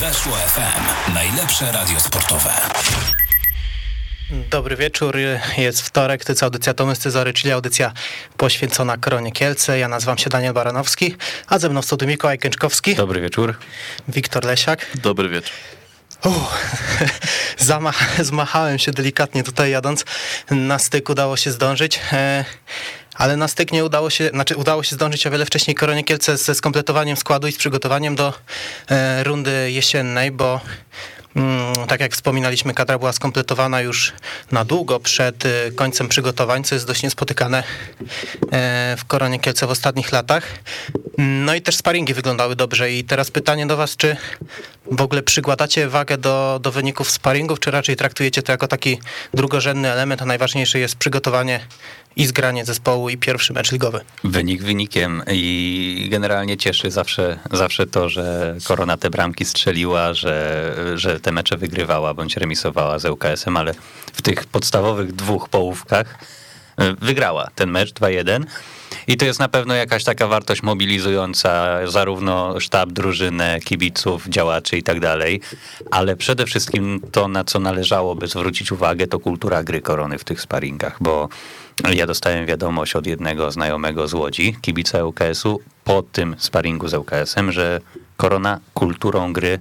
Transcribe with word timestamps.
Weszło 0.00 0.36
FM. 0.36 1.12
Najlepsze 1.14 1.72
radio 1.72 2.00
sportowe. 2.00 2.52
Dobry 4.50 4.76
wieczór, 4.76 5.16
jest 5.58 5.82
wtorek, 5.82 6.24
to 6.24 6.32
jest 6.32 6.42
audycja 6.42 6.74
Tomy 6.74 6.96
Cezory, 6.96 7.32
czyli 7.32 7.52
audycja 7.52 7.92
poświęcona 8.36 8.96
Koronie 8.96 9.32
Kielce. 9.32 9.78
Ja 9.78 9.88
nazywam 9.88 10.18
się 10.18 10.30
Daniel 10.30 10.52
Baranowski, 10.52 11.16
a 11.46 11.58
ze 11.58 11.68
mną 11.68 11.82
w 11.82 11.84
studiu 11.84 12.08
Mikołaj 12.08 12.38
Kęczkowski. 12.38 12.94
Dobry 12.94 13.20
wieczór. 13.20 13.54
Wiktor 14.08 14.44
Lesiak. 14.44 14.86
Dobry 14.94 15.28
wieczór. 15.28 15.52
Uff, 16.24 16.78
zamach, 17.58 18.24
zmachałem 18.24 18.78
się 18.78 18.92
delikatnie 18.92 19.42
tutaj 19.42 19.70
jadąc. 19.70 20.04
Na 20.50 20.78
styk 20.78 21.08
udało 21.08 21.36
się 21.36 21.52
zdążyć. 21.52 22.00
E, 23.16 23.26
ale 23.26 23.36
na 23.36 23.48
styk 23.48 23.72
nie 23.72 23.84
udało 23.84 24.10
się, 24.10 24.28
znaczy 24.28 24.56
udało 24.56 24.82
się 24.82 24.94
zdążyć 24.94 25.26
o 25.26 25.30
wiele 25.30 25.46
wcześniej 25.46 25.74
Koronie 25.74 26.04
Kielce 26.04 26.36
ze 26.36 26.54
skompletowaniem 26.54 27.16
składu 27.16 27.46
i 27.46 27.52
z 27.52 27.56
przygotowaniem 27.56 28.16
do 28.16 28.32
e, 28.90 29.24
rundy 29.24 29.70
jesiennej, 29.70 30.30
bo 30.30 30.60
mm, 31.36 31.74
tak 31.88 32.00
jak 32.00 32.12
wspominaliśmy, 32.12 32.74
kadra 32.74 32.98
była 32.98 33.12
skompletowana 33.12 33.80
już 33.80 34.12
na 34.52 34.64
długo 34.64 35.00
przed 35.00 35.46
e, 35.46 35.70
końcem 35.74 36.08
przygotowań, 36.08 36.64
co 36.64 36.74
jest 36.74 36.86
dość 36.86 37.02
niespotykane 37.02 37.62
w 38.96 39.04
Koronie 39.06 39.38
Kielce 39.38 39.66
w 39.66 39.70
ostatnich 39.70 40.12
latach. 40.12 40.44
No 41.18 41.54
i 41.54 41.62
też 41.62 41.76
sparingi 41.76 42.14
wyglądały 42.14 42.56
dobrze 42.56 42.92
i 42.92 43.04
teraz 43.04 43.30
pytanie 43.30 43.66
do 43.66 43.76
was, 43.76 43.96
czy 43.96 44.16
w 44.92 45.00
ogóle 45.00 45.22
przykładacie 45.22 45.88
wagę 45.88 46.18
do, 46.18 46.58
do 46.62 46.72
wyników 46.72 47.10
sparingów, 47.10 47.60
czy 47.60 47.70
raczej 47.70 47.96
traktujecie 47.96 48.42
to 48.42 48.52
jako 48.52 48.68
taki 48.68 48.98
drugorzędny 49.34 49.92
element, 49.92 50.22
a 50.22 50.24
najważniejsze 50.24 50.78
jest 50.78 50.96
przygotowanie 50.96 51.60
i 52.16 52.26
zgranie 52.26 52.64
zespołu 52.64 53.08
i 53.08 53.16
pierwszy 53.16 53.52
mecz 53.52 53.72
ligowy. 53.72 54.00
Wynik 54.24 54.62
wynikiem 54.62 55.22
i 55.32 56.08
generalnie 56.10 56.56
cieszy 56.56 56.90
zawsze, 56.90 57.38
zawsze 57.52 57.86
to, 57.86 58.08
że 58.08 58.56
Korona 58.64 58.96
te 58.96 59.10
bramki 59.10 59.44
strzeliła, 59.44 60.14
że, 60.14 60.74
że 60.94 61.20
te 61.20 61.32
mecze 61.32 61.56
wygrywała 61.56 62.14
bądź 62.14 62.36
remisowała 62.36 62.98
z 62.98 63.04
ŁKS-em, 63.04 63.56
ale 63.56 63.74
w 64.12 64.22
tych 64.22 64.46
podstawowych 64.46 65.12
dwóch 65.12 65.48
połówkach 65.48 66.18
e, 66.76 66.94
wygrała 66.94 67.48
ten 67.54 67.70
mecz 67.70 67.92
2-1. 67.92 68.44
I 69.06 69.16
to 69.16 69.24
jest 69.24 69.40
na 69.40 69.48
pewno 69.48 69.74
jakaś 69.74 70.04
taka 70.04 70.26
wartość 70.26 70.62
mobilizująca 70.62 71.78
zarówno 71.86 72.60
sztab, 72.60 72.92
drużynę, 72.92 73.60
kibiców, 73.64 74.28
działaczy 74.28 74.76
i 74.76 74.82
tak 74.82 75.00
dalej, 75.00 75.40
ale 75.90 76.16
przede 76.16 76.46
wszystkim 76.46 77.00
to, 77.12 77.28
na 77.28 77.44
co 77.44 77.58
należałoby 77.58 78.26
zwrócić 78.26 78.72
uwagę, 78.72 79.06
to 79.06 79.18
kultura 79.18 79.64
gry 79.64 79.80
korony 79.80 80.18
w 80.18 80.24
tych 80.24 80.40
sparingach, 80.40 80.96
bo 81.00 81.28
ja 81.94 82.06
dostałem 82.06 82.46
wiadomość 82.46 82.96
od 82.96 83.06
jednego 83.06 83.50
znajomego 83.50 84.08
z 84.08 84.14
Łodzi, 84.14 84.56
kibica 84.62 85.04
ŁKS-u, 85.04 85.60
po 85.84 86.02
tym 86.02 86.36
sparingu 86.38 86.88
z 86.88 86.94
ŁKS-em, 86.94 87.52
że 87.52 87.80
korona 88.16 88.60
kulturą 88.74 89.32
gry 89.32 89.60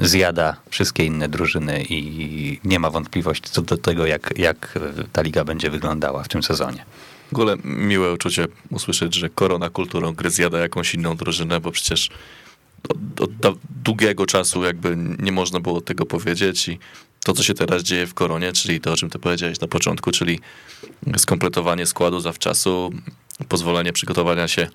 zjada 0.00 0.56
wszystkie 0.70 1.04
inne 1.04 1.28
drużyny 1.28 1.84
i 1.88 2.60
nie 2.64 2.78
ma 2.78 2.90
wątpliwości 2.90 3.50
co 3.50 3.62
do 3.62 3.76
tego, 3.76 4.06
jak, 4.06 4.34
jak 4.36 4.78
ta 5.12 5.22
liga 5.22 5.44
będzie 5.44 5.70
wyglądała 5.70 6.22
w 6.22 6.28
tym 6.28 6.42
sezonie. 6.42 6.84
W 7.28 7.32
ogóle 7.32 7.56
miłe 7.64 8.12
uczucie 8.12 8.46
usłyszeć, 8.70 9.14
że 9.14 9.28
korona 9.28 9.70
kulturą 9.70 10.14
gry 10.14 10.30
zjada 10.30 10.58
jakąś 10.58 10.94
inną 10.94 11.16
drużynę, 11.16 11.60
bo 11.60 11.70
przecież 11.72 12.10
od, 12.88 13.46
od 13.46 13.58
długiego 13.84 14.26
czasu 14.26 14.64
jakby 14.64 14.96
nie 15.18 15.32
można 15.32 15.60
było 15.60 15.80
tego 15.80 16.06
powiedzieć 16.06 16.68
i 16.68 16.78
to, 17.24 17.32
co 17.32 17.42
się 17.42 17.54
teraz 17.54 17.82
dzieje 17.82 18.06
w 18.06 18.14
koronie, 18.14 18.52
czyli 18.52 18.80
to, 18.80 18.92
o 18.92 18.96
czym 18.96 19.10
ty 19.10 19.18
powiedziałeś 19.18 19.60
na 19.60 19.68
początku, 19.68 20.10
czyli 20.10 20.40
skompletowanie 21.16 21.86
składu 21.86 22.20
zawczasu, 22.20 22.92
pozwolenie 23.48 23.92
przygotowania 23.92 24.48
się 24.48 24.68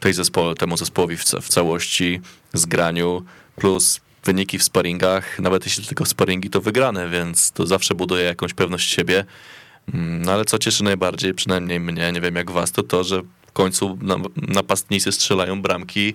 tej 0.00 0.12
zespo 0.12 0.54
temu 0.54 0.76
zespołowi 0.76 1.16
w, 1.16 1.24
w 1.24 1.48
całości, 1.48 2.20
zgraniu, 2.52 3.24
plus 3.56 4.00
wyniki 4.24 4.58
w 4.58 4.62
sparingach, 4.62 5.38
nawet 5.38 5.64
jeśli 5.64 5.84
tylko 5.84 6.06
sparingi, 6.06 6.50
to 6.50 6.60
wygrane, 6.60 7.08
więc 7.08 7.52
to 7.52 7.66
zawsze 7.66 7.94
buduje 7.94 8.24
jakąś 8.24 8.54
pewność 8.54 8.90
siebie. 8.90 9.24
Mm, 9.94 10.22
no 10.22 10.32
ale 10.32 10.44
co 10.44 10.58
cieszy 10.58 10.84
najbardziej, 10.84 11.34
przynajmniej 11.34 11.80
mnie, 11.80 12.12
nie 12.12 12.20
wiem 12.20 12.36
jak 12.36 12.50
was, 12.50 12.72
to 12.72 12.82
to, 12.82 13.04
że 13.04 13.22
w 13.46 13.52
końcu 13.52 13.98
napastnicy 14.36 15.12
strzelają 15.12 15.62
bramki 15.62 16.14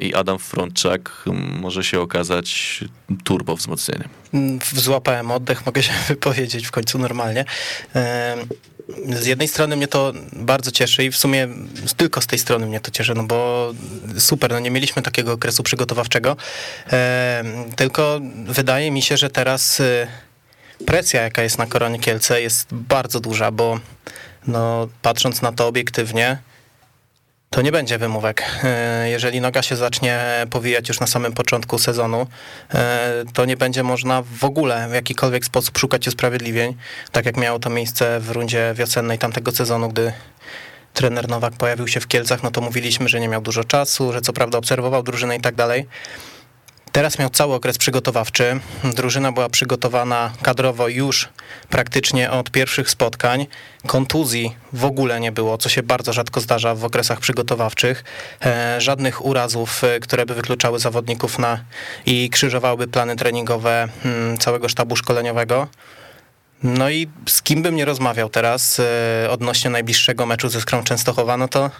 i 0.00 0.14
Adam 0.14 0.38
Frączak 0.38 1.24
może 1.60 1.84
się 1.84 2.00
okazać 2.00 2.80
turbo 3.24 3.56
wzmocnieniem. 3.56 4.08
Złapałem 4.74 5.30
oddech, 5.30 5.62
mogę 5.66 5.82
się 5.82 5.92
wypowiedzieć 6.08 6.66
w 6.66 6.70
końcu 6.70 6.98
normalnie. 6.98 7.44
Z 9.12 9.26
jednej 9.26 9.48
strony 9.48 9.76
mnie 9.76 9.88
to 9.88 10.12
bardzo 10.32 10.70
cieszy 10.70 11.04
i 11.04 11.10
w 11.10 11.16
sumie 11.16 11.48
tylko 11.96 12.20
z 12.20 12.26
tej 12.26 12.38
strony 12.38 12.66
mnie 12.66 12.80
to 12.80 12.90
cieszy, 12.90 13.14
no 13.14 13.24
bo 13.24 13.72
super, 14.18 14.50
no 14.50 14.58
nie 14.58 14.70
mieliśmy 14.70 15.02
takiego 15.02 15.32
okresu 15.32 15.62
przygotowawczego, 15.62 16.36
tylko 17.76 18.20
wydaje 18.46 18.90
mi 18.90 19.02
się, 19.02 19.16
że 19.16 19.30
teraz 19.30 19.82
presja, 20.86 21.22
jaka 21.22 21.42
jest 21.42 21.58
na 21.58 21.66
Koronie 21.66 21.98
Kielce 21.98 22.42
jest 22.42 22.66
bardzo 22.72 23.20
duża, 23.20 23.50
bo 23.50 23.80
no, 24.46 24.88
patrząc 25.02 25.42
na 25.42 25.52
to 25.52 25.66
obiektywnie, 25.66 26.38
to 27.50 27.62
nie 27.62 27.72
będzie 27.72 27.98
wymówek. 27.98 28.42
E, 28.64 29.10
jeżeli 29.10 29.40
noga 29.40 29.62
się 29.62 29.76
zacznie 29.76 30.46
powijać 30.50 30.88
już 30.88 31.00
na 31.00 31.06
samym 31.06 31.32
początku 31.32 31.78
sezonu, 31.78 32.26
e, 32.74 33.24
to 33.32 33.44
nie 33.44 33.56
będzie 33.56 33.82
można 33.82 34.22
w 34.22 34.44
ogóle 34.44 34.88
w 34.88 34.92
jakikolwiek 34.92 35.44
sposób 35.44 35.78
szukać 35.78 36.08
usprawiedliwień, 36.08 36.76
tak 37.12 37.26
jak 37.26 37.36
miało 37.36 37.58
to 37.58 37.70
miejsce 37.70 38.20
w 38.20 38.30
rundzie 38.30 38.74
wiosennej 38.76 39.18
tamtego 39.18 39.52
sezonu, 39.52 39.88
gdy 39.88 40.12
trener 40.94 41.28
Nowak 41.28 41.54
pojawił 41.54 41.88
się 41.88 42.00
w 42.00 42.08
Kielcach, 42.08 42.42
no 42.42 42.50
to 42.50 42.60
mówiliśmy, 42.60 43.08
że 43.08 43.20
nie 43.20 43.28
miał 43.28 43.40
dużo 43.40 43.64
czasu, 43.64 44.12
że 44.12 44.20
co 44.20 44.32
prawda 44.32 44.58
obserwował 44.58 45.02
drużynę 45.02 45.36
i 45.36 45.40
tak 45.40 45.54
dalej. 45.54 45.86
Teraz 46.92 47.18
miał 47.18 47.30
cały 47.30 47.54
okres 47.54 47.78
przygotowawczy. 47.78 48.60
Drużyna 48.84 49.32
była 49.32 49.48
przygotowana 49.48 50.32
kadrowo 50.42 50.88
już 50.88 51.28
praktycznie 51.68 52.30
od 52.30 52.50
pierwszych 52.50 52.90
spotkań. 52.90 53.46
Kontuzji 53.86 54.56
w 54.72 54.84
ogóle 54.84 55.20
nie 55.20 55.32
było, 55.32 55.58
co 55.58 55.68
się 55.68 55.82
bardzo 55.82 56.12
rzadko 56.12 56.40
zdarza 56.40 56.74
w 56.74 56.84
okresach 56.84 57.20
przygotowawczych. 57.20 58.04
E, 58.44 58.80
żadnych 58.80 59.24
urazów, 59.24 59.84
e, 59.84 60.00
które 60.00 60.26
by 60.26 60.34
wykluczały 60.34 60.78
zawodników 60.78 61.38
na 61.38 61.64
i 62.06 62.30
krzyżowałyby 62.30 62.88
plany 62.88 63.16
treningowe 63.16 63.88
mm, 64.04 64.38
całego 64.38 64.68
sztabu 64.68 64.96
szkoleniowego. 64.96 65.68
No 66.62 66.90
i 66.90 67.08
z 67.28 67.42
kim 67.42 67.62
bym 67.62 67.76
nie 67.76 67.84
rozmawiał 67.84 68.28
teraz 68.28 68.80
e, 68.80 69.30
odnośnie 69.30 69.70
najbliższego 69.70 70.26
meczu 70.26 70.48
ze 70.48 70.60
Skrą 70.60 70.84
Częstochowa, 70.84 71.36
no 71.36 71.48
to 71.48 71.70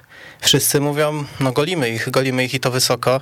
wszyscy 0.40 0.80
mówią, 0.80 1.24
no 1.40 1.52
golimy 1.52 1.90
ich, 1.90 2.10
golimy 2.10 2.44
ich 2.44 2.54
i 2.54 2.60
to 2.60 2.70
wysoko. 2.70 3.20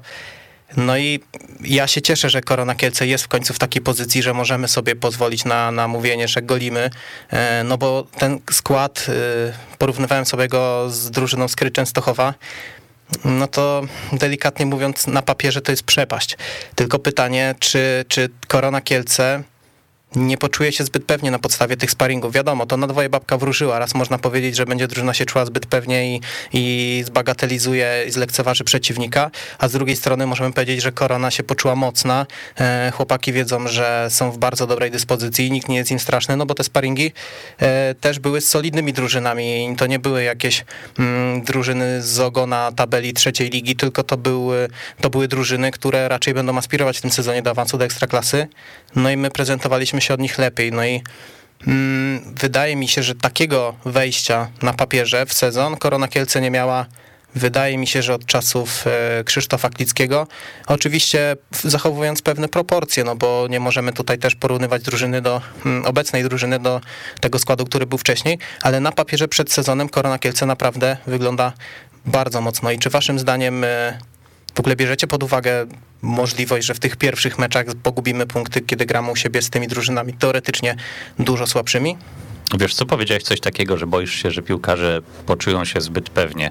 No 0.77 0.99
i 0.99 1.21
ja 1.61 1.87
się 1.87 2.03
cieszę, 2.03 2.31
że 2.31 2.41
Korona 2.41 2.75
Kielce 2.75 3.07
jest 3.07 3.25
w 3.25 3.29
końcu 3.29 3.55
w 3.55 3.59
takiej 3.59 3.83
pozycji, 3.83 4.23
że 4.23 4.35
możemy 4.35 4.69
sobie 4.69 4.97
pozwolić 4.97 5.45
na, 5.45 5.71
na 5.71 5.89
mówienie, 5.89 6.29
że 6.29 6.43
golimy, 6.43 6.91
e, 7.31 7.65
no 7.65 7.79
bo 7.79 8.07
ten 8.19 8.41
skład, 8.51 9.07
e, 9.09 9.77
porównywałem 9.79 10.27
sobie 10.27 10.49
go 10.49 10.91
z 10.91 11.11
drużyną 11.11 11.49
Skry 11.49 11.71
Częstochowa, 11.71 12.35
no 13.25 13.49
to 13.49 13.83
delikatnie 14.13 14.67
mówiąc 14.67 15.07
na 15.07 15.23
papierze 15.23 15.63
to 15.63 15.73
jest 15.73 15.83
przepaść. 15.83 16.37
Tylko 16.75 16.99
pytanie, 16.99 17.55
czy, 17.59 18.05
czy 18.09 18.29
Korona 18.49 18.81
Kielce 18.81 19.43
nie 20.15 20.39
poczuje 20.39 20.73
się 20.73 20.85
zbyt 20.85 21.05
pewnie 21.05 21.31
na 21.31 21.39
podstawie 21.39 21.77
tych 21.77 21.91
sparingów. 21.91 22.33
Wiadomo, 22.33 22.67
to 22.67 22.77
na 22.77 22.87
dwoje 22.87 23.09
babka 23.09 23.39
wróżyła. 23.39 23.79
Raz 23.79 23.95
można 23.95 24.19
powiedzieć, 24.19 24.57
że 24.57 24.67
będzie 24.67 24.89
drużyna 24.89 25.15
się 25.15 25.25
czuła 25.25 25.47
zbyt 25.47 25.67
pewnie 25.67 26.15
i, 26.15 26.21
i 26.53 27.03
zbagatelizuje 27.07 28.05
i 28.09 28.11
zlekceważy 28.11 28.65
przeciwnika, 28.65 29.31
a 29.59 29.69
z 29.69 29.73
drugiej 29.73 29.97
strony 29.97 30.27
możemy 30.27 30.53
powiedzieć, 30.53 30.83
że 30.83 30.93
Korona 30.93 31.31
się 31.31 31.43
poczuła 31.43 31.77
mocna. 31.77 32.27
E, 32.61 32.93
chłopaki 32.95 33.33
wiedzą, 33.33 33.69
że 33.69 34.09
są 34.11 34.31
w 34.31 34.39
bardzo 34.39 34.67
dobrej 34.67 34.91
dyspozycji 34.91 35.47
i 35.47 35.51
nikt 35.51 35.69
nie 35.69 35.77
jest 35.77 35.91
im 35.91 35.99
straszny, 35.99 36.37
no 36.37 36.47
bo 36.47 36.55
te 36.55 36.65
sparingi 36.65 37.13
e, 37.59 37.95
też 37.95 38.19
były 38.19 38.41
z 38.41 38.49
solidnymi 38.49 38.93
drużynami. 38.93 39.75
To 39.79 39.87
nie 39.87 39.99
były 39.99 40.23
jakieś 40.23 40.65
mm, 40.99 41.43
drużyny 41.43 42.03
z 42.03 42.21
ogona 42.21 42.73
tabeli 42.77 43.13
trzeciej 43.13 43.51
ligi, 43.51 43.77
tylko 43.77 44.03
to 44.03 44.17
były, 44.17 44.69
to 45.01 45.11
były 45.11 45.29
drużyny, 45.29 45.71
które 45.71 46.09
raczej 46.09 46.35
będą 46.35 46.59
aspirować 46.59 46.99
w 46.99 47.01
tym 47.01 47.11
sezonie 47.11 47.43
do 47.43 47.51
awansu 47.51 47.79
do 47.79 47.85
ekstraklasy. 47.85 48.47
No 48.97 49.11
i 49.11 49.17
my 49.17 49.31
prezentowaliśmy 49.31 49.96
się 50.01 50.15
od 50.15 50.21
nich 50.21 50.39
lepiej. 50.39 50.73
No 50.73 50.85
i 50.85 51.03
mm, 51.67 52.35
wydaje 52.35 52.77
mi 52.77 52.89
się, 52.89 53.03
że 53.03 53.15
takiego 53.15 53.75
wejścia 53.85 54.49
na 54.63 54.73
papierze 54.73 55.27
w 55.27 55.33
sezon 55.33 55.77
Korona 55.77 56.09
Kielce 56.09 56.41
nie 56.41 56.51
miała 56.51 56.87
wydaje 57.37 57.79
mi 57.79 57.87
się, 57.87 58.03
że 58.03 58.15
od 58.15 58.27
czasów 58.27 58.85
e, 58.87 59.25
Krzysztofa 59.25 59.71
Klickiego, 59.71 60.27
oczywiście 60.67 61.37
zachowując 61.51 62.23
pewne 62.23 62.49
proporcje, 62.49 63.05
no 63.05 63.17
bo 63.17 63.47
nie 63.51 63.61
możemy 63.61 63.93
tutaj 63.93 64.19
też 64.19 64.35
porównywać 64.35 64.83
drużyny 64.83 65.23
do 65.23 65.41
mm, 65.67 65.85
obecnej 65.85 66.23
drużyny 66.23 66.59
do 66.59 66.81
tego 67.21 67.39
składu, 67.39 67.65
który 67.65 67.87
był 67.87 67.99
wcześniej, 67.99 68.39
ale 68.63 68.81
na 68.81 68.93
papierze 68.93 69.29
przed 69.29 69.53
sezonem 69.53 69.89
Korona 69.89 70.19
Kielce 70.19 70.47
naprawdę 70.47 70.97
wygląda 71.07 71.53
bardzo 72.07 72.41
mocno. 72.41 72.71
I 72.71 72.79
czy 72.79 72.91
waszym 72.91 73.19
zdaniem 73.19 73.65
e, 73.65 73.99
w 74.57 74.61
ogóle 74.61 74.77
bierzecie 74.77 75.07
pod 75.07 75.23
uwagę 75.23 75.67
możliwość, 76.03 76.67
że 76.67 76.75
w 76.75 76.79
tych 76.79 76.97
pierwszych 76.97 77.39
meczach 77.39 77.67
pogubimy 77.83 78.27
punkty, 78.27 78.61
kiedy 78.61 78.87
gramy 78.87 79.11
u 79.11 79.17
siebie 79.17 79.43
z 79.43 79.51
tymi 79.51 79.69
drużynami 79.69 80.13
teoretycznie 80.13 80.77
dużo 81.19 81.47
słabszymi? 81.47 81.97
Wiesz 82.59 82.75
co, 82.75 82.87
powiedziałeś 82.87 83.23
coś 83.23 83.41
takiego, 83.41 83.79
że 83.79 83.87
boisz 83.87 84.23
się, 84.23 84.31
że 84.31 84.43
piłkarze 84.43 85.01
poczują 85.27 85.65
się 85.65 85.81
zbyt 85.81 86.11
pewnie. 86.11 86.51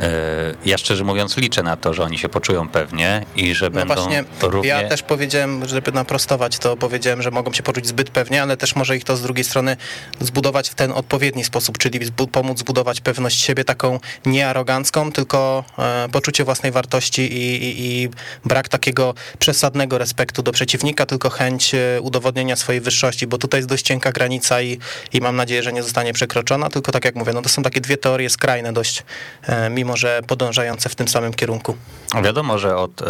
E, 0.00 0.54
ja 0.64 0.78
szczerze 0.78 1.04
mówiąc 1.04 1.36
liczę 1.36 1.62
na 1.62 1.76
to, 1.76 1.94
że 1.94 2.02
oni 2.02 2.18
się 2.18 2.28
poczują 2.28 2.68
pewnie 2.68 3.26
i 3.36 3.54
że 3.54 3.66
No 3.66 3.70
będą 3.70 3.94
właśnie, 3.94 4.24
równie... 4.42 4.68
ja 4.68 4.88
też 4.88 5.02
powiedziałem, 5.02 5.68
żeby 5.68 5.92
naprostować 5.92 6.58
to, 6.58 6.76
powiedziałem, 6.76 7.22
że 7.22 7.30
mogą 7.30 7.52
się 7.52 7.62
poczuć 7.62 7.86
zbyt 7.86 8.10
pewnie, 8.10 8.42
ale 8.42 8.56
też 8.56 8.76
może 8.76 8.96
ich 8.96 9.04
to 9.04 9.16
z 9.16 9.22
drugiej 9.22 9.44
strony 9.44 9.76
zbudować 10.20 10.70
w 10.70 10.74
ten 10.74 10.92
odpowiedni 10.92 11.44
sposób, 11.44 11.78
czyli 11.78 12.12
pomóc 12.32 12.58
zbudować 12.58 13.00
pewność 13.00 13.40
siebie 13.40 13.64
taką 13.64 14.00
niearogancką, 14.26 15.12
tylko 15.12 15.64
e, 15.78 16.08
poczucie 16.12 16.44
własnej 16.44 16.72
wartości 16.72 17.22
i, 17.22 17.64
i, 17.64 18.02
i 18.02 18.08
brak 18.44 18.68
takiego 18.68 19.14
przesadnego 19.38 19.98
respektu 19.98 20.42
do 20.42 20.52
przeciwnika, 20.52 21.06
tylko 21.06 21.30
chęć 21.30 21.74
e, 21.74 22.00
udowodnienia 22.00 22.56
swojej 22.56 22.80
wyższości, 22.80 23.26
bo 23.26 23.38
tutaj 23.38 23.58
jest 23.58 23.68
dość 23.68 23.84
cienka 23.84 24.12
granica 24.12 24.62
i, 24.62 24.78
i 25.12 25.20
mam 25.20 25.36
nadzieję, 25.36 25.62
że 25.62 25.72
nie 25.72 25.82
zostanie 25.82 26.12
przekroczona, 26.12 26.70
tylko 26.70 26.92
tak 26.92 27.04
jak 27.04 27.14
mówię, 27.14 27.32
no 27.32 27.42
to 27.42 27.48
są 27.48 27.62
takie 27.62 27.80
dwie 27.80 27.96
teorie 27.96 28.30
skrajne 28.30 28.72
dość, 28.72 29.02
e, 29.42 29.70
mimo 29.82 29.96
że 29.96 30.20
podążające 30.26 30.88
w 30.88 30.94
tym 30.94 31.08
samym 31.08 31.34
kierunku. 31.34 31.76
Wiadomo, 32.24 32.58
że 32.58 32.76
od, 32.76 33.00
y, 33.00 33.04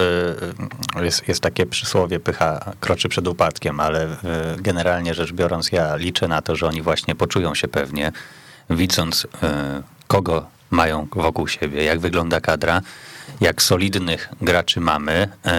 jest, 1.05 1.29
jest 1.29 1.41
takie 1.41 1.67
przysłowie 1.67 2.21
pycha 2.21 2.73
kroczy 2.81 3.09
przed 3.09 3.29
upadkiem, 3.29 3.81
ale 3.81 4.05
y, 4.05 4.17
generalnie 4.59 5.15
rzecz 5.15 5.33
biorąc 5.33 5.73
ja 5.73 5.97
liczę 5.97 6.29
na 6.29 6.43
to, 6.43 6.57
że 6.57 6.67
oni 6.67 6.83
właśnie 6.83 7.15
poczują 7.15 7.55
się 7.55 7.69
pewnie, 7.69 8.13
widząc 8.71 9.25
y, 9.25 9.29
kogo 10.07 10.47
mają 10.71 11.07
wokół 11.13 11.49
siebie, 11.49 11.85
jak 11.85 12.01
wygląda 12.01 12.41
kadra, 12.41 12.81
jak 13.41 13.63
solidnych 13.63 14.29
graczy 14.41 14.81
mamy, 14.81 15.29
y, 15.47 15.51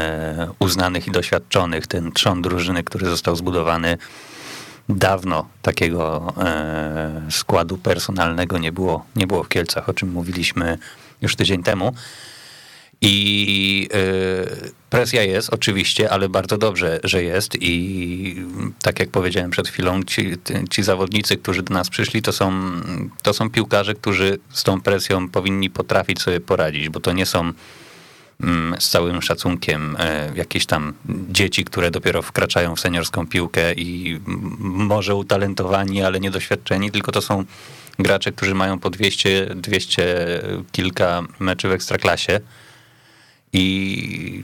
uznanych 0.60 1.08
i 1.08 1.12
doświadczonych, 1.12 1.88
ten 1.88 2.12
trzon 2.12 2.42
drużyny, 2.42 2.84
który 2.84 3.06
został 3.10 3.36
zbudowany 3.36 3.98
dawno 4.90 5.48
takiego 5.62 6.34
składu 7.32 7.78
personalnego 7.78 8.58
nie 8.58 8.72
było, 8.72 9.06
nie 9.16 9.28
było 9.28 9.44
w 9.44 9.50
Kielcach, 9.50 9.90
o 9.90 9.94
czym 9.94 10.12
mówiliśmy 10.12 10.78
już 11.24 11.36
tydzień 11.36 11.64
temu. 11.64 11.94
I 13.06 13.90
y, 13.94 14.72
presja 14.90 15.24
jest 15.24 15.54
oczywiście, 15.54 16.10
ale 16.10 16.30
bardzo 16.30 16.58
dobrze, 16.58 17.00
że 17.04 17.24
jest 17.24 17.58
i 17.62 18.36
tak 18.82 19.00
jak 19.00 19.10
powiedziałem 19.10 19.52
przed 19.52 19.68
chwilą, 19.68 20.04
ci, 20.04 20.32
ci 20.70 20.84
zawodnicy, 20.84 21.38
którzy 21.38 21.64
do 21.64 21.74
nas 21.74 21.90
przyszli, 21.90 22.22
to 22.22 22.32
są, 22.32 22.62
to 23.22 23.34
są 23.34 23.50
piłkarze, 23.50 23.94
którzy 23.94 24.40
z 24.54 24.64
tą 24.64 24.82
presją 24.82 25.30
powinni 25.30 25.70
potrafić 25.70 26.22
sobie 26.22 26.40
poradzić, 26.40 26.90
bo 26.90 27.00
to 27.00 27.12
nie 27.12 27.26
są 27.26 27.54
mm, 28.42 28.76
z 28.80 28.90
całym 28.90 29.22
szacunkiem 29.22 29.96
e, 30.00 30.32
jakieś 30.36 30.66
tam 30.66 30.94
dzieci, 31.30 31.66
które 31.66 31.92
dopiero 31.92 32.22
wkraczają 32.22 32.76
w 32.76 32.80
seniorską 32.80 33.28
piłkę 33.28 33.74
i 33.74 34.20
może 34.60 35.16
utalentowani, 35.16 36.04
ale 36.04 36.20
niedoświadczeni, 36.20 36.92
tylko 36.92 37.12
to 37.12 37.22
są 37.22 37.46
gracze, 38.00 38.32
którzy 38.32 38.56
mają 38.56 38.80
po 38.80 38.90
200, 38.90 39.48
200 39.56 40.42
kilka 40.72 41.22
meczy 41.40 41.68
w 41.68 41.72
ekstraklasie. 41.72 42.40
I 43.54 44.44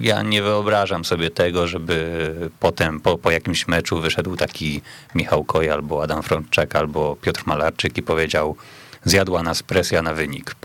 ja 0.00 0.22
nie 0.22 0.42
wyobrażam 0.42 1.04
sobie 1.04 1.30
tego, 1.30 1.66
żeby 1.66 2.34
potem 2.60 3.00
po, 3.00 3.18
po 3.18 3.30
jakimś 3.30 3.68
meczu 3.68 4.00
wyszedł 4.00 4.36
taki 4.36 4.80
Michał 5.14 5.44
Koj 5.44 5.70
albo 5.70 6.02
Adam 6.02 6.22
Frączek 6.22 6.76
albo 6.76 7.16
Piotr 7.16 7.42
Malarczyk 7.46 7.98
i 7.98 8.02
powiedział 8.02 8.56
zjadła 9.04 9.42
nas 9.42 9.62
presja 9.62 10.02
na 10.02 10.14
wynik. 10.14 10.56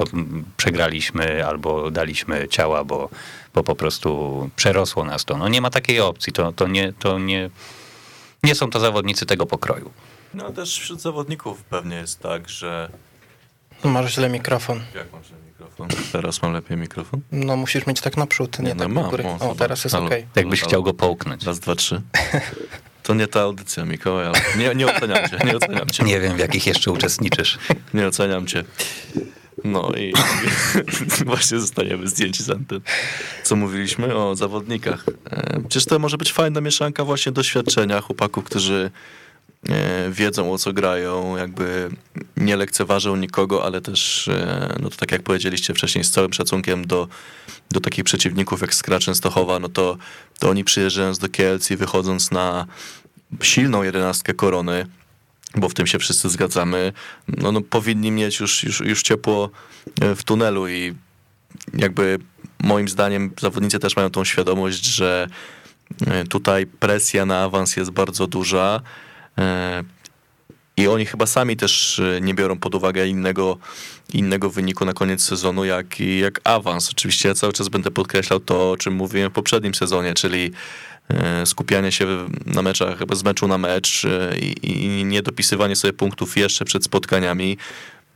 Przegraliśmy 0.57 1.45
albo 1.47 1.91
daliśmy 1.91 2.47
ciała, 2.47 2.83
bo, 2.83 3.09
bo 3.53 3.63
po 3.63 3.75
prostu 3.75 4.49
przerosło 4.55 5.05
nas 5.05 5.25
to. 5.25 5.37
No 5.37 5.47
nie 5.47 5.61
ma 5.61 5.69
takiej 5.69 5.99
opcji. 5.99 6.33
To, 6.33 6.51
to, 6.51 6.67
nie, 6.67 6.93
to 6.93 7.19
nie, 7.19 7.49
nie 8.43 8.55
są 8.55 8.69
to 8.69 8.79
zawodnicy 8.79 9.25
tego 9.25 9.45
pokroju. 9.45 9.91
No 10.37 10.51
też 10.51 10.79
wśród 10.79 11.01
zawodników 11.01 11.63
pewnie 11.63 11.95
jest 11.95 12.19
tak, 12.19 12.49
że... 12.49 12.89
Masz 13.83 14.13
źle 14.15 14.29
mikrofon. 14.29 14.81
Jak 14.95 15.13
mam 15.13 15.23
źle 15.23 15.37
mikrofon? 15.47 15.87
Teraz 16.11 16.41
mam 16.41 16.53
lepiej 16.53 16.77
mikrofon? 16.77 17.21
No 17.31 17.57
musisz 17.57 17.87
mieć 17.87 18.01
tak 18.01 18.17
naprzód, 18.17 18.59
nie, 18.59 18.65
Nie, 18.67 18.75
no 18.75 18.83
tak 18.83 18.93
mam, 18.93 19.03
do 19.03 19.09
góry. 19.09 19.23
mam, 19.23 19.41
O, 19.41 19.55
teraz 19.55 19.83
jest 19.83 19.95
okej. 19.95 20.25
Jakbyś 20.35 20.59
Halo. 20.59 20.69
chciał 20.69 20.83
go 20.83 20.93
połknąć. 20.93 21.43
Raz, 21.43 21.59
dwa, 21.59 21.75
trzy. 21.75 22.01
To 23.03 23.13
nie 23.13 23.27
ta 23.27 23.41
audycja, 23.41 23.85
Mikołaj, 23.85 24.25
ale 24.25 24.39
nie, 24.57 24.75
nie 24.75 24.87
oceniam 24.87 25.29
cię, 25.29 25.37
nie 25.45 25.55
oceniam 25.57 25.89
cię. 25.89 26.03
Nie 26.03 26.19
wiem, 26.19 26.35
w 26.35 26.39
jakich 26.39 26.67
jeszcze 26.67 26.91
uczestniczysz. 26.91 27.57
Nie 27.93 28.07
oceniam 28.07 28.47
cię. 28.47 28.63
No 29.63 29.91
i 29.97 30.13
właśnie 31.25 31.59
zostaniemy 31.59 32.07
zdjęci 32.07 32.43
z 32.43 32.49
anten. 32.49 32.81
Co 33.43 33.55
mówiliśmy 33.55 34.15
o 34.15 34.35
zawodnikach. 34.35 35.05
E, 35.29 35.59
Przecież 35.59 35.85
to 35.85 35.99
może 35.99 36.17
być 36.17 36.33
fajna 36.33 36.61
mieszanka 36.61 37.03
właśnie 37.05 37.31
doświadczenia 37.31 38.01
chłopaków, 38.01 38.43
którzy 38.43 38.91
wiedzą 40.09 40.53
o 40.53 40.57
co 40.57 40.73
grają, 40.73 41.37
jakby 41.37 41.89
nie 42.37 42.55
lekceważą 42.55 43.15
nikogo, 43.15 43.65
ale 43.65 43.81
też, 43.81 44.27
e, 44.27 44.75
no 44.81 44.89
to 44.89 44.95
tak 44.95 45.11
jak 45.11 45.23
powiedzieliście 45.23 45.73
wcześniej, 45.73 46.03
z 46.03 46.11
całym 46.11 46.33
szacunkiem 46.33 46.87
do, 46.87 47.07
do 47.71 47.79
takich 47.79 48.03
przeciwników 48.03 48.61
jak 48.61 48.75
Skra 48.75 48.99
Częstochowa, 48.99 49.59
no 49.59 49.69
to, 49.69 49.97
to 50.39 50.49
oni 50.49 50.63
przyjeżdżając 50.63 51.17
do 51.17 51.29
Kielc 51.29 51.71
i 51.71 51.77
wychodząc 51.77 52.31
na 52.31 52.65
silną 53.41 53.83
jedenastkę 53.83 54.33
korony, 54.33 54.87
bo 55.55 55.69
w 55.69 55.73
tym 55.73 55.87
się 55.87 55.99
wszyscy 55.99 56.29
zgadzamy, 56.29 56.93
no, 57.27 57.51
no 57.51 57.61
powinni 57.61 58.11
mieć 58.11 58.39
już, 58.39 58.63
już, 58.63 58.79
już 58.79 59.01
ciepło 59.01 59.49
e, 60.01 60.15
w 60.15 60.23
tunelu 60.23 60.67
i 60.67 60.95
jakby 61.73 62.19
moim 62.63 62.89
zdaniem 62.89 63.31
zawodnicy 63.39 63.79
też 63.79 63.95
mają 63.95 64.09
tą 64.09 64.23
świadomość, 64.23 64.85
że 64.85 65.27
e, 66.07 66.23
tutaj 66.23 66.65
presja 66.65 67.25
na 67.25 67.43
awans 67.43 67.77
jest 67.77 67.91
bardzo 67.91 68.27
duża. 68.27 68.81
e, 69.03 69.06
i 70.77 70.87
oni 70.87 71.05
chyba 71.05 71.25
sami 71.25 71.57
też 71.57 71.99
e, 71.99 72.21
nie 72.21 72.33
biorą 72.33 72.59
pod 72.59 72.75
uwagę 72.75 73.07
innego, 73.07 73.57
innego 74.13 74.49
wyniku 74.49 74.85
na 74.85 74.93
koniec 74.93 75.23
sezonu, 75.23 75.65
jak, 75.65 75.99
jak 75.99 76.41
awans. 76.43 76.89
Oczywiście 76.89 77.29
ja 77.29 77.35
cały 77.35 77.53
czas 77.53 77.69
będę 77.69 77.91
podkreślał 77.91 78.39
to, 78.39 78.71
o 78.71 78.77
czym 78.77 78.93
mówiłem 78.93 79.29
w 79.29 79.33
poprzednim 79.33 79.75
sezonie, 79.75 80.13
czyli 80.13 80.51
e, 81.09 81.45
skupianie 81.45 81.91
się 81.91 82.05
na 82.45 82.61
meczach, 82.61 82.99
z 83.13 83.23
meczu 83.23 83.47
na 83.47 83.57
mecz 83.57 84.05
e, 84.05 84.37
i, 84.39 84.75
i 84.99 85.05
nie 85.05 85.21
dopisywanie 85.21 85.75
sobie 85.75 85.93
punktów 85.93 86.37
jeszcze 86.37 86.65
przed 86.65 86.83
spotkaniami. 86.83 87.57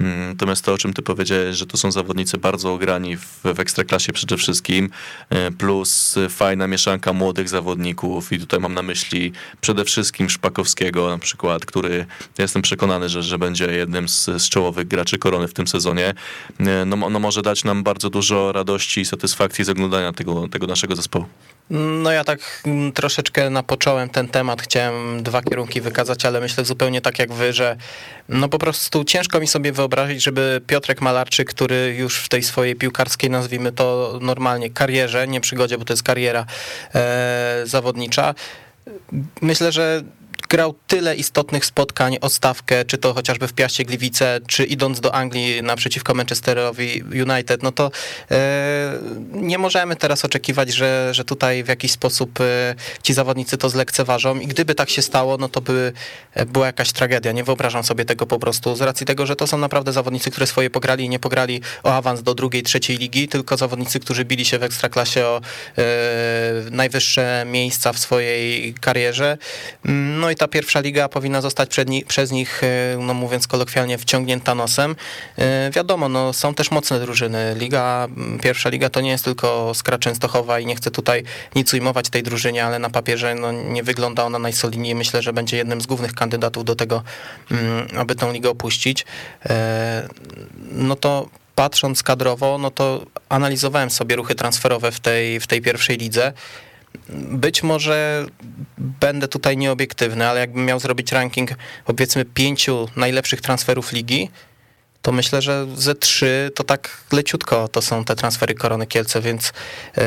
Natomiast 0.02 0.66
to, 0.66 0.74
o 0.74 0.78
czym 0.78 0.94
ty 0.94 1.02
powiedziałeś, 1.02 1.58
że 1.58 1.66
to 1.66 1.78
są 1.78 1.92
zawodnicy 1.92 2.38
bardzo 2.38 2.74
ograni 2.74 3.18
w, 3.18 3.40
w 3.44 3.60
ekstraklasie 3.60 4.14
przede 4.14 4.38
wszystkim, 4.38 4.90
e, 5.30 5.52
plus 5.52 6.16
fajna 6.30 6.68
mieszanka 6.68 7.14
młodych 7.14 7.50
zawodników 7.50 8.32
i 8.32 8.40
tutaj 8.40 8.60
mam 8.60 8.74
na 8.74 8.82
myśli 8.82 9.32
przede 9.62 9.86
wszystkim 9.86 10.30
Szpakowskiego 10.30 11.10
na 11.10 11.18
przykład, 11.18 11.66
który 11.66 12.06
jestem 12.40 12.62
przekonany, 12.62 13.10
że, 13.10 13.24
że 13.24 13.38
będzie 13.38 13.66
jednym 13.66 14.10
z, 14.10 14.26
z 14.26 14.50
czołowych 14.50 14.88
graczy 14.88 15.18
korony 15.18 15.48
w 15.48 15.54
tym 15.54 15.68
sezonie. 15.68 16.14
E, 16.60 16.86
No, 16.86 17.10
no 17.10 17.20
może 17.20 17.42
dać 17.42 17.64
nam 17.64 17.84
bardzo 17.84 18.10
dużo 18.10 18.52
radości 18.52 19.02
i 19.02 19.06
satysfakcji 19.06 19.66
z 19.66 19.70
oglądania 19.70 20.14
tego, 20.14 20.48
tego 20.48 20.68
naszego 20.68 20.96
zespołu. 20.96 21.26
No 21.70 22.12
ja 22.12 22.24
tak 22.24 22.62
mm, 22.66 22.92
troszeczkę 22.92 23.50
napocząłem 23.50 24.10
ten 24.10 24.28
temat, 24.28 24.62
chciałem 24.62 25.24
dwa 25.24 25.42
kierunki 25.42 25.82
wykazać, 25.82 26.26
ale 26.26 26.40
myślę 26.42 26.66
zupełnie 26.66 27.02
tak 27.02 27.20
jak 27.20 27.34
wy, 27.34 27.54
że 27.54 27.78
no 28.30 28.50
po 28.50 28.60
prostu 28.60 29.04
ciężko 29.04 29.40
mi 29.40 29.48
sobie 29.48 29.72
wyobrazić, 29.72 29.91
żeby 30.18 30.62
Piotrek 30.68 31.02
Malarczyk, 31.02 31.50
który 31.50 31.96
już 31.98 32.18
w 32.18 32.30
tej 32.30 32.44
swojej 32.44 32.76
piłkarskiej, 32.76 33.30
nazwijmy 33.30 33.72
to 33.72 34.20
normalnie, 34.22 34.70
karierze, 34.70 35.28
nie 35.28 35.42
przygodzie, 35.42 35.78
bo 35.78 35.86
to 35.86 35.94
jest 35.94 36.04
kariera 36.04 36.46
e, 36.96 37.62
zawodnicza, 37.66 38.36
myślę, 39.42 39.72
że 39.72 40.04
grał 40.52 40.76
tyle 40.88 41.16
istotnych 41.16 41.66
spotkań 41.66 42.18
o 42.22 42.30
stawkę, 42.30 42.86
czy 42.86 42.98
to 42.98 43.14
chociażby 43.14 43.48
w 43.48 43.54
Piaście 43.54 43.86
Gliwice, 43.86 44.40
czy 44.48 44.64
idąc 44.64 45.00
do 45.00 45.16
Anglii 45.16 45.64
naprzeciwko 45.64 46.14
Manchesterowi 46.14 47.04
United, 47.04 47.64
no 47.64 47.72
to 47.72 47.92
e, 48.32 49.00
nie 49.34 49.58
możemy 49.58 49.96
teraz 49.96 50.26
oczekiwać, 50.26 50.74
że, 50.74 51.10
że 51.12 51.26
tutaj 51.26 51.64
w 51.64 51.68
jakiś 51.68 51.92
sposób 51.92 52.42
e, 52.42 52.76
ci 53.04 53.14
zawodnicy 53.14 53.58
to 53.58 53.70
zlekceważą 53.70 54.40
i 54.40 54.48
gdyby 54.48 54.76
tak 54.76 54.90
się 54.90 55.02
stało, 55.02 55.38
no 55.38 55.50
to 55.50 55.62
by 55.62 55.94
e, 56.34 56.46
była 56.46 56.66
jakaś 56.66 56.92
tragedia. 56.92 57.32
Nie 57.32 57.44
wyobrażam 57.44 57.84
sobie 57.84 58.06
tego 58.06 58.26
po 58.26 58.40
prostu 58.40 58.76
z 58.76 58.82
racji 58.82 59.06
tego, 59.06 59.26
że 59.26 59.36
to 59.36 59.48
są 59.48 59.58
naprawdę 59.58 59.94
zawodnicy, 59.94 60.32
które 60.32 60.48
swoje 60.48 60.70
pograli 60.70 61.06
i 61.06 61.10
nie 61.10 61.20
pograli 61.20 61.62
o 61.84 61.94
awans 61.94 62.24
do 62.24 62.36
drugiej, 62.36 62.64
trzeciej 62.64 62.98
ligi, 62.98 63.28
tylko 63.28 63.58
zawodnicy, 63.58 64.00
którzy 64.00 64.26
bili 64.26 64.46
się 64.46 64.60
w 64.60 64.64
ekstraklasie 64.64 65.26
o 65.26 65.42
najwyższe 66.72 67.44
miejsca 67.48 67.94
w 67.94 68.00
swojej 68.00 68.74
karierze. 68.74 69.38
No 70.22 70.32
i 70.32 70.36
ta 70.36 70.48
pierwsza 70.48 70.80
liga 70.80 71.10
powinna 71.10 71.42
zostać 71.42 71.78
ni- 71.88 72.06
przez 72.06 72.32
nich, 72.32 72.62
e, 72.64 72.98
no 73.00 73.14
mówiąc 73.14 73.48
kolokwialnie, 73.48 73.98
wciągnięta 73.98 74.56
nosem. 74.56 74.96
E, 75.38 75.72
Wiadomo, 75.72 76.10
no 76.10 76.34
są 76.34 76.54
też 76.54 76.72
mocne 76.72 77.00
drużyny. 77.00 77.56
Liga, 77.58 78.08
pierwsza 78.44 78.70
liga 78.70 78.90
to 78.90 79.02
nie 79.02 79.10
jest 79.10 79.26
tylko 79.26 79.72
Skra 79.76 79.98
Częstochowa 79.98 80.60
i 80.60 80.66
nie 80.66 80.76
chcę 80.76 80.92
tutaj 80.92 81.24
nic 81.56 81.74
ujmować 81.74 82.10
tej 82.10 82.24
drużynie, 82.24 82.66
ale 82.66 82.80
na 82.80 82.90
papierze 82.90 83.36
no, 83.36 83.52
nie 83.52 83.84
wygląda 83.84 84.24
ona 84.24 84.40
najsolidniej. 84.40 84.96
Myślę, 84.96 85.22
że 85.22 85.34
będzie 85.34 85.58
jednym 85.58 85.82
z 85.82 85.86
głównych 85.88 86.14
kandydatów 86.14 86.66
do 86.66 86.76
tego, 86.76 87.04
mm, 87.52 87.88
aby 87.98 88.16
tę 88.16 88.34
ligę 88.34 88.50
opuścić. 88.50 89.06
E, 89.50 90.08
No 90.72 90.96
to 90.96 91.28
patrząc 91.56 92.04
kadrowo, 92.04 92.58
no 92.58 92.72
to 92.72 93.06
analizowałem 93.30 93.90
sobie 93.90 94.16
ruchy 94.16 94.36
transferowe 94.36 94.92
w 94.92 95.00
tej, 95.00 95.40
w 95.40 95.48
tej 95.48 95.62
pierwszej 95.62 95.98
lidze. 95.98 96.34
Być 97.32 97.64
może 97.64 98.26
będę 98.78 99.28
tutaj 99.28 99.58
nieobiektywny, 99.58 100.28
ale 100.28 100.40
jakbym 100.40 100.66
miał 100.66 100.80
zrobić 100.80 101.12
ranking 101.12 101.50
powiedzmy 101.86 102.26
pięciu 102.26 102.90
najlepszych 102.96 103.42
transferów 103.42 103.92
ligi, 103.92 104.30
to 105.02 105.12
myślę, 105.12 105.42
że 105.42 105.68
ze 105.76 105.96
trzy 105.96 106.52
to 106.56 106.64
tak 106.64 106.98
leciutko 107.12 107.68
to 107.68 107.82
są 107.82 108.06
te 108.06 108.16
transfery 108.16 108.54
Korony 108.56 108.88
Kielce, 108.88 109.22
więc 109.22 109.54
yy, 109.98 110.04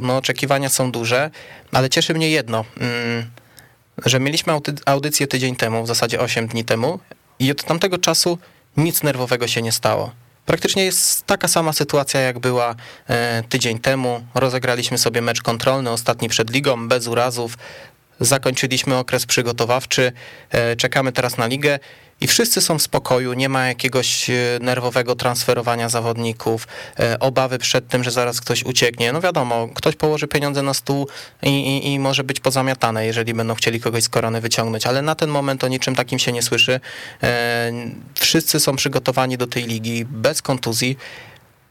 no, 0.00 0.16
oczekiwania 0.16 0.68
są 0.68 0.92
duże, 0.92 1.30
ale 1.72 1.90
cieszy 1.90 2.14
mnie 2.14 2.30
jedno, 2.30 2.64
yy, 2.76 4.06
że 4.06 4.20
mieliśmy 4.20 4.52
audycję 4.86 5.26
tydzień 5.26 5.56
temu, 5.56 5.84
w 5.84 5.86
zasadzie 5.86 6.20
8 6.20 6.46
dni 6.46 6.64
temu 6.64 7.00
i 7.38 7.50
od 7.50 7.64
tamtego 7.64 7.98
czasu 7.98 8.38
nic 8.76 9.02
nerwowego 9.02 9.48
się 9.48 9.62
nie 9.62 9.72
stało. 9.72 10.23
Praktycznie 10.46 10.84
jest 10.84 11.26
taka 11.26 11.48
sama 11.48 11.72
sytuacja, 11.72 12.20
jak 12.20 12.38
była 12.38 12.74
e, 13.08 13.42
tydzień 13.48 13.78
temu. 13.78 14.24
Rozegraliśmy 14.34 14.98
sobie 14.98 15.22
mecz 15.22 15.42
kontrolny, 15.42 15.90
ostatni 15.90 16.28
przed 16.28 16.50
ligą, 16.50 16.88
bez 16.88 17.06
urazów. 17.06 17.58
Zakończyliśmy 18.20 18.96
okres 18.96 19.26
przygotowawczy, 19.26 20.12
e, 20.50 20.76
czekamy 20.76 21.12
teraz 21.12 21.38
na 21.38 21.46
ligę 21.46 21.78
i 22.20 22.26
wszyscy 22.26 22.60
są 22.60 22.78
w 22.78 22.82
spokoju, 22.82 23.32
nie 23.32 23.48
ma 23.48 23.66
jakiegoś 23.66 24.30
e, 24.30 24.34
nerwowego 24.60 25.16
transferowania 25.16 25.88
zawodników, 25.88 26.68
e, 26.98 27.18
obawy 27.18 27.58
przed 27.58 27.88
tym, 27.88 28.04
że 28.04 28.10
zaraz 28.10 28.40
ktoś 28.40 28.62
ucieknie. 28.62 29.12
No 29.12 29.20
wiadomo, 29.20 29.68
ktoś 29.74 29.96
położy 29.96 30.28
pieniądze 30.28 30.62
na 30.62 30.74
stół 30.74 31.08
i, 31.42 31.48
i, 31.48 31.92
i 31.92 31.98
może 31.98 32.24
być 32.24 32.40
pozamiatane, 32.40 33.06
jeżeli 33.06 33.34
będą 33.34 33.54
chcieli 33.54 33.80
kogoś 33.80 34.04
z 34.04 34.08
korony 34.08 34.40
wyciągnąć, 34.40 34.86
ale 34.86 35.02
na 35.02 35.14
ten 35.14 35.30
moment 35.30 35.64
o 35.64 35.68
niczym 35.68 35.94
takim 35.94 36.18
się 36.18 36.32
nie 36.32 36.42
słyszy. 36.42 36.80
Wszyscy 38.14 38.60
są 38.60 38.76
przygotowani 38.76 39.38
do 39.38 39.46
tej 39.46 39.64
ligi 39.64 40.04
bez 40.04 40.42
kontuzji. 40.42 40.96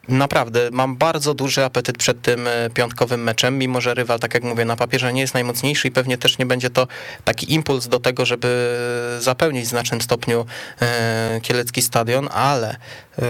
Naprawdę, 0.07 0.69
mam 0.71 0.97
bardzo 0.97 1.33
duży 1.33 1.65
apetyt 1.65 1.97
przed 1.97 2.21
tym 2.21 2.47
e, 2.47 2.69
piątkowym 2.69 3.23
meczem, 3.23 3.57
mimo 3.57 3.81
że 3.81 3.93
rywal, 3.93 4.19
tak 4.19 4.33
jak 4.33 4.43
mówię, 4.43 4.65
na 4.65 4.75
papierze 4.75 5.13
nie 5.13 5.21
jest 5.21 5.33
najmocniejszy 5.33 5.87
i 5.87 5.91
pewnie 5.91 6.17
też 6.17 6.37
nie 6.37 6.45
będzie 6.45 6.69
to 6.69 6.87
taki 7.23 7.53
impuls 7.53 7.87
do 7.87 7.99
tego, 7.99 8.25
żeby 8.25 8.77
zapełnić 9.19 9.65
w 9.65 9.69
znacznym 9.69 10.01
stopniu 10.01 10.45
e, 10.81 11.39
kielecki 11.41 11.81
stadion, 11.81 12.29
ale 12.31 12.75
e, 13.19 13.25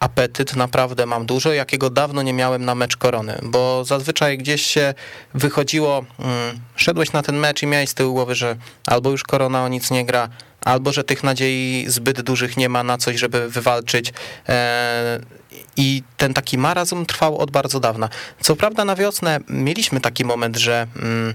apetyt 0.00 0.56
naprawdę 0.56 1.06
mam 1.06 1.26
dużo, 1.26 1.52
jakiego 1.52 1.90
dawno 1.90 2.22
nie 2.22 2.32
miałem 2.32 2.64
na 2.64 2.74
mecz 2.74 2.96
korony, 2.96 3.38
bo 3.42 3.84
zazwyczaj 3.84 4.38
gdzieś 4.38 4.62
się 4.62 4.94
wychodziło, 5.34 6.04
mm, 6.18 6.60
szedłeś 6.76 7.12
na 7.12 7.22
ten 7.22 7.36
mecz 7.36 7.62
i 7.62 7.66
miałeś 7.66 7.90
z 7.90 7.94
tyłu 7.94 8.14
głowy, 8.14 8.34
że 8.34 8.56
albo 8.86 9.10
już 9.10 9.22
korona 9.22 9.64
o 9.64 9.68
nic 9.68 9.90
nie 9.90 10.06
gra, 10.06 10.28
albo 10.64 10.92
że 10.92 11.04
tych 11.04 11.22
nadziei 11.22 11.84
zbyt 11.88 12.20
dużych 12.20 12.56
nie 12.56 12.68
ma 12.68 12.82
na 12.82 12.98
coś, 12.98 13.16
żeby 13.16 13.48
wywalczyć. 13.48 14.12
I 15.76 16.02
ten 16.16 16.34
taki 16.34 16.58
marazm 16.58 17.06
trwał 17.06 17.38
od 17.38 17.50
bardzo 17.50 17.80
dawna. 17.80 18.08
Co 18.40 18.56
prawda 18.56 18.84
na 18.84 18.96
wiosnę 18.96 19.40
mieliśmy 19.48 20.00
taki 20.00 20.24
moment, 20.24 20.56
że 20.56 20.86
mm, 20.96 21.34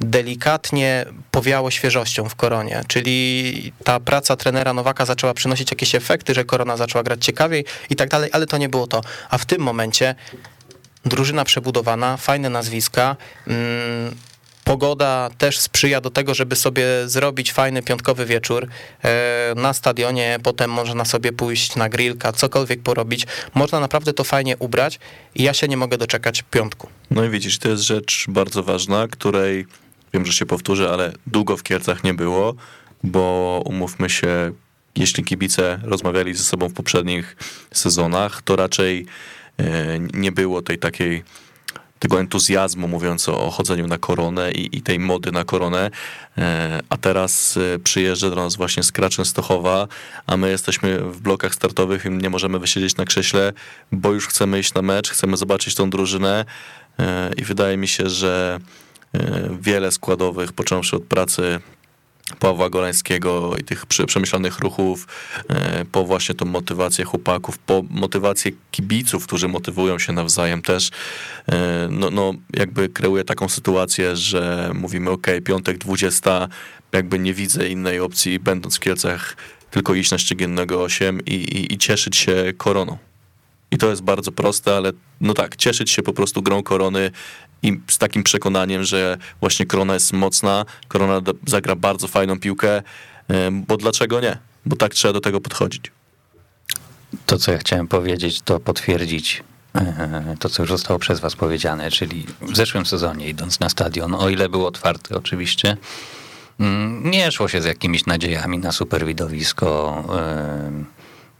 delikatnie 0.00 1.06
powiało 1.30 1.70
świeżością 1.70 2.28
w 2.28 2.34
koronie, 2.34 2.82
czyli 2.88 3.72
ta 3.84 4.00
praca 4.00 4.36
trenera 4.36 4.72
Nowaka 4.72 5.04
zaczęła 5.04 5.34
przynosić 5.34 5.70
jakieś 5.70 5.94
efekty, 5.94 6.34
że 6.34 6.44
korona 6.44 6.76
zaczęła 6.76 7.02
grać 7.02 7.24
ciekawiej 7.24 7.64
i 7.90 7.96
tak 7.96 8.08
dalej, 8.08 8.30
ale 8.32 8.46
to 8.46 8.58
nie 8.58 8.68
było 8.68 8.86
to. 8.86 9.00
A 9.30 9.38
w 9.38 9.46
tym 9.46 9.62
momencie 9.62 10.14
drużyna 11.04 11.44
przebudowana, 11.44 12.16
fajne 12.16 12.50
nazwiska, 12.50 13.16
mm, 13.46 14.14
Pogoda 14.68 15.30
też 15.38 15.58
sprzyja 15.58 16.00
do 16.00 16.10
tego, 16.10 16.34
żeby 16.34 16.56
sobie 16.56 16.84
zrobić 17.06 17.52
fajny 17.52 17.82
piątkowy 17.82 18.26
wieczór 18.26 18.66
e, 19.02 19.52
na 19.56 19.72
stadionie, 19.72 20.38
potem 20.42 20.70
można 20.70 21.04
sobie 21.04 21.32
pójść 21.32 21.76
na 21.76 21.88
grillka, 21.88 22.32
cokolwiek 22.32 22.82
porobić. 22.82 23.26
Można 23.54 23.80
naprawdę 23.80 24.12
to 24.12 24.24
fajnie 24.24 24.56
ubrać 24.56 24.98
i 25.34 25.42
ja 25.42 25.54
się 25.54 25.68
nie 25.68 25.76
mogę 25.76 25.98
doczekać 25.98 26.44
piątku. 26.50 26.88
No 27.10 27.24
i 27.24 27.30
widzisz, 27.30 27.58
to 27.58 27.68
jest 27.68 27.82
rzecz 27.82 28.24
bardzo 28.28 28.62
ważna, 28.62 29.08
której 29.08 29.66
wiem, 30.14 30.26
że 30.26 30.32
się 30.32 30.46
powtórzę, 30.46 30.90
ale 30.90 31.12
długo 31.26 31.56
w 31.56 31.62
Kielcach 31.62 32.04
nie 32.04 32.14
było, 32.14 32.54
bo 33.02 33.62
umówmy 33.64 34.10
się, 34.10 34.52
jeśli 34.96 35.24
kibice 35.24 35.80
rozmawiali 35.82 36.34
ze 36.34 36.44
sobą 36.44 36.68
w 36.68 36.74
poprzednich 36.74 37.36
sezonach, 37.72 38.42
to 38.42 38.56
raczej 38.56 39.06
e, 39.58 39.98
nie 39.98 40.32
było 40.32 40.62
tej 40.62 40.78
takiej 40.78 41.24
tego 41.98 42.20
entuzjazmu, 42.20 42.88
mówiąc 42.88 43.28
o, 43.28 43.50
chodzeniu 43.50 43.86
na 43.86 43.98
koronę 43.98 44.52
i, 44.52 44.78
i, 44.78 44.82
tej 44.82 44.98
mody 44.98 45.32
na 45.32 45.44
koronę, 45.44 45.90
e, 46.38 46.80
a 46.88 46.96
teraz 46.96 47.56
e, 47.56 47.78
przyjeżdża 47.78 48.30
do 48.30 48.36
nas 48.36 48.56
właśnie 48.56 48.82
z 48.82 48.92
Stochowa, 49.24 49.88
a 50.26 50.36
my 50.36 50.50
jesteśmy 50.50 50.98
w 50.98 51.20
blokach 51.20 51.54
startowych 51.54 52.04
i 52.04 52.10
nie 52.10 52.30
możemy 52.30 52.58
wysiedzieć 52.58 52.96
na 52.96 53.04
krześle, 53.04 53.52
bo 53.92 54.12
już 54.12 54.26
chcemy 54.28 54.60
iść 54.60 54.74
na 54.74 54.82
mecz, 54.82 55.10
chcemy 55.10 55.36
zobaczyć 55.36 55.74
tą 55.74 55.90
drużynę. 55.90 56.44
E, 56.98 57.30
i 57.36 57.44
wydaje 57.44 57.76
mi 57.76 57.88
się, 57.88 58.08
że 58.08 58.58
wiele 59.60 59.92
składowych, 59.92 60.52
począwszy 60.52 60.96
od 60.96 61.02
pracy 61.02 61.60
Pawła 62.38 62.70
Golańskiego 62.70 63.56
i 63.56 63.64
tych 63.64 63.86
przemyślanych 63.86 64.58
ruchów, 64.58 65.06
e, 65.48 65.84
po 65.84 66.04
właśnie 66.04 66.34
tą 66.34 66.44
motywację 66.44 67.04
chłopaków, 67.04 67.58
po 67.58 67.82
motywację 67.90 68.52
kibiców, 68.70 69.26
którzy 69.26 69.48
motywują 69.48 69.98
się 69.98 70.12
nawzajem 70.12 70.62
też, 70.62 70.90
e, 71.48 71.88
no, 71.90 72.10
no 72.10 72.34
jakby 72.56 72.88
kreuje 72.88 73.24
taką 73.24 73.48
sytuację, 73.48 74.16
że 74.16 74.70
mówimy 74.74 75.10
ok, 75.10 75.26
piątek 75.44 75.78
20, 75.78 76.48
jakby 76.92 77.18
nie 77.18 77.34
widzę 77.34 77.68
innej 77.68 78.00
opcji, 78.00 78.38
będąc 78.38 78.76
w 78.76 78.80
Kielcach, 78.80 79.36
tylko 79.70 79.94
iść 79.94 80.10
na 80.10 80.18
Ściegiennego 80.18 80.82
8 80.82 81.20
i, 81.26 81.34
i, 81.34 81.74
i 81.74 81.78
cieszyć 81.78 82.16
się 82.16 82.52
koroną. 82.56 82.98
I 83.70 83.78
to 83.78 83.90
jest 83.90 84.02
bardzo 84.02 84.32
proste, 84.32 84.76
ale 84.76 84.92
no 85.20 85.34
tak, 85.34 85.56
cieszyć 85.56 85.90
się 85.90 86.02
po 86.02 86.12
prostu 86.12 86.42
grą 86.42 86.62
korony 86.62 87.10
i 87.62 87.80
z 87.88 87.98
takim 87.98 88.22
przekonaniem, 88.22 88.84
że 88.84 89.18
właśnie 89.40 89.66
korona 89.66 89.94
jest 89.94 90.12
mocna, 90.12 90.64
korona 90.88 91.20
zagra 91.46 91.76
bardzo 91.76 92.08
fajną 92.08 92.40
piłkę, 92.40 92.82
bo 93.52 93.76
dlaczego 93.76 94.20
nie? 94.20 94.38
Bo 94.66 94.76
tak 94.76 94.94
trzeba 94.94 95.12
do 95.12 95.20
tego 95.20 95.40
podchodzić. 95.40 95.90
To, 97.26 97.38
co 97.38 97.52
ja 97.52 97.58
chciałem 97.58 97.88
powiedzieć, 97.88 98.40
to 98.40 98.60
potwierdzić 98.60 99.42
e, 99.74 100.36
to, 100.38 100.48
co 100.48 100.62
już 100.62 100.70
zostało 100.70 100.98
przez 100.98 101.20
was 101.20 101.36
powiedziane, 101.36 101.90
czyli 101.90 102.26
w 102.40 102.56
zeszłym 102.56 102.86
sezonie, 102.86 103.28
idąc 103.28 103.60
na 103.60 103.68
stadion, 103.68 104.14
o 104.14 104.28
ile 104.28 104.48
był 104.48 104.66
otwarty 104.66 105.16
oczywiście, 105.16 105.76
mm, 106.60 107.10
nie 107.10 107.32
szło 107.32 107.48
się 107.48 107.62
z 107.62 107.64
jakimiś 107.64 108.06
nadziejami 108.06 108.58
na 108.58 108.72
super 108.72 109.06
widowisko, 109.06 110.04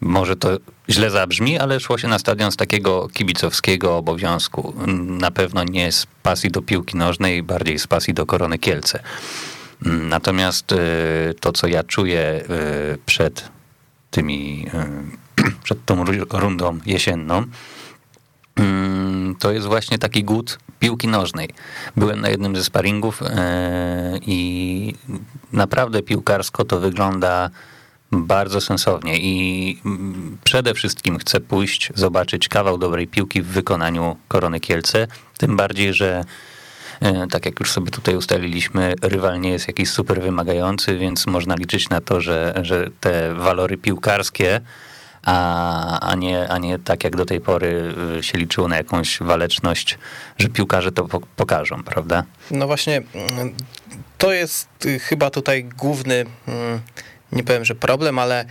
może 0.00 0.36
to 0.36 0.48
źle 0.90 1.10
zabrzmi, 1.10 1.58
ale 1.58 1.80
szło 1.80 1.98
się 1.98 2.08
na 2.08 2.18
stadion 2.18 2.52
z 2.52 2.56
takiego 2.56 3.08
kibicowskiego 3.08 3.96
obowiązku. 3.96 4.74
Na 5.06 5.30
pewno 5.30 5.64
nie 5.64 5.92
z 5.92 6.06
pasji 6.22 6.50
do 6.50 6.62
piłki 6.62 6.96
nożnej, 6.96 7.42
bardziej 7.42 7.78
z 7.78 7.86
pasji 7.86 8.14
do 8.14 8.26
korony 8.26 8.58
Kielce. 8.58 9.02
Natomiast 9.82 10.72
e, 10.72 10.76
to, 11.40 11.52
co 11.52 11.66
ja 11.66 11.82
czuję 11.82 12.20
e, 12.20 12.42
przed 13.06 13.48
tymi, 14.10 14.66
e, 14.74 14.86
przed 15.64 15.84
tą 15.84 16.04
rundą 16.30 16.78
jesienną, 16.86 17.44
to 19.38 19.52
jest 19.52 19.66
właśnie 19.66 19.98
taki 19.98 20.24
głód 20.24 20.58
piłki 20.78 21.08
nożnej. 21.08 21.50
Byłem 21.96 22.20
na 22.20 22.28
jednym 22.28 22.56
ze 22.56 22.64
sparingów 22.64 23.22
i 24.26 24.94
naprawdę 25.52 26.02
piłkarsko 26.02 26.64
to 26.64 26.80
wygląda 26.80 27.50
bardzo 28.12 28.60
sensownie 28.60 29.18
i 29.18 29.78
mm, 29.84 30.38
przede 30.44 30.74
wszystkim 30.74 31.18
chcę 31.18 31.40
pójść, 31.40 31.90
zobaczyć 31.94 32.48
kawał 32.48 32.78
dobrej 32.78 33.06
piłki 33.06 33.42
w 33.42 33.46
wykonaniu 33.46 34.16
Korony 34.28 34.60
Kielce, 34.60 35.06
tym 35.38 35.56
bardziej, 35.56 35.94
że 35.94 36.24
e, 37.00 37.26
tak 37.26 37.46
jak 37.46 37.60
już 37.60 37.70
sobie 37.70 37.90
tutaj 37.90 38.16
ustaliliśmy, 38.16 38.94
rywal 39.02 39.40
nie 39.40 39.50
jest 39.50 39.68
jakiś 39.68 39.90
super 39.90 40.22
wymagający, 40.22 40.98
więc 40.98 41.26
można 41.26 41.54
liczyć 41.54 41.88
na 41.88 42.00
to, 42.00 42.20
że, 42.20 42.54
że 42.62 42.90
te 43.00 43.34
walory 43.34 43.76
piłkarskie, 43.76 44.60
a, 45.22 46.00
a, 46.00 46.14
nie, 46.14 46.48
a 46.48 46.58
nie 46.58 46.78
tak 46.78 47.04
jak 47.04 47.16
do 47.16 47.24
tej 47.24 47.40
pory 47.40 47.94
e, 48.18 48.22
się 48.22 48.38
liczyło 48.38 48.68
na 48.68 48.76
jakąś 48.76 49.18
waleczność, 49.18 49.98
że 50.38 50.48
piłkarze 50.48 50.92
to 50.92 51.08
pokażą, 51.36 51.82
prawda? 51.82 52.24
No 52.50 52.66
właśnie, 52.66 53.02
mm, 53.14 53.54
to 54.18 54.32
jest 54.32 54.68
chyba 55.00 55.30
tutaj 55.30 55.64
główny 55.64 56.24
mm, 56.48 56.80
nie 57.32 57.44
powiem, 57.44 57.64
że 57.64 57.74
problem, 57.74 58.18
ale 58.18 58.44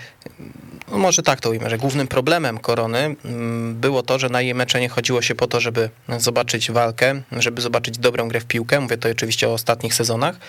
no 0.92 0.98
może 0.98 1.24
tak 1.24 1.42
to 1.42 1.50
ujmę, 1.50 1.70
że 1.70 1.78
głównym 1.78 2.08
problemem 2.08 2.58
korony 2.58 3.16
mm, 3.26 3.76
było 3.76 4.04
to, 4.04 4.20
że 4.20 4.30
na 4.30 4.42
jej 4.42 4.56
mecze 4.56 4.80
nie 4.80 4.90
chodziło 4.90 5.22
się 5.22 5.36
po 5.36 5.48
to, 5.48 5.60
żeby 5.60 5.90
zobaczyć 6.18 6.72
walkę, 6.72 7.22
żeby 7.32 7.62
zobaczyć 7.62 7.98
dobrą 7.98 8.28
grę 8.28 8.40
w 8.40 8.46
piłkę. 8.46 8.80
Mówię 8.80 8.98
to 8.98 9.10
oczywiście 9.10 9.50
o 9.50 9.54
ostatnich 9.54 9.94
sezonach. 9.94 10.40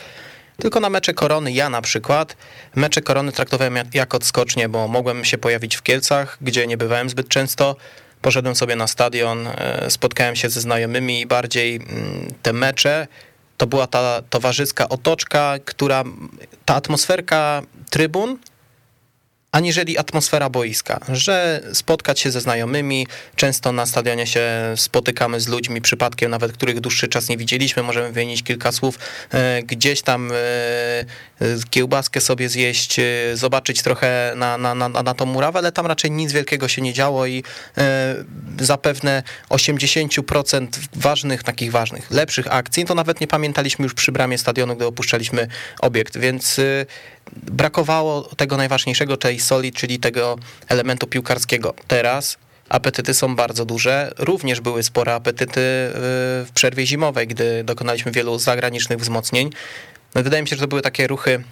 Tylko 0.61 0.80
na 0.80 0.90
mecze 0.90 1.14
korony, 1.14 1.52
ja 1.52 1.70
na 1.70 1.82
przykład, 1.82 2.37
mecze 2.75 3.02
korony 3.02 3.32
traktowałem 3.32 3.78
jak 3.94 4.14
odskocznie, 4.14 4.68
bo 4.68 4.88
mogłem 4.88 5.25
się 5.25 5.38
pojawić 5.38 5.76
w 5.76 5.82
Kielcach, 5.82 6.38
gdzie 6.40 6.66
nie 6.66 6.76
bywałem 6.76 7.11
zbyt 7.11 7.28
często. 7.28 7.76
Poszedłem 8.23 8.56
sobie 8.56 8.76
na 8.76 8.87
stadion, 8.87 9.47
e, 9.47 9.87
spotkałem 9.90 10.37
się 10.37 10.50
ze 10.50 10.61
znajomymi 10.61 11.20
i 11.20 11.26
bardziej 11.26 11.76
mm, 11.76 12.35
te 12.42 12.52
mecze 12.52 13.06
to 13.56 13.66
była 13.66 13.87
ta 13.87 14.23
towarzyska 14.30 14.88
otoczka, 14.88 15.54
która, 15.64 16.04
ta 16.64 16.75
atmosferka 16.75 17.62
trybun 17.90 18.38
aniżeli 19.52 19.99
atmosfera 19.99 20.50
boiska, 20.50 21.00
że 21.09 21.62
spotkać 21.73 22.21
się 22.21 22.30
ze 22.30 22.40
znajomymi, 22.40 23.07
często 23.37 23.73
na 23.73 23.87
stadionie 23.87 24.26
się 24.26 24.42
spotykamy 24.76 25.40
z 25.40 25.49
ludźmi 25.49 25.80
przypadkiem, 25.80 26.30
nawet 26.30 26.52
których 26.52 26.80
dłuższy 26.80 27.09
czas 27.09 27.28
nie 27.28 27.37
widzieliśmy, 27.37 27.83
możemy 27.83 28.12
wymienić 28.12 28.42
kilka 28.42 28.73
słów, 28.73 28.99
e, 29.30 29.62
gdzieś 29.62 30.02
tam 30.02 30.33
e, 30.33 30.35
kiełbaskę 31.71 32.21
sobie 32.21 32.49
zjeść, 32.49 32.99
e, 32.99 33.04
zobaczyć 33.35 33.83
trochę 33.83 34.33
na, 34.37 34.59
na, 34.59 34.75
na, 34.75 34.88
na 34.88 35.14
tą 35.14 35.26
murawę, 35.26 35.59
ale 35.59 35.73
tam 35.73 35.87
raczej 35.87 36.11
nic 36.11 36.33
wielkiego 36.33 36.68
się 36.68 36.83
nie 36.83 36.92
działo 36.92 37.26
i 37.26 37.45
zapewne 38.61 39.23
80% 39.50 40.66
ważnych, 40.95 41.42
takich 41.42 41.73
ważnych, 41.73 42.11
lepszych 42.11 42.52
akcji, 42.52 42.85
to 42.85 42.95
nawet 42.95 43.21
nie 43.21 43.26
pamiętaliśmy 43.26 43.83
już 43.83 43.95
przy 43.95 44.12
bramie 44.12 44.38
stadionu, 44.38 44.76
gdy 44.76 44.87
opuszczaliśmy 44.87 45.49
obiekt, 45.80 46.18
więc 46.18 46.61
brakowało 47.37 48.23
tego 48.23 48.56
najważniejszego, 48.56 49.16
tej 49.16 49.40
soli, 49.40 49.73
czyli 49.73 49.99
tego 49.99 50.38
elementu 50.68 51.06
piłkarskiego. 51.06 51.75
Teraz 51.87 52.38
apetyty 52.68 53.14
są 53.14 53.37
bardzo 53.37 53.64
duże. 53.64 54.12
Również 54.18 54.61
były 54.61 54.82
spore 54.82 55.14
apetyty 55.14 55.61
y, 55.61 55.92
w 56.44 56.49
przerwie 56.54 56.87
zimowej, 56.87 57.26
gdy 57.26 57.64
dokonaliśmy 57.64 58.12
wielu 58.12 58.38
zagranicznych 58.38 58.99
wzmocnień. 58.99 59.50
No, 60.14 60.23
wydaje 60.23 60.42
mi 60.42 60.49
się, 60.49 60.56
że 60.56 60.62
to 60.62 60.68
były 60.68 60.82
takie 60.82 61.06
ruchy 61.06 61.44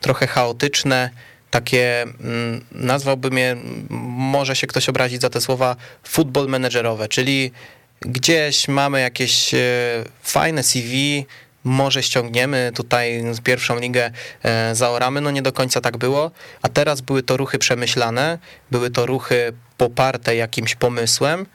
trochę 0.00 0.26
chaotyczne, 0.26 1.10
takie, 1.50 2.02
mm, 2.02 2.64
nazwałbym 2.72 3.38
je, 3.38 3.56
może 3.90 4.56
się 4.56 4.66
ktoś 4.66 4.88
obrazić 4.88 5.20
za 5.20 5.30
te 5.30 5.40
słowa, 5.40 5.76
futbol 6.02 6.48
menedżerowe, 6.48 7.08
czyli 7.08 7.52
gdzieś 8.00 8.68
mamy 8.68 9.00
jakieś 9.00 9.54
y, 9.54 9.58
fajne 10.22 10.62
CV, 10.62 11.26
może 11.66 12.02
ściągniemy 12.02 12.72
tutaj 12.74 13.24
pierwszą 13.44 13.78
ligę 13.78 14.10
e, 14.42 14.74
zaoramy, 14.74 15.20
no 15.20 15.30
nie 15.30 15.42
do 15.42 15.52
końca 15.52 15.80
tak 15.80 15.96
było, 15.96 16.30
a 16.62 16.68
teraz 16.68 17.00
były 17.00 17.22
to 17.22 17.36
ruchy 17.36 17.58
przemyślane, 17.58 18.38
były 18.70 18.90
to 18.90 19.06
ruchy 19.06 19.52
poparte 19.76 20.36
jakimś 20.36 20.74
pomysłem, 20.74 21.46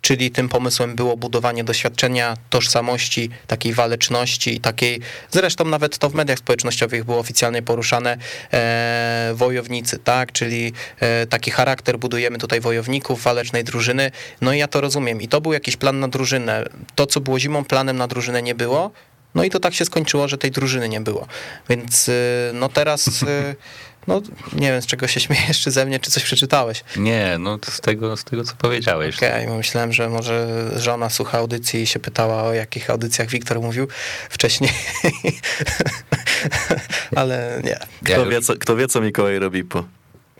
czyli 0.00 0.30
tym 0.30 0.48
pomysłem 0.48 0.94
było 0.94 1.16
budowanie 1.16 1.64
doświadczenia, 1.64 2.36
tożsamości, 2.50 3.30
takiej 3.46 3.72
waleczności 3.72 4.54
i 4.54 4.60
takiej, 4.60 5.00
zresztą 5.30 5.64
nawet 5.64 5.98
to 5.98 6.10
w 6.10 6.14
mediach 6.14 6.38
społecznościowych 6.38 7.04
było 7.04 7.18
oficjalnie 7.18 7.62
poruszane, 7.62 8.16
e, 8.52 9.32
wojownicy, 9.34 9.98
tak, 9.98 10.32
czyli 10.32 10.72
e, 11.00 11.26
taki 11.26 11.50
charakter 11.50 11.98
budujemy 11.98 12.38
tutaj 12.38 12.60
wojowników, 12.60 13.22
walecznej 13.22 13.64
drużyny, 13.64 14.10
no 14.40 14.52
i 14.52 14.58
ja 14.58 14.68
to 14.68 14.80
rozumiem. 14.80 15.20
I 15.20 15.28
to 15.28 15.40
był 15.40 15.52
jakiś 15.52 15.76
plan 15.76 16.00
na 16.00 16.08
drużynę, 16.08 16.64
to 16.94 17.06
co 17.06 17.20
było 17.20 17.38
zimą 17.38 17.64
planem 17.64 17.96
na 17.96 18.08
drużynę 18.08 18.42
nie 18.42 18.54
było, 18.54 18.90
no 19.34 19.44
i 19.44 19.50
to 19.50 19.60
tak 19.60 19.74
się 19.74 19.84
skończyło, 19.84 20.28
że 20.28 20.38
tej 20.38 20.50
drużyny 20.50 20.88
nie 20.88 21.00
było. 21.00 21.26
Więc 21.68 22.08
y, 22.08 22.12
no 22.54 22.68
teraz, 22.68 23.22
y, 23.22 23.56
no 24.06 24.22
nie 24.52 24.72
wiem 24.72 24.82
z 24.82 24.86
czego 24.86 25.08
się 25.08 25.20
śmiejesz, 25.20 25.60
czy 25.60 25.70
ze 25.70 25.86
mnie, 25.86 26.00
czy 26.00 26.10
coś 26.10 26.22
przeczytałeś. 26.22 26.84
Nie, 26.96 27.36
no 27.38 27.58
z 27.62 27.80
tego, 27.80 28.16
z 28.16 28.24
tego 28.24 28.44
co 28.44 28.54
powiedziałeś. 28.58 29.16
Okej, 29.16 29.44
okay, 29.44 29.56
myślałem, 29.56 29.92
że 29.92 30.08
może 30.08 30.70
żona 30.76 31.10
słucha 31.10 31.38
audycji 31.38 31.82
i 31.82 31.86
się 31.86 31.98
pytała 31.98 32.42
o 32.42 32.54
jakich 32.54 32.90
audycjach 32.90 33.28
Wiktor 33.28 33.60
mówił 33.60 33.88
wcześniej. 34.30 34.70
Ale 37.16 37.60
nie. 37.64 37.78
Kto 38.04 38.26
wie, 38.26 38.40
co, 38.40 38.54
kto 38.54 38.76
wie, 38.76 38.88
co 38.88 39.00
Mikołaj 39.00 39.38
robi 39.38 39.64
po 39.64 39.84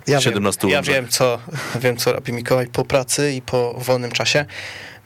ja 0.06 0.20
17 0.20 0.60
wiem, 0.62 0.70
Ja 0.70 0.82
wiem 0.82 1.08
co, 1.08 1.38
wiem, 1.80 1.96
co 1.96 2.12
robi 2.12 2.32
Mikołaj 2.32 2.66
po 2.66 2.84
pracy 2.84 3.32
i 3.32 3.42
po 3.42 3.74
wolnym 3.78 4.10
czasie. 4.10 4.44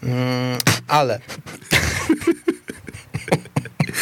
Mm, 0.03 0.59
ale 0.89 1.21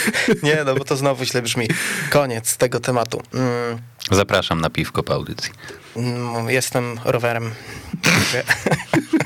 nie, 0.42 0.64
no 0.64 0.74
bo 0.74 0.84
to 0.84 0.96
znowu 0.96 1.24
źle 1.24 1.42
brzmi. 1.42 1.68
Koniec 2.10 2.56
tego 2.56 2.80
tematu. 2.80 3.22
Mm. 3.34 3.78
Zapraszam 4.10 4.60
na 4.60 4.70
piwko 4.70 5.02
po 5.02 5.14
audycji. 5.14 5.50
Mm, 5.96 6.50
jestem 6.50 7.00
rowerem. 7.04 7.50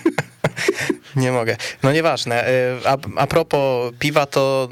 Nie 1.17 1.33
mogę. 1.33 1.57
No 1.83 1.93
nieważne. 1.93 2.49
Y, 2.49 2.89
a, 2.89 2.97
a 3.17 3.27
propos 3.27 3.93
piwa, 3.99 4.27
to 4.27 4.69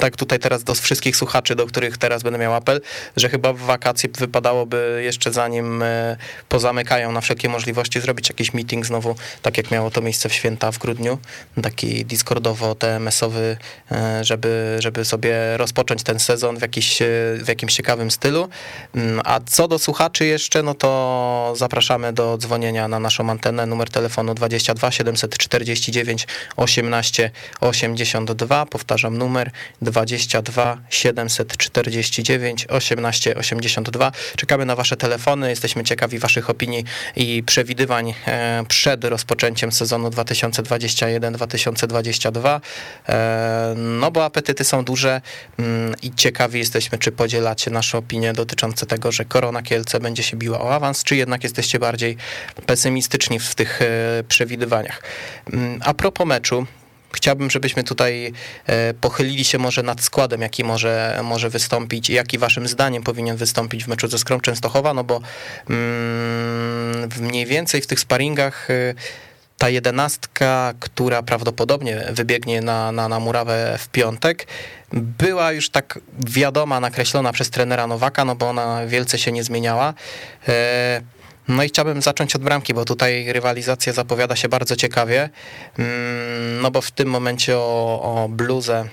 tak 0.00 0.16
tutaj 0.16 0.38
teraz 0.38 0.64
do 0.64 0.74
wszystkich 0.74 1.16
słuchaczy, 1.16 1.54
do 1.54 1.66
których 1.66 1.98
teraz 1.98 2.22
będę 2.22 2.38
miał 2.38 2.54
apel, 2.54 2.80
że 3.16 3.28
chyba 3.28 3.52
w 3.52 3.58
wakacje 3.58 4.08
wypadałoby 4.18 5.00
jeszcze 5.04 5.32
zanim 5.32 5.82
y, 5.82 6.16
pozamykają 6.48 7.12
na 7.12 7.20
wszelkie 7.20 7.48
możliwości 7.48 8.00
zrobić 8.00 8.28
jakiś 8.28 8.54
meeting 8.54 8.86
znowu, 8.86 9.14
tak 9.42 9.56
jak 9.56 9.70
miało 9.70 9.90
to 9.90 10.00
miejsce 10.00 10.28
w 10.28 10.34
święta 10.34 10.72
w 10.72 10.78
grudniu, 10.78 11.18
taki 11.62 12.06
discordowo-TMS-owy, 12.06 13.56
y, 13.92 14.24
żeby, 14.24 14.76
żeby 14.78 15.04
sobie 15.04 15.56
rozpocząć 15.56 16.02
ten 16.02 16.20
sezon 16.20 16.58
w, 16.58 16.62
jakiś, 16.62 16.98
w 17.42 17.48
jakimś 17.48 17.74
ciekawym 17.74 18.10
stylu. 18.10 18.48
Mm, 18.94 19.20
a 19.24 19.40
co 19.46 19.68
do 19.68 19.78
słuchaczy 19.78 20.26
jeszcze, 20.26 20.62
no 20.62 20.74
to 20.74 21.52
zapraszamy 21.56 22.12
do 22.12 22.38
dzwonienia 22.38 22.88
na 22.88 23.00
naszą 23.00 23.30
antenę, 23.30 23.66
numer 23.66 23.90
telefonu 23.90 24.34
22 24.34 24.90
704 24.90 25.59
49 25.60 26.26
18 26.56 27.30
82. 27.60 28.66
Powtarzam 28.66 29.18
numer 29.18 29.50
22 29.82 30.78
749 30.90 32.66
18 32.66 33.36
82. 33.36 34.12
Czekamy 34.36 34.66
na 34.66 34.76
Wasze 34.76 34.96
telefony, 34.96 35.50
jesteśmy 35.50 35.84
ciekawi 35.84 36.18
Waszych 36.18 36.50
opinii 36.50 36.84
i 37.16 37.42
przewidywań 37.42 38.14
e, 38.26 38.64
przed 38.68 39.04
rozpoczęciem 39.04 39.72
sezonu 39.72 40.08
2021-2022. 40.08 42.60
E, 43.08 43.74
no 43.76 44.10
bo 44.10 44.24
apetyty 44.24 44.64
są 44.64 44.84
duże 44.84 45.20
mm, 45.58 45.94
i 46.02 46.14
ciekawi 46.14 46.58
jesteśmy, 46.58 46.98
czy 46.98 47.12
podzielacie 47.12 47.70
nasze 47.70 47.98
opinie 47.98 48.32
dotyczące 48.32 48.86
tego, 48.86 49.12
że 49.12 49.24
Korona 49.24 49.62
Kielce 49.62 50.00
będzie 50.00 50.22
się 50.22 50.36
biła 50.36 50.60
o 50.60 50.74
awans, 50.74 51.04
czy 51.04 51.16
jednak 51.16 51.44
jesteście 51.44 51.78
bardziej 51.78 52.16
pesymistyczni 52.66 53.38
w 53.38 53.54
tych 53.54 53.82
e, 53.82 53.86
przewidywaniach. 54.28 55.02
Mm, 55.52 55.80
a 55.84 55.94
propos 55.94 56.26
meczu, 56.26 56.66
chciałbym, 57.12 57.50
żebyśmy 57.50 57.84
tutaj 57.84 58.32
e, 58.66 58.94
pochylili 58.94 59.44
się 59.44 59.58
może 59.58 59.82
nad 59.82 60.00
składem, 60.00 60.40
jaki 60.40 60.64
może, 60.64 61.20
może 61.24 61.50
wystąpić 61.50 62.10
i 62.10 62.12
jaki 62.12 62.38
waszym 62.38 62.68
zdaniem 62.68 63.02
powinien 63.02 63.36
wystąpić 63.36 63.84
w 63.84 63.88
meczu 63.88 64.08
ze 64.08 64.18
Skrą 64.18 64.40
Częstochowa, 64.40 64.94
no 64.94 65.04
bo 65.04 65.20
mm, 65.70 67.08
mniej 67.20 67.46
więcej 67.46 67.80
w 67.80 67.86
tych 67.86 68.00
sparingach 68.00 68.70
e, 68.70 68.94
ta 69.58 69.68
jedenastka, 69.68 70.74
która 70.80 71.22
prawdopodobnie 71.22 72.04
wybiegnie 72.10 72.60
na, 72.60 72.92
na, 72.92 73.08
na 73.08 73.20
murawę 73.20 73.76
w 73.78 73.88
piątek, 73.88 74.46
była 74.92 75.52
już 75.52 75.70
tak 75.70 75.98
wiadoma, 76.18 76.80
nakreślona 76.80 77.32
przez 77.32 77.50
trenera 77.50 77.86
Nowaka, 77.86 78.24
no 78.24 78.34
bo 78.34 78.48
ona 78.48 78.86
wielce 78.86 79.18
się 79.18 79.32
nie 79.32 79.44
zmieniała. 79.44 79.94
E, 80.48 81.00
no 81.50 81.62
i 81.62 81.68
chciałbym 81.68 82.02
zacząć 82.02 82.36
od 82.36 82.42
bramki, 82.42 82.74
bo 82.74 82.84
tutaj 82.84 83.32
rywalizacja 83.32 83.92
zapowiada 83.92 84.36
się 84.36 84.48
bardzo 84.48 84.76
ciekawie. 84.76 85.30
Mm, 85.78 86.60
no 86.62 86.70
bo 86.70 86.80
w 86.80 86.90
tym 86.90 87.08
momencie 87.08 87.58
o, 87.58 88.00
o 88.02 88.28
bluzę 88.28 88.88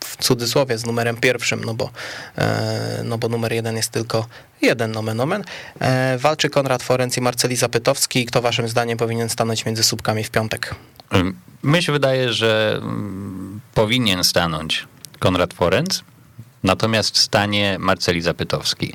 w 0.00 0.16
cudzysłowie 0.16 0.78
z 0.78 0.86
numerem 0.86 1.16
pierwszym, 1.16 1.64
no 1.64 1.74
bo, 1.74 1.90
e, 2.38 3.02
no 3.04 3.18
bo 3.18 3.28
numer 3.28 3.52
jeden 3.52 3.76
jest 3.76 3.90
tylko 3.90 4.26
jeden 4.62 4.92
nomen 4.92 5.20
omen. 5.20 5.44
E, 5.80 6.18
walczy 6.18 6.50
Konrad 6.50 6.82
Forenc 6.82 7.16
i 7.16 7.20
Marceli 7.20 7.56
Zapytowski. 7.56 8.26
Kto 8.26 8.42
waszym 8.42 8.68
zdaniem 8.68 8.98
powinien 8.98 9.28
stanąć 9.28 9.66
między 9.66 9.82
słupkami 9.82 10.24
w 10.24 10.30
piątek? 10.30 10.74
Mnie 11.62 11.82
się 11.82 11.92
wydaje, 11.92 12.32
że 12.32 12.78
mm, 12.82 13.60
powinien 13.74 14.24
stanąć 14.24 14.86
Konrad 15.18 15.54
Forenc, 15.54 16.02
natomiast 16.62 17.18
stanie 17.18 17.76
Marceli 17.78 18.22
Zapytowski. 18.22 18.92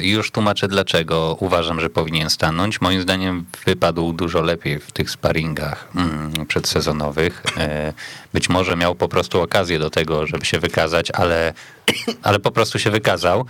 Już 0.00 0.30
tłumaczę 0.30 0.68
dlaczego 0.68 1.36
uważam, 1.40 1.80
że 1.80 1.90
powinien 1.90 2.30
stanąć. 2.30 2.80
Moim 2.80 3.02
zdaniem 3.02 3.44
wypadł 3.66 4.12
dużo 4.12 4.42
lepiej 4.42 4.78
w 4.78 4.92
tych 4.92 5.10
sparingach 5.10 5.88
mm, 5.94 6.46
przedsezonowych. 6.46 7.42
E, 7.56 7.92
być 8.32 8.48
może 8.48 8.76
miał 8.76 8.94
po 8.94 9.08
prostu 9.08 9.40
okazję 9.40 9.78
do 9.78 9.90
tego, 9.90 10.26
żeby 10.26 10.44
się 10.44 10.60
wykazać, 10.60 11.10
ale, 11.10 11.52
ale 12.22 12.38
po 12.38 12.50
prostu 12.50 12.78
się 12.78 12.90
wykazał. 12.90 13.46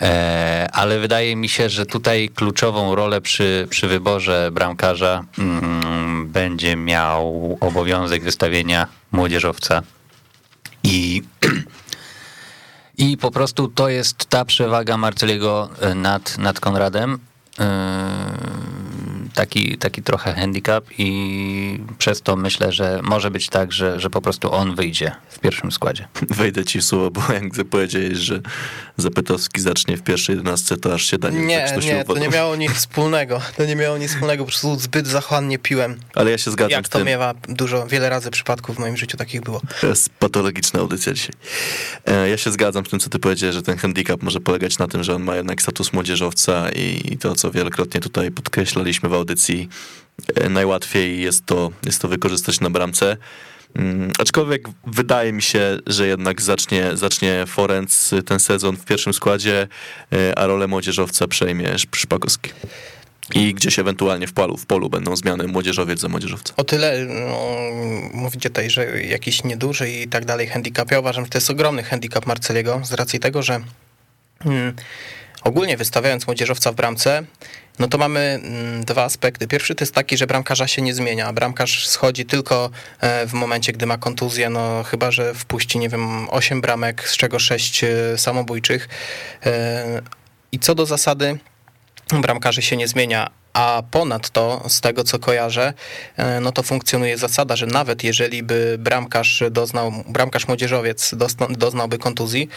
E, 0.00 0.68
ale 0.72 0.98
wydaje 0.98 1.36
mi 1.36 1.48
się, 1.48 1.68
że 1.68 1.86
tutaj 1.86 2.30
kluczową 2.34 2.94
rolę 2.94 3.20
przy, 3.20 3.66
przy 3.70 3.88
wyborze 3.88 4.50
bramkarza 4.52 5.24
mm, 5.38 6.28
będzie 6.28 6.76
miał 6.76 7.58
obowiązek 7.60 8.22
wystawienia 8.22 8.86
młodzieżowca. 9.12 9.82
I 10.82 11.22
I 12.98 13.16
po 13.16 13.30
prostu 13.30 13.68
to 13.68 13.88
jest 13.88 14.26
ta 14.26 14.44
przewaga 14.44 14.96
Marceliego 14.96 15.68
e, 15.80 15.94
nad, 15.94 16.38
nad 16.38 16.60
Konradem. 16.60 17.18
E, 17.58 18.83
taki, 19.34 19.78
taki 19.78 20.02
trochę 20.02 20.34
handicap 20.34 20.84
i 20.98 21.78
przez 21.98 22.22
to 22.22 22.36
myślę, 22.36 22.72
że 22.72 23.00
może 23.02 23.30
być 23.30 23.48
tak, 23.48 23.72
że, 23.72 24.00
że 24.00 24.10
po 24.10 24.20
prostu 24.22 24.52
on 24.52 24.74
wyjdzie 24.74 25.12
w 25.28 25.38
pierwszym 25.38 25.72
składzie. 25.72 26.08
Wejdę 26.30 26.64
ci 26.64 26.78
w 26.80 26.84
słowo, 26.84 27.10
bo 27.10 27.20
jak 27.34 27.44
powiedziałeś, 27.70 28.18
że 28.18 28.40
Zapytowski 28.96 29.60
zacznie 29.60 29.96
w 29.96 30.02
pierwszej 30.02 30.36
jedenastce, 30.36 30.76
to 30.76 30.94
aż 30.94 31.04
się 31.10 31.18
Daniel 31.18 31.46
Nie, 31.46 31.58
zakrztusił 31.58 31.92
nie, 31.92 32.00
to 32.04 32.06
wodą. 32.08 32.20
nie 32.20 32.28
miało 32.28 32.56
nic 32.56 32.72
wspólnego. 32.72 33.40
To 33.56 33.64
nie 33.64 33.76
miało 33.76 33.98
nic 33.98 34.10
wspólnego, 34.10 34.44
po 34.44 34.48
prostu 34.48 34.80
zbyt 34.80 35.06
zachłannie 35.06 35.58
piłem. 35.58 36.00
Ale 36.14 36.30
ja 36.30 36.38
się 36.38 36.50
zgadzam 36.50 36.70
Jak 36.70 36.88
to 36.88 36.98
tym. 36.98 37.06
miewa 37.06 37.34
dużo, 37.48 37.86
wiele 37.86 38.08
razy 38.08 38.30
przypadków 38.30 38.76
w 38.76 38.78
moim 38.78 38.96
życiu 38.96 39.16
takich 39.16 39.40
było. 39.40 39.60
To 39.80 39.86
jest 39.86 40.08
patologiczna 40.08 40.80
audycja 40.80 41.12
dzisiaj. 41.12 41.34
E, 42.06 42.28
Ja 42.28 42.36
się 42.36 42.50
zgadzam 42.50 42.86
z 42.86 42.88
tym, 42.88 43.00
co 43.00 43.10
ty 43.10 43.18
powiedziałeś, 43.18 43.54
że 43.54 43.62
ten 43.62 43.76
handicap 43.78 44.22
może 44.22 44.40
polegać 44.40 44.78
na 44.78 44.88
tym, 44.88 45.04
że 45.04 45.14
on 45.14 45.22
ma 45.22 45.36
jednak 45.36 45.62
status 45.62 45.92
młodzieżowca 45.92 46.70
i 46.70 47.18
to, 47.18 47.34
co 47.34 47.50
wielokrotnie 47.50 48.00
tutaj 48.00 48.30
podkreślaliśmy 48.30 49.08
w 49.08 49.14
audycji, 49.24 49.68
e, 50.34 50.48
najłatwiej 50.48 51.20
jest 51.20 51.46
to, 51.46 51.70
jest 51.86 52.02
to 52.02 52.08
wykorzystać 52.08 52.60
na 52.60 52.70
bramce. 52.70 53.16
Mm, 53.74 54.10
Aczkolwiek 54.18 54.68
wydaje 54.86 55.32
mi 55.32 55.42
się, 55.42 55.78
że 55.86 56.06
jednak 56.06 56.42
zacznie, 56.42 56.90
zacznie 56.96 57.44
Forenc 57.46 58.10
ten 58.26 58.40
sezon 58.40 58.76
w 58.76 58.84
pierwszym 58.84 59.12
składzie, 59.12 59.68
e, 60.12 60.38
a 60.38 60.46
rolę 60.46 60.66
młodzieżowca 60.66 61.28
przejmie 61.28 61.78
Szpakowski. 61.94 62.50
I 63.34 63.54
gdzieś 63.54 63.78
ewentualnie 63.78 64.26
w 64.26 64.32
polu, 64.32 64.56
w 64.56 64.66
polu 64.66 64.90
będą 64.90 65.16
zmiany 65.16 65.46
młodzieżowiec 65.46 66.00
za 66.00 66.08
młodzieżowca. 66.08 66.54
O 66.56 66.64
tyle 66.64 67.06
no, 67.06 67.56
mówicie 68.12 68.50
tutaj, 68.50 68.70
że 68.70 69.02
jakiś 69.02 69.44
nieduży 69.44 69.90
i 69.90 70.08
tak 70.08 70.24
dalej 70.24 70.46
handicap. 70.46 70.90
Ja 70.90 71.00
uważam, 71.00 71.24
że 71.24 71.30
to 71.30 71.38
jest 71.38 71.50
ogromny 71.50 71.82
handicap 71.82 72.26
Marceliego 72.26 72.80
z 72.84 72.92
racji 72.92 73.20
tego, 73.20 73.42
że 73.42 73.60
mm, 74.44 74.74
ogólnie 75.42 75.76
wystawiając 75.76 76.26
młodzieżowca 76.26 76.72
w 76.72 76.74
bramce, 76.74 77.24
no 77.78 77.88
to 77.88 77.98
mamy 77.98 78.20
mm, 78.20 78.84
dwa 78.84 79.04
aspekty. 79.04 79.46
Pierwszy 79.46 79.74
to 79.74 79.82
jest 79.82 79.94
taki, 79.94 80.16
że 80.16 80.26
bramkarza 80.26 80.66
się 80.66 80.82
nie 80.82 80.94
zmienia. 80.94 81.32
Bramkarz 81.32 81.88
schodzi 81.88 82.24
tylko 82.26 82.70
e, 83.00 83.26
w 83.26 83.32
momencie, 83.32 83.72
gdy 83.72 83.86
ma 83.86 83.98
kontuzję, 83.98 84.50
no 84.50 84.82
chyba, 84.82 85.10
że 85.10 85.34
wpuści, 85.34 85.78
nie 85.78 85.88
wiem, 85.88 86.28
8 86.30 86.60
bramek, 86.60 87.08
z 87.08 87.16
czego 87.16 87.38
6 87.38 87.84
e, 87.84 88.18
samobójczych. 88.18 88.88
E, 89.46 90.02
I 90.52 90.58
co 90.58 90.74
do 90.74 90.86
zasady, 90.86 91.38
bramkarzy 92.20 92.62
się 92.62 92.76
nie 92.76 92.88
zmienia, 92.88 93.30
a 93.54 93.82
ponadto, 93.90 94.64
z 94.68 94.80
tego 94.80 95.04
co 95.04 95.18
kojarzę, 95.18 95.72
e, 96.16 96.40
no 96.40 96.52
to 96.52 96.62
funkcjonuje 96.62 97.18
zasada, 97.18 97.56
że 97.56 97.66
nawet 97.66 98.04
jeżeli 98.04 98.42
by 98.42 98.76
bramkarz 98.78 99.42
doznał, 99.50 99.92
bramkarz 100.08 100.48
młodzieżowiec 100.48 101.14
doznałby 101.50 101.98
kontuzji, 101.98 102.48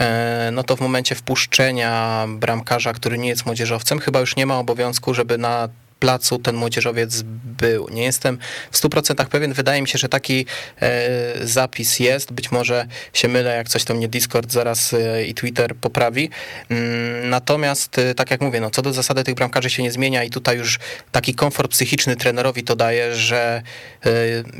e, 0.00 0.50
no 0.52 0.62
to 0.62 0.76
w 0.76 0.80
momencie 0.80 1.14
wpuszczenia 1.14 2.24
bramkarza, 2.28 2.92
który 2.92 3.18
nie 3.18 3.28
jest 3.28 3.46
młodzieżowcem, 3.46 3.98
chyba 3.98 4.20
już 4.20 4.36
nie 4.36 4.46
ma 4.46 4.58
obowiązku, 4.58 5.14
żeby 5.14 5.38
na 5.38 5.68
placu 6.00 6.38
ten 6.38 6.56
młodzieżowiec 6.56 7.22
był. 7.44 7.88
Nie 7.88 8.02
jestem 8.02 8.38
w 8.70 8.76
100% 8.78 9.26
pewien. 9.26 9.52
Wydaje 9.52 9.82
mi 9.82 9.88
się, 9.88 9.98
że 9.98 10.08
taki 10.08 10.46
e, 10.82 11.08
zapis 11.42 12.00
jest. 12.00 12.32
Być 12.32 12.52
może 12.52 12.86
się 13.12 13.28
mylę, 13.28 13.56
jak 13.56 13.68
coś 13.68 13.84
to 13.84 13.94
mnie 13.94 14.08
Discord 14.08 14.52
zaraz 14.52 14.94
e, 14.94 15.24
i 15.24 15.34
Twitter 15.34 15.76
poprawi. 15.76 16.30
Mm, 16.68 17.30
natomiast, 17.30 17.98
e, 17.98 18.14
tak 18.14 18.30
jak 18.30 18.40
mówię, 18.40 18.60
no, 18.60 18.70
co 18.70 18.82
do 18.82 18.92
zasady 18.92 19.24
tych 19.24 19.34
bramkarzy 19.34 19.70
się 19.70 19.82
nie 19.82 19.92
zmienia 19.92 20.24
i 20.24 20.30
tutaj 20.30 20.58
już 20.58 20.78
taki 21.12 21.34
komfort 21.34 21.70
psychiczny 21.70 22.16
trenerowi 22.16 22.64
to 22.64 22.76
daje, 22.76 23.14
że 23.14 23.62
e, 24.06 24.10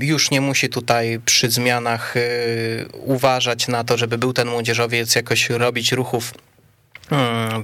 już 0.00 0.30
nie 0.30 0.40
musi 0.40 0.68
tutaj 0.68 1.20
przy 1.24 1.50
zmianach 1.50 2.16
e, 2.16 2.20
uważać 2.92 3.68
na 3.68 3.84
to, 3.84 3.98
żeby 3.98 4.18
był 4.18 4.32
ten 4.32 4.48
młodzieżowiec, 4.48 5.14
jakoś 5.14 5.50
robić 5.50 5.92
ruchów 5.92 6.32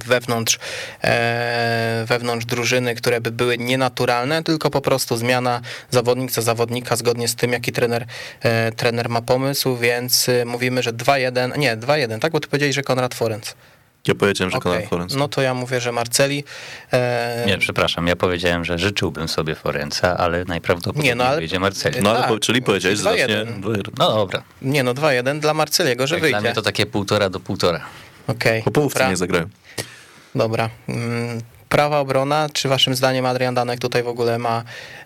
wewnątrz, 0.05 0.59
e, 1.03 2.05
wewnątrz 2.07 2.45
drużyny, 2.45 2.95
które 2.95 3.21
by 3.21 3.31
były 3.31 3.57
nienaturalne, 3.57 4.43
tylko 4.43 4.69
po 4.69 4.81
prostu 4.81 5.17
zmiana 5.17 5.61
zawodnik 5.91 6.31
za 6.31 6.41
zawodnika 6.41 6.95
zgodnie 6.95 7.27
z 7.27 7.35
tym, 7.35 7.51
jaki 7.53 7.71
trener, 7.71 8.05
e, 8.41 8.71
trener 8.71 9.09
ma 9.09 9.21
pomysł, 9.21 9.77
więc 9.77 10.29
e, 10.29 10.45
mówimy, 10.45 10.83
że 10.83 10.93
2-1, 10.93 11.57
nie 11.57 11.77
2-1, 11.77 12.19
tak, 12.19 12.31
bo 12.31 12.39
ty 12.39 12.47
powiedziałeś, 12.47 12.75
że 12.75 12.81
Konrad 12.83 13.15
Forenc. 13.15 13.53
Ja 14.07 14.15
powiedziałem, 14.15 14.51
że 14.51 14.57
Okej, 14.57 14.71
Konrad 14.71 14.89
Forenc. 14.89 15.15
No 15.15 15.27
to 15.27 15.41
ja 15.41 15.53
mówię, 15.53 15.81
że 15.81 15.91
Marceli. 15.91 16.43
E, 16.93 17.43
Nie, 17.47 17.57
przepraszam, 17.57 18.07
ja 18.07 18.15
powiedziałem, 18.15 18.65
że 18.65 18.77
życzyłbym 18.79 19.27
sobie 19.27 19.55
Forenca, 19.55 20.17
ale 20.17 20.45
najprawdopodobniej 20.45 21.09
Nie, 21.11 21.15
no 21.15 21.23
ale- 21.25 21.37
wyjdzie 21.37 21.59
Marceli. 21.59 22.01
No 22.01 22.09
ale 22.09 22.19
tak, 22.27 22.39
czyli 22.39 22.61
powiedziałeś, 22.61 22.99
że 22.99 23.03
2-1. 23.09 23.17
zacznie... 23.19 23.45
2-1. 23.61 23.89
No 23.97 24.13
dobra, 24.13 24.43
nie 24.61 24.83
no, 24.83 24.93
2-1 24.93 25.39
dla 25.39 25.53
Marceliego, 25.53 26.07
że 26.07 26.15
dla 26.15 26.21
wyjdzie. 26.21 26.41
mnie 26.41 26.53
to 26.53 26.61
takie 26.61 26.85
półtora 26.85 27.29
do 27.29 27.39
półtora. 27.39 27.81
Okej, 28.27 28.63
Po 28.63 28.71
połówce 28.71 28.99
dobra. 28.99 29.09
nie 29.09 29.17
zagrają. 29.17 29.45
Dobra. 30.35 30.69
Mm, 30.89 31.41
Prawa 31.69 31.99
obrona, 31.99 32.49
czy 32.53 32.69
waszym 32.69 32.95
zdaniem 32.95 33.25
Adrian 33.25 33.55
Danek 33.55 33.79
tutaj 33.79 34.03
w 34.03 34.07
ogóle 34.07 34.39
ma 34.39 34.63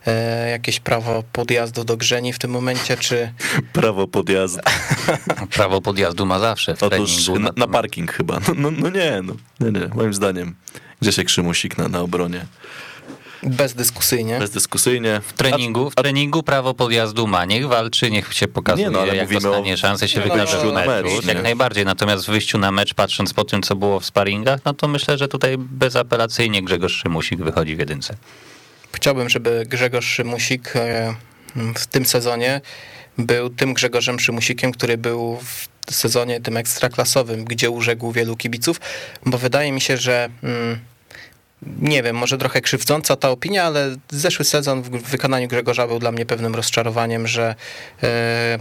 e, 0.07 0.49
jakieś 0.49 0.79
prawo 0.79 1.23
podjazdu 1.33 1.83
do 1.83 1.97
Grzeni 1.97 2.33
w 2.33 2.39
tym 2.39 2.51
momencie, 2.51 2.97
czy 2.97 3.31
Prawo 3.73 4.07
podjazdu. 4.07 4.61
Prawo 5.55 5.81
podjazdu 5.81 6.25
ma 6.25 6.39
zawsze 6.39 6.75
w 6.75 6.83
Otóż 6.83 7.15
treningu. 7.25 7.39
na, 7.39 7.51
na 7.65 7.67
parking 7.73 8.11
chyba. 8.11 8.39
No, 8.47 8.53
no, 8.55 8.71
no 8.71 8.89
nie, 8.89 9.21
no. 9.23 9.33
Nie, 9.59 9.71
nie. 9.79 9.87
Moim 9.95 10.13
zdaniem 10.13 10.55
Grzesiek 11.01 11.29
Szymusik 11.29 11.77
na, 11.77 11.87
na 11.87 11.99
obronie. 12.01 12.45
Bezdyskusyjnie? 13.43 14.39
Bezdyskusyjnie. 14.39 15.21
W 15.27 15.33
treningu, 15.33 15.89
w 15.89 15.95
treningu 15.95 16.43
prawo 16.43 16.73
podjazdu 16.73 17.27
ma, 17.27 17.45
niech 17.45 17.67
walczy, 17.67 18.11
niech 18.11 18.33
się 18.33 18.47
pokazuje, 18.47 18.85
Nie, 18.85 18.91
no, 18.91 18.99
ale 18.99 19.15
jak 19.15 19.25
mówimy 19.25 19.47
o 19.47 19.51
dostanie 19.51 19.77
szansę 19.77 20.07
się 20.07 20.19
No, 20.19 20.23
wykazać 20.23 20.63
no, 20.63 20.71
w 20.71 20.73
na 20.73 20.85
meczu. 20.85 21.15
mecz, 21.15 21.25
jak 21.25 21.43
najbardziej, 21.43 21.85
natomiast 21.85 22.25
w 22.25 22.29
wyjściu 22.29 22.57
na 22.57 22.71
mecz, 22.71 22.93
patrząc 22.93 23.33
po 23.33 23.43
tym, 23.43 23.61
co 23.61 23.75
było 23.75 23.99
w 23.99 24.05
sparingach, 24.05 24.59
no 24.65 24.73
to 24.73 24.87
myślę, 24.87 25.17
że 25.17 25.27
tutaj 25.27 25.55
bezapelacyjnie 25.57 26.63
Grzegorz 26.63 27.01
Szymusik 27.01 27.39
wychodzi 27.43 27.75
w 27.75 27.79
jedynce. 27.79 28.15
Chciałbym, 28.93 29.29
żeby 29.29 29.65
Grzegorz 29.67 30.05
Szymusik 30.05 30.75
e, 30.75 31.15
w 31.75 31.87
tym 31.87 32.05
sezonie 32.05 32.61
był 33.17 33.49
tym 33.49 33.73
Grzegorzem 33.73 34.19
Szymusikiem, 34.19 34.71
który 34.71 34.97
był 34.97 35.39
w 35.43 35.93
sezonie 35.93 36.41
tym 36.41 36.57
ekstraklasowym, 36.57 37.45
gdzie 37.45 37.69
urzekł 37.69 38.11
wielu 38.11 38.35
kibiców, 38.35 38.79
bo 39.25 39.37
wydaje 39.37 39.71
mi 39.71 39.81
się, 39.81 39.97
że 39.97 40.29
mm, 40.43 40.79
nie 41.61 42.03
wiem, 42.03 42.15
może 42.15 42.37
trochę 42.37 42.61
krzywdząca 42.61 43.15
ta 43.15 43.29
opinia, 43.29 43.63
ale 43.63 43.95
zeszły 44.09 44.45
sezon 44.45 44.81
w 44.81 44.89
wykonaniu 44.89 45.47
Grzegorza 45.47 45.87
był 45.87 45.99
dla 45.99 46.11
mnie 46.11 46.25
pewnym 46.25 46.55
rozczarowaniem, 46.55 47.27
że 47.27 47.55
e, 48.03 48.59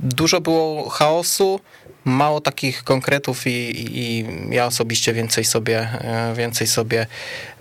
dużo 0.00 0.40
było 0.40 0.88
chaosu, 0.88 1.60
mało 2.04 2.40
takich 2.40 2.84
konkretów 2.84 3.46
i, 3.46 3.72
i, 3.76 4.26
ja 4.50 4.66
osobiście 4.66 5.12
więcej 5.12 5.44
sobie, 5.44 5.78
e, 5.78 6.34
więcej 6.36 6.66
sobie 6.66 7.06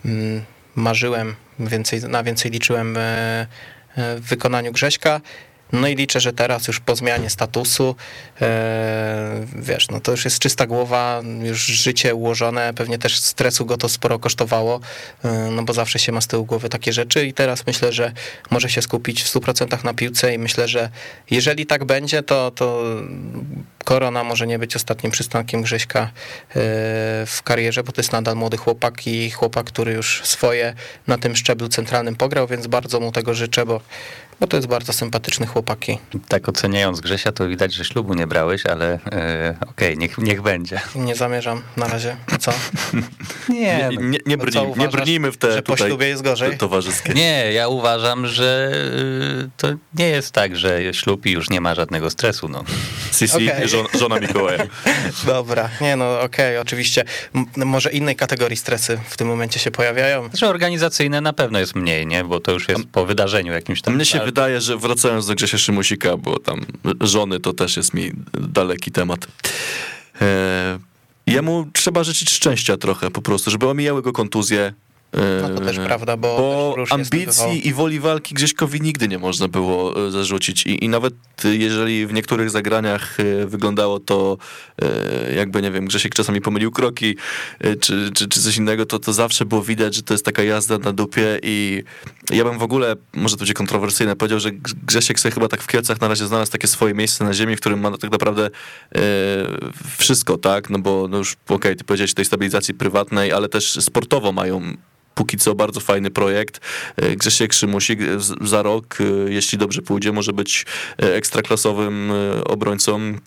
mm, 0.05 0.43
marzyłem, 0.75 1.35
więcej, 1.59 2.01
na 2.01 2.23
więcej 2.23 2.51
liczyłem 2.51 2.97
e, 2.97 3.47
w 3.97 4.21
wykonaniu 4.21 4.71
Grześka. 4.71 5.21
No 5.71 5.87
i 5.87 5.95
liczę, 5.95 6.19
że 6.19 6.33
teraz 6.33 6.67
już 6.67 6.79
po 6.79 6.95
zmianie 6.95 7.29
statusu, 7.29 7.95
e, 8.41 9.45
wiesz, 9.55 9.87
no 9.89 9.99
to 9.99 10.11
już 10.11 10.25
jest 10.25 10.39
czysta 10.39 10.67
głowa, 10.67 11.21
już 11.43 11.65
życie 11.65 12.15
ułożone, 12.15 12.73
pewnie 12.73 12.97
też 12.97 13.19
stresu 13.19 13.65
go 13.65 13.77
to 13.77 13.89
sporo 13.89 14.19
kosztowało, 14.19 14.79
e, 15.23 15.29
no 15.51 15.63
bo 15.63 15.73
zawsze 15.73 15.99
się 15.99 16.11
ma 16.11 16.21
z 16.21 16.27
tyłu 16.27 16.45
głowy 16.45 16.69
takie 16.69 16.93
rzeczy 16.93 17.27
i 17.27 17.33
teraz 17.33 17.67
myślę, 17.67 17.93
że 17.93 18.11
może 18.49 18.69
się 18.69 18.81
skupić 18.81 19.23
w 19.23 19.27
100% 19.27 19.83
na 19.83 19.93
piłce 19.93 20.33
i 20.33 20.37
myślę, 20.37 20.67
że 20.67 20.89
jeżeli 21.31 21.65
tak 21.65 21.85
będzie, 21.85 22.23
to, 22.23 22.51
to 22.51 22.83
Korona 23.83 24.23
może 24.23 24.47
nie 24.47 24.59
być 24.59 24.75
ostatnim 24.75 25.11
przystankiem 25.11 25.61
Grześka 25.61 26.01
e, 26.01 26.09
w 27.25 27.39
karierze, 27.43 27.83
bo 27.83 27.91
to 27.91 28.01
jest 28.01 28.11
nadal 28.11 28.35
młody 28.35 28.57
chłopak 28.57 29.07
i 29.07 29.31
chłopak, 29.31 29.65
który 29.65 29.93
już 29.93 30.21
swoje 30.23 30.73
na 31.07 31.17
tym 31.17 31.35
szczeblu 31.35 31.69
centralnym 31.69 32.15
pograł, 32.15 32.47
więc 32.47 32.67
bardzo 32.67 32.99
mu 32.99 33.11
tego 33.11 33.33
życzę, 33.33 33.65
bo, 33.65 33.81
bo 34.39 34.47
to 34.47 34.55
jest 34.57 34.67
bardzo 34.67 34.93
sympatyczny 34.93 35.45
chłopak 35.47 35.89
i 35.89 35.97
Tak 36.27 36.49
oceniając 36.49 36.99
Grzesia, 36.99 37.31
to 37.31 37.47
widać, 37.47 37.73
że 37.73 37.85
ślubu 37.85 38.13
nie 38.13 38.27
brałeś, 38.27 38.65
ale 38.65 38.99
e, 39.11 39.55
okej, 39.71 39.97
niech, 39.97 40.17
niech 40.17 40.41
będzie. 40.41 40.81
nie 40.95 41.15
zamierzam 41.15 41.61
na 41.77 41.87
razie. 41.87 42.15
Co? 42.39 42.51
Nie, 43.49 43.59
Nie, 43.59 43.89
no. 43.93 44.01
nie, 44.01 44.17
nie, 44.25 44.37
No 44.37 44.45
co, 44.45 44.45
brnij, 44.45 44.63
nie 44.63 44.69
uważasz, 44.71 44.91
brnijmy 44.91 45.31
w 45.31 45.37
te 45.37 45.51
że 45.53 45.61
po 45.61 45.77
ślubie 45.77 46.07
jest 46.07 46.21
gorzej? 46.21 46.57
towarzyskie. 46.57 47.13
Nie, 47.13 47.51
ja 47.53 47.67
uważam, 47.67 48.27
że 48.27 48.71
y, 49.45 49.49
to 49.57 49.67
nie 49.93 50.07
jest 50.09 50.31
tak, 50.31 50.55
że 50.57 50.93
ślub 50.93 51.25
i 51.25 51.31
już 51.31 51.49
nie 51.49 51.61
ma 51.61 51.75
żadnego 51.75 52.09
stresu. 52.09 52.47
No. 52.49 52.63
Sisi, 53.11 53.49
żon, 53.65 53.85
żona 53.99 54.19
Mikołaja. 54.27 54.63
Dobra, 55.25 55.69
nie 55.81 55.95
no 55.95 56.21
okej, 56.21 56.57
oczywiście. 56.57 57.03
M- 57.35 57.45
może 57.55 57.91
innej 57.91 58.15
kategorii 58.15 58.57
stresy 58.57 58.99
w 59.09 59.17
tym 59.17 59.27
momencie 59.27 59.59
się 59.59 59.71
pojawiają. 59.71 60.27
Znaczy 60.29 60.47
organizacyjne 60.47 61.21
na 61.21 61.33
pewno 61.33 61.59
jest 61.59 61.75
mniej, 61.75 62.07
nie? 62.07 62.23
Bo 62.23 62.39
to 62.39 62.51
już 62.51 62.69
jest 62.69 62.81
po 62.91 63.05
wydarzeniu 63.05 63.53
jakimś 63.53 63.81
tam. 63.81 63.95
Mnie 63.95 64.05
się 64.05 64.19
wydaje, 64.29 64.61
że 64.61 64.77
wracając 64.77 65.27
do 65.27 65.35
Grzesia 65.35 65.57
Szymusika, 65.57 66.17
bo 66.17 66.39
tam 66.39 66.65
żony 67.01 67.39
to 67.39 67.53
też 67.53 67.77
jest 67.77 67.93
mi 67.93 68.11
daleki 68.33 68.91
temat. 68.91 69.27
E, 70.21 70.79
jemu 71.27 71.67
trzeba 71.73 72.03
życzyć 72.03 72.29
szczęścia 72.29 72.77
trochę 72.77 73.11
po 73.11 73.21
prostu, 73.21 73.51
żeby 73.51 73.67
omijały 73.67 74.01
go 74.01 74.13
kontuzje, 74.13 74.73
No 75.13 75.49
to 75.49 75.61
też 75.61 75.77
Yy, 75.77 75.85
prawda, 75.85 76.17
bo 76.17 76.37
Bo 76.37 76.75
też 76.75 76.91
ambicji 76.91 77.67
i 77.67 77.73
woli 77.73 77.99
walki 77.99 78.35
Grześkowi 78.35 78.81
nigdy 78.81 79.07
nie 79.07 79.19
można 79.19 79.47
było 79.47 80.07
e, 80.07 80.11
zarzucić 80.11 80.65
I, 80.65 80.85
i 80.85 80.89
nawet 80.89 81.13
e, 81.45 81.55
jeżeli 81.55 82.07
w 82.07 82.13
niektórych 82.13 82.49
zagraniach 82.49 83.19
e, 83.19 83.45
wyglądało 83.45 83.99
to 83.99 84.37
jakby, 85.35 85.61
nie 85.61 85.71
wiem, 85.71 85.85
Grzesiek 85.85 86.15
czasami 86.15 86.41
pomylił 86.41 86.71
kroki 86.71 87.15
czy, 87.79 88.11
czy, 88.13 88.27
czy 88.27 88.41
coś 88.41 88.57
innego, 88.57 88.85
to, 88.85 88.99
to 88.99 89.13
zawsze 89.13 89.45
było 89.45 89.61
widać, 89.61 89.95
że 89.95 90.03
to 90.03 90.13
jest 90.13 90.25
taka 90.25 90.43
jazda 90.43 90.77
na 90.77 90.93
dupie 90.93 91.39
i 91.43 91.83
ja 92.31 92.43
bym 92.43 92.57
w 92.59 92.63
ogóle, 92.63 92.95
może 93.13 93.35
to 93.35 93.39
będzie 93.39 93.53
kontrowersyjne, 93.53 94.15
powiedział, 94.15 94.39
że 94.39 94.49
Grz- 94.49 94.75
Grzesiek 94.83 95.19
sobie 95.19 95.33
chyba 95.33 95.47
tak 95.47 95.61
w 95.63 95.67
Kielcach 95.67 96.01
na 96.01 96.07
razie 96.07 96.27
znalazł 96.27 96.51
takie 96.51 96.67
swoje 96.67 96.93
miejsce 96.93 97.23
na 97.23 97.33
ziemi, 97.33 97.55
w 97.55 97.59
którym 97.59 97.79
ma 97.79 97.97
tak 97.97 98.11
naprawdę 98.11 98.49
wszystko, 99.97 100.37
tak? 100.37 100.69
No 100.69 100.79
bo 100.79 101.07
no 101.07 101.17
już, 101.17 101.35
okej, 101.47 101.75
ty 101.75 101.83
powiedziałeś 101.83 102.13
tej 102.13 102.25
stabilizacji 102.25 102.73
prywatnej, 102.73 103.31
ale 103.31 103.49
też 103.49 103.77
sportowo 103.81 104.31
mają 104.31 104.61
póki 105.19 105.37
co 105.37 105.55
bardzo 105.55 105.79
fajny 105.79 106.11
projekt. 106.11 106.59
E, 106.95 107.15
Grzesiek 107.15 107.53
Szymusik 107.53 108.01
e, 108.01 108.05
za 108.41 108.61
rok, 108.61 108.97
e, 109.01 109.31
jeśli 109.31 109.57
dobrze 109.57 109.81
pójdzie, 109.81 110.11
może 110.11 110.33
być 110.33 110.65
ekstraklasowym 110.97 112.11
obrońcą 112.45 113.17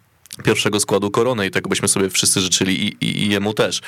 pierwszego 0.44 0.80
składu 0.80 1.10
korony 1.10 1.46
i 1.46 1.50
tego 1.50 1.68
byśmy 1.68 1.88
sobie 1.88 2.10
wszyscy 2.10 2.40
życzyli 2.40 2.86
i, 2.86 3.04
i, 3.04 3.22
i 3.22 3.28
jemu 3.28 3.54
też. 3.54 3.80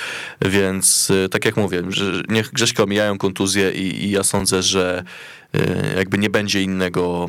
Więc 0.43 1.13
tak 1.31 1.45
jak 1.45 1.57
mówię, 1.57 1.83
niech 2.29 2.53
Grześka 2.53 2.83
omijają 2.83 3.19
kontuzje 3.19 3.71
i, 3.71 4.05
i 4.05 4.11
ja 4.11 4.25
sądzę, 4.25 4.63
że 4.63 5.05
jakby 5.97 6.19
nie 6.19 6.31
będzie 6.31 6.63
innego 6.63 7.27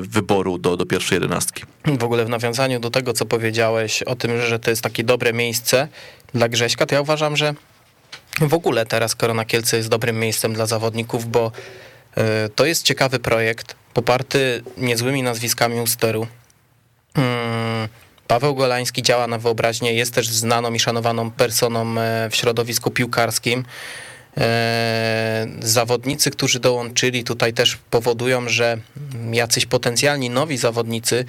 wyboru 0.00 0.58
do, 0.58 0.76
do 0.76 0.86
pierwszej 0.86 1.16
jedenastki. 1.16 1.62
W 1.98 2.04
ogóle 2.04 2.24
w 2.24 2.28
nawiązaniu 2.28 2.80
do 2.80 2.90
tego, 2.90 3.12
co 3.12 3.26
powiedziałeś 3.26 4.02
o 4.02 4.16
tym, 4.16 4.40
że 4.40 4.58
to 4.58 4.70
jest 4.70 4.82
takie 4.82 5.04
dobre 5.04 5.32
miejsce 5.32 5.88
dla 6.34 6.48
Grześka, 6.48 6.86
to 6.86 6.94
ja 6.94 7.00
uważam, 7.00 7.36
że 7.36 7.54
w 8.40 8.54
ogóle 8.54 8.86
teraz 8.86 9.14
Korona 9.14 9.44
Kielce 9.44 9.76
jest 9.76 9.88
dobrym 9.88 10.18
miejscem 10.18 10.54
dla 10.54 10.66
zawodników, 10.66 11.30
bo 11.30 11.52
e, 12.16 12.48
to 12.48 12.66
jest 12.66 12.82
ciekawy 12.82 13.18
projekt, 13.18 13.74
poparty 13.94 14.62
niezłymi 14.76 15.22
nazwiskami 15.22 15.80
u 15.80 15.86
steru. 15.86 16.26
Mm, 17.14 17.88
Paweł 18.26 18.54
Golański 18.54 19.02
działa 19.02 19.26
na 19.26 19.38
wyobraźnię, 19.38 19.94
jest 19.94 20.14
też 20.14 20.28
znaną 20.28 20.72
i 20.72 20.78
szanowaną 20.78 21.30
personą 21.30 22.00
e, 22.00 22.30
w 22.30 22.36
środowisku 22.36 22.90
piłkarskim. 22.90 23.64
E, 24.36 25.46
Zawodnicy, 25.60 26.30
którzy 26.30 26.60
dołączyli 26.60 27.24
tutaj 27.24 27.52
też 27.52 27.78
powodują, 27.90 28.48
że 28.48 28.78
jacyś 29.32 29.66
potencjalni 29.66 30.30
nowi 30.30 30.56
zawodnicy 30.58 31.24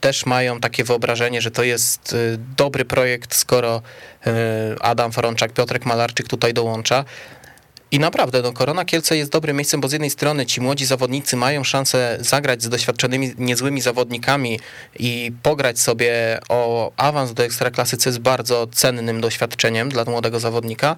też 0.00 0.26
mają 0.26 0.60
takie 0.60 0.84
wyobrażenie, 0.84 1.40
że 1.40 1.50
to 1.50 1.62
jest 1.62 2.12
e, 2.12 2.36
dobry 2.56 2.84
projekt, 2.84 3.34
skoro 3.34 3.82
e, 4.26 4.32
Adam 4.80 5.12
Forączak, 5.12 5.52
Piotrek 5.52 5.86
Malarczyk 5.86 6.28
tutaj 6.28 6.54
dołącza. 6.54 7.04
I 7.90 7.98
naprawdę, 7.98 8.42
no, 8.42 8.52
Korona 8.52 8.84
Kielce 8.84 9.16
jest 9.16 9.30
dobrym 9.32 9.56
miejscem, 9.56 9.80
bo 9.80 9.88
z 9.88 9.92
jednej 9.92 10.10
strony 10.10 10.46
ci 10.46 10.60
młodzi 10.60 10.86
zawodnicy 10.86 11.36
mają 11.36 11.64
szansę 11.64 12.18
zagrać 12.20 12.62
z 12.62 12.68
doświadczonymi, 12.68 13.34
niezłymi 13.38 13.80
zawodnikami 13.80 14.60
i 14.98 15.32
pograć 15.42 15.80
sobie 15.80 16.38
o 16.48 16.92
awans 16.96 17.32
do 17.32 17.44
ekstraklasy, 17.44 17.96
co 17.96 18.08
jest 18.08 18.18
bardzo 18.18 18.66
cennym 18.66 19.20
doświadczeniem 19.20 19.88
dla 19.88 20.04
młodego 20.04 20.40
zawodnika. 20.40 20.96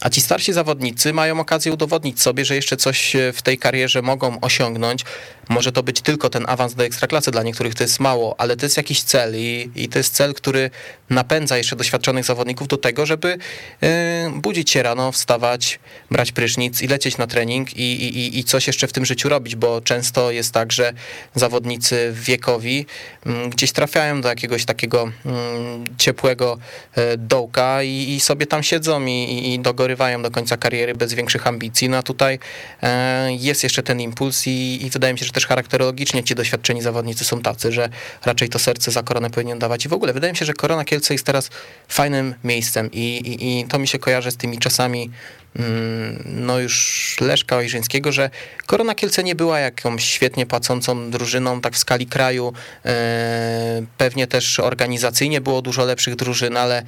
A 0.00 0.10
ci 0.10 0.20
starsi 0.20 0.52
zawodnicy 0.52 1.12
mają 1.12 1.40
okazję 1.40 1.72
udowodnić 1.72 2.22
sobie, 2.22 2.44
że 2.44 2.54
jeszcze 2.56 2.76
coś 2.76 3.16
e, 3.16 3.32
w 3.32 3.42
tej 3.42 3.58
karierze 3.58 4.02
mogą 4.02 4.40
osiągnąć. 4.40 5.04
Może 5.50 5.72
to 5.72 5.82
być 5.82 6.00
tylko 6.00 6.30
ten 6.30 6.44
awans 6.48 6.74
do 6.74 6.84
ekstraklasy, 6.84 7.30
dla 7.30 7.42
niektórych 7.42 7.74
to 7.74 7.84
jest 7.84 8.00
mało, 8.00 8.34
ale 8.38 8.56
to 8.56 8.66
jest 8.66 8.76
jakiś 8.76 9.02
cel 9.02 9.36
i, 9.36 9.70
i 9.76 9.88
to 9.88 9.98
jest 9.98 10.14
cel, 10.14 10.34
który 10.34 10.70
napędza 11.10 11.56
jeszcze 11.58 11.76
doświadczonych 11.76 12.24
zawodników 12.24 12.68
do 12.68 12.76
tego, 12.76 13.06
żeby 13.06 13.38
e, 13.82 14.30
budzić 14.36 14.70
się 14.70 14.82
rano, 14.82 15.12
wstawać, 15.12 15.78
brać 16.10 16.32
prysznic 16.32 16.82
i 16.82 16.86
lecieć 16.88 17.18
na 17.18 17.26
trening 17.26 17.76
i, 17.76 17.82
i, 17.82 18.38
i 18.38 18.44
coś 18.44 18.66
jeszcze 18.66 18.86
w 18.88 18.92
tym 18.92 19.04
życiu 19.04 19.28
robić, 19.28 19.56
bo 19.56 19.80
często 19.80 20.30
jest 20.30 20.52
tak, 20.52 20.72
że 20.72 20.92
zawodnicy 21.34 22.12
wiekowi 22.14 22.86
mm, 23.26 23.50
gdzieś 23.50 23.72
trafiają 23.72 24.20
do 24.20 24.28
jakiegoś 24.28 24.64
takiego 24.64 25.10
mm, 25.26 25.84
ciepłego 25.98 26.58
e, 26.94 27.16
dołka 27.16 27.82
i, 27.82 28.14
i 28.14 28.20
sobie 28.20 28.46
tam 28.46 28.62
siedzą 28.62 29.06
i, 29.06 29.10
i- 29.10 29.54
i 29.54 29.58
dogorywają 29.60 30.22
do 30.22 30.30
końca 30.30 30.56
kariery 30.56 30.94
bez 30.94 31.14
większych 31.14 31.46
ambicji. 31.46 31.88
No 31.88 31.96
a 31.96 32.02
tutaj 32.02 32.38
e, 32.82 33.28
jest 33.32 33.62
jeszcze 33.62 33.82
ten 33.82 34.00
impuls 34.00 34.46
i, 34.46 34.86
i 34.86 34.90
wydaje 34.90 35.12
mi 35.12 35.18
się, 35.18 35.24
że 35.26 35.32
też 35.32 35.39
charakterologicznie 35.46 36.24
ci 36.24 36.34
doświadczeni 36.34 36.82
zawodnicy 36.82 37.24
są 37.24 37.42
tacy, 37.42 37.72
że 37.72 37.88
raczej 38.24 38.48
to 38.48 38.58
serce 38.58 38.90
za 38.90 39.02
koronę 39.02 39.30
powinien 39.30 39.58
dawać. 39.58 39.84
I 39.86 39.88
w 39.88 39.92
ogóle 39.92 40.12
wydaje 40.12 40.32
mi 40.32 40.36
się, 40.36 40.44
że 40.44 40.52
Korona 40.52 40.84
Kielce 40.84 41.14
jest 41.14 41.26
teraz 41.26 41.50
fajnym 41.88 42.34
miejscem 42.44 42.90
i, 42.92 42.98
i, 42.98 43.60
i 43.60 43.64
to 43.64 43.78
mi 43.78 43.88
się 43.88 43.98
kojarzy 43.98 44.30
z 44.30 44.36
tymi 44.36 44.58
czasami 44.58 45.10
mm, 45.56 46.22
no 46.26 46.58
już 46.58 47.16
Leszka 47.20 47.56
Ojrzyńskiego, 47.56 48.12
że 48.12 48.30
Korona 48.66 48.94
Kielce 48.94 49.24
nie 49.24 49.34
była 49.34 49.60
jakąś 49.60 50.04
świetnie 50.04 50.46
płacącą 50.46 51.10
drużyną, 51.10 51.60
tak 51.60 51.74
w 51.74 51.78
skali 51.78 52.06
kraju. 52.06 52.52
E, 52.84 53.82
pewnie 53.98 54.26
też 54.26 54.60
organizacyjnie 54.60 55.40
było 55.40 55.62
dużo 55.62 55.84
lepszych 55.84 56.16
drużyn, 56.16 56.56
ale, 56.56 56.82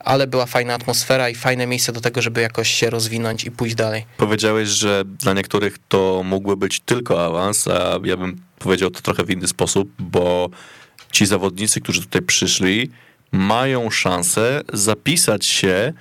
ale 0.00 0.26
była 0.26 0.46
fajna 0.46 0.74
atmosfera 0.74 1.28
i 1.30 1.34
fajne 1.34 1.66
miejsce 1.66 1.92
do 1.92 2.00
tego, 2.00 2.22
żeby 2.22 2.40
jakoś 2.40 2.70
się 2.70 2.90
rozwinąć 2.90 3.44
i 3.44 3.50
pójść 3.50 3.74
dalej. 3.74 4.06
Powiedziałeś, 4.16 4.68
że 4.68 5.02
dla 5.06 5.32
niektórych 5.32 5.76
to 5.88 6.22
mógłby 6.24 6.56
być 6.56 6.80
tylko 6.80 7.24
awans, 7.24 7.68
a 7.68 7.98
ja 8.04 8.16
bym 8.16 8.40
powiedział 8.58 8.90
to 8.90 9.00
trochę 9.00 9.24
w 9.24 9.30
inny 9.30 9.48
sposób, 9.48 9.90
bo 9.98 10.50
ci 11.12 11.26
zawodnicy, 11.26 11.80
którzy 11.80 12.00
tutaj 12.00 12.22
przyszli, 12.22 12.90
mają 13.32 13.90
szansę 13.90 14.62
zapisać 14.72 15.46
się 15.46 15.92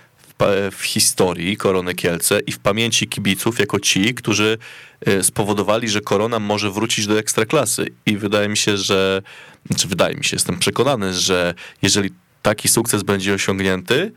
w, 0.71 0.83
historii 0.83 1.57
Korony 1.57 1.95
Kielce 1.95 2.39
i 2.39 2.51
w 2.51 2.59
pamięci 2.59 3.07
kibiców 3.07 3.59
jako 3.59 3.79
ci, 3.79 4.13
którzy 4.13 4.57
e, 5.05 5.23
spowodowali, 5.23 5.89
że 5.89 6.01
Korona 6.01 6.39
może 6.39 6.71
wrócić 6.71 7.07
do 7.07 7.19
ekstraklasy. 7.19 7.87
I 8.05 8.17
wydaje 8.17 8.49
mi 8.49 8.57
się, 8.57 8.77
że, 8.77 9.21
znaczy 9.65 9.87
wydaje 9.87 10.15
mi 10.15 10.23
się, 10.23 10.35
jestem 10.35 10.59
przekonany, 10.59 11.13
że 11.13 11.53
jeżeli 11.81 12.09
taki 12.41 12.67
sukces 12.67 13.03
będzie 13.03 13.33
osiągnięty, 13.33 14.11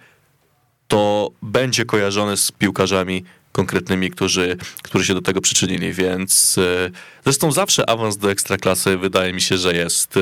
to 0.88 1.30
będzie 1.42 1.84
kojarzony 1.84 2.36
z 2.36 2.52
piłkarzami 2.52 3.24
konkretnymi, 3.52 4.10
którzy, 4.10 4.56
którzy 4.82 5.04
się 5.04 5.14
do 5.14 5.22
tego 5.22 5.40
przyczynili, 5.40 5.92
więc 5.92 6.58
e, 6.58 6.90
zresztą 7.24 7.52
zawsze 7.52 7.90
awans 7.90 8.16
do 8.16 8.30
ekstraklasy 8.30 8.98
wydaje 8.98 9.32
mi 9.32 9.40
się, 9.40 9.58
że 9.58 9.74
jest 9.74 10.16
e, 10.16 10.20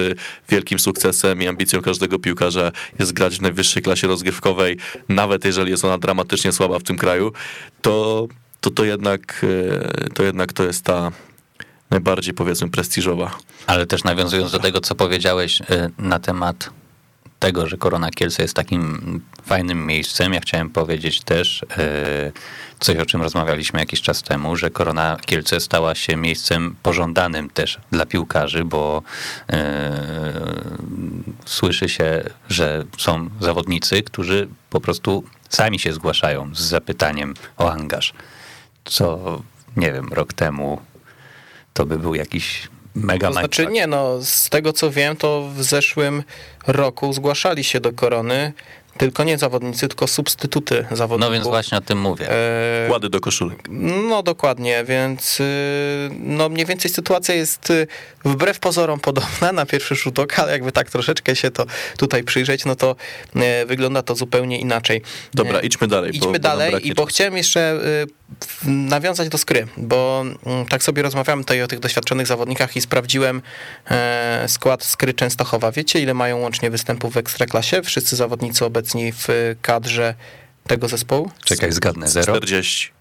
wielkim 0.49 0.79
sukcesem 0.79 1.43
i 1.43 1.49
ambicją 1.49 1.83
każdego 1.83 2.19
piłkarza 2.19 2.73
jest 2.99 3.13
grać 3.13 3.39
w 3.39 3.43
najwyższej 3.43 3.83
klasie 3.83 4.07
rozgrywkowej, 4.07 4.77
nawet 5.09 5.45
jeżeli 5.45 5.71
jest 5.71 5.85
ona 5.85 5.99
dramatycznie 5.99 6.53
słaba 6.53 6.79
w 6.79 6.83
tym 6.83 6.97
kraju, 6.97 7.33
to 7.83 8.27
to, 8.61 8.71
to 8.71 8.85
jednak 8.85 9.47
e, 10.05 10.11
to 10.15 10.23
jednak 10.23 10.53
to 10.53 10.65
jest 10.65 10.85
ta 10.85 11.13
najbardziej 11.91 12.35
powiedzmy 12.35 12.71
prestiżowa. 12.71 13.39
Ale 13.67 13.87
też 13.87 14.05
nawiązując 14.05 14.53
do 14.53 14.59
tego, 14.59 14.81
co 14.81 14.95
powiedziałeś 14.95 15.63
na 15.99 16.19
temat 16.19 16.71
tego, 17.41 17.67
że 17.67 17.77
Korona 17.77 18.11
Kielce 18.11 18.43
jest 18.43 18.55
takim 18.55 19.21
fajnym 19.47 19.87
miejscem, 19.87 20.33
ja 20.33 20.41
chciałem 20.41 20.71
powiedzieć 20.71 21.21
też 21.21 21.63
y, 21.63 21.67
coś, 22.81 22.97
o 22.97 23.07
czym 23.07 23.23
rozmawialiśmy 23.23 23.81
jakiś 23.81 24.03
czas 24.03 24.23
temu, 24.23 24.57
że 24.57 24.71
Korona 24.71 25.17
Kielce 25.27 25.61
stała 25.61 25.95
się 25.95 26.17
miejscem 26.17 26.77
pożądanym 26.83 27.51
też 27.51 27.79
dla 27.91 28.07
piłkarzy, 28.07 28.65
bo 28.65 29.03
y, 29.51 29.55
słyszy 31.45 31.89
się, 31.89 32.23
że 32.49 32.85
są 32.99 33.31
zawodnicy, 33.41 34.03
którzy 34.03 34.49
po 34.71 34.81
prostu 34.81 35.25
sami 35.49 35.79
się 35.79 35.93
zgłaszają 35.93 36.55
z 36.55 36.61
zapytaniem 36.61 37.35
o 37.57 37.73
angaż. 37.73 38.13
Co, 38.85 39.43
nie 39.77 39.93
wiem, 39.93 40.09
rok 40.13 40.33
temu 40.33 40.81
to 41.73 41.87
by 41.87 41.99
był 41.99 42.15
jakiś 42.15 42.69
mega 42.95 43.27
To 43.27 43.33
znaczy 43.33 43.67
nie, 43.67 43.87
no 43.87 44.19
z 44.23 44.49
tego 44.49 44.73
co 44.73 44.91
wiem, 44.91 45.17
to 45.17 45.49
w 45.57 45.63
zeszłym 45.63 46.23
roku 46.67 47.13
zgłaszali 47.13 47.65
się 47.65 47.81
do 47.81 47.93
Korony 47.93 48.53
tylko 48.99 49.25
nie 49.25 49.39
zawodnicy, 49.39 49.89
tylko 49.89 50.07
substytuty 50.07 50.87
zawodników. 50.91 51.31
No 51.31 51.35
więc 51.35 51.47
właśnie 51.47 51.79
o 51.79 51.81
tym 51.81 52.01
mówię. 52.01 52.31
E, 52.33 52.89
Kłady 52.89 53.09
do 53.09 53.21
koszuli. 53.21 53.57
No 53.69 54.23
dokładnie, 54.23 54.85
więc 54.85 55.41
y, 55.41 55.45
no 56.21 56.49
mniej 56.49 56.67
więcej 56.67 56.91
sytuacja 56.91 57.35
jest 57.35 57.71
y, 57.71 57.87
wbrew 58.25 58.59
pozorom 58.59 59.01
podobna 59.01 59.53
na 59.53 59.67
pierwszy 59.67 59.95
rzut 59.95 60.19
oka, 60.19 60.43
ale 60.43 60.53
jakby 60.53 60.73
tak 60.73 60.91
troszeczkę 60.91 61.37
się 61.37 61.51
to 61.51 61.67
tutaj 61.99 62.25
przyjrzeć, 62.25 62.65
no 62.65 62.77
to 62.77 62.97
e, 63.37 63.67
wygląda 63.67 64.03
to 64.03 64.15
zupełnie 64.15 64.59
inaczej. 64.61 65.03
Dobra, 65.35 65.59
E, 65.59 65.63
idźmy 65.67 65.87
dalej. 65.89 66.11
bo- 66.13 66.17
Idźmy 66.17 66.33
bo 66.33 66.39
dalej 66.39 66.71
braknie 66.71 66.91
i 66.91 66.95
bo 66.95 67.07
chciałem 67.07 67.37
jeszcze 67.37 67.81
y, 68.05 68.07
nawiązać 68.65 69.29
do 69.29 69.39
skry, 69.39 69.67
bo 69.77 70.25
mm, 70.47 70.67
tak 70.67 70.83
sobie 70.83 71.03
rozmawiamy 71.03 71.43
tutaj 71.43 71.63
o 71.63 71.67
tych 71.67 71.79
doświadczonych 71.79 72.27
zawodnikach 72.27 72.77
i 72.77 72.81
sprawdziłem 72.81 73.43
e, 73.91 74.45
skład 74.49 74.85
skry 74.85 75.15
Częstochowa. 75.15 75.73
Wiecie, 75.73 76.01
ile 76.01 76.15
mają 76.15 76.39
łącznie 76.39 76.71
występów 76.71 77.15
w 77.15 77.17
Ekstraklasie? 77.17 77.83
Wszyscy 77.83 78.17
zawodnicy 78.17 78.65
obecni 78.65 79.13
w 79.13 79.29
kadrze 79.63 80.15
tego 80.67 80.89
zespołu? 80.89 81.31
Czekaj, 81.45 81.73
zgadnę. 81.73 82.09
Zero? 82.09 82.37
40. 82.37 83.00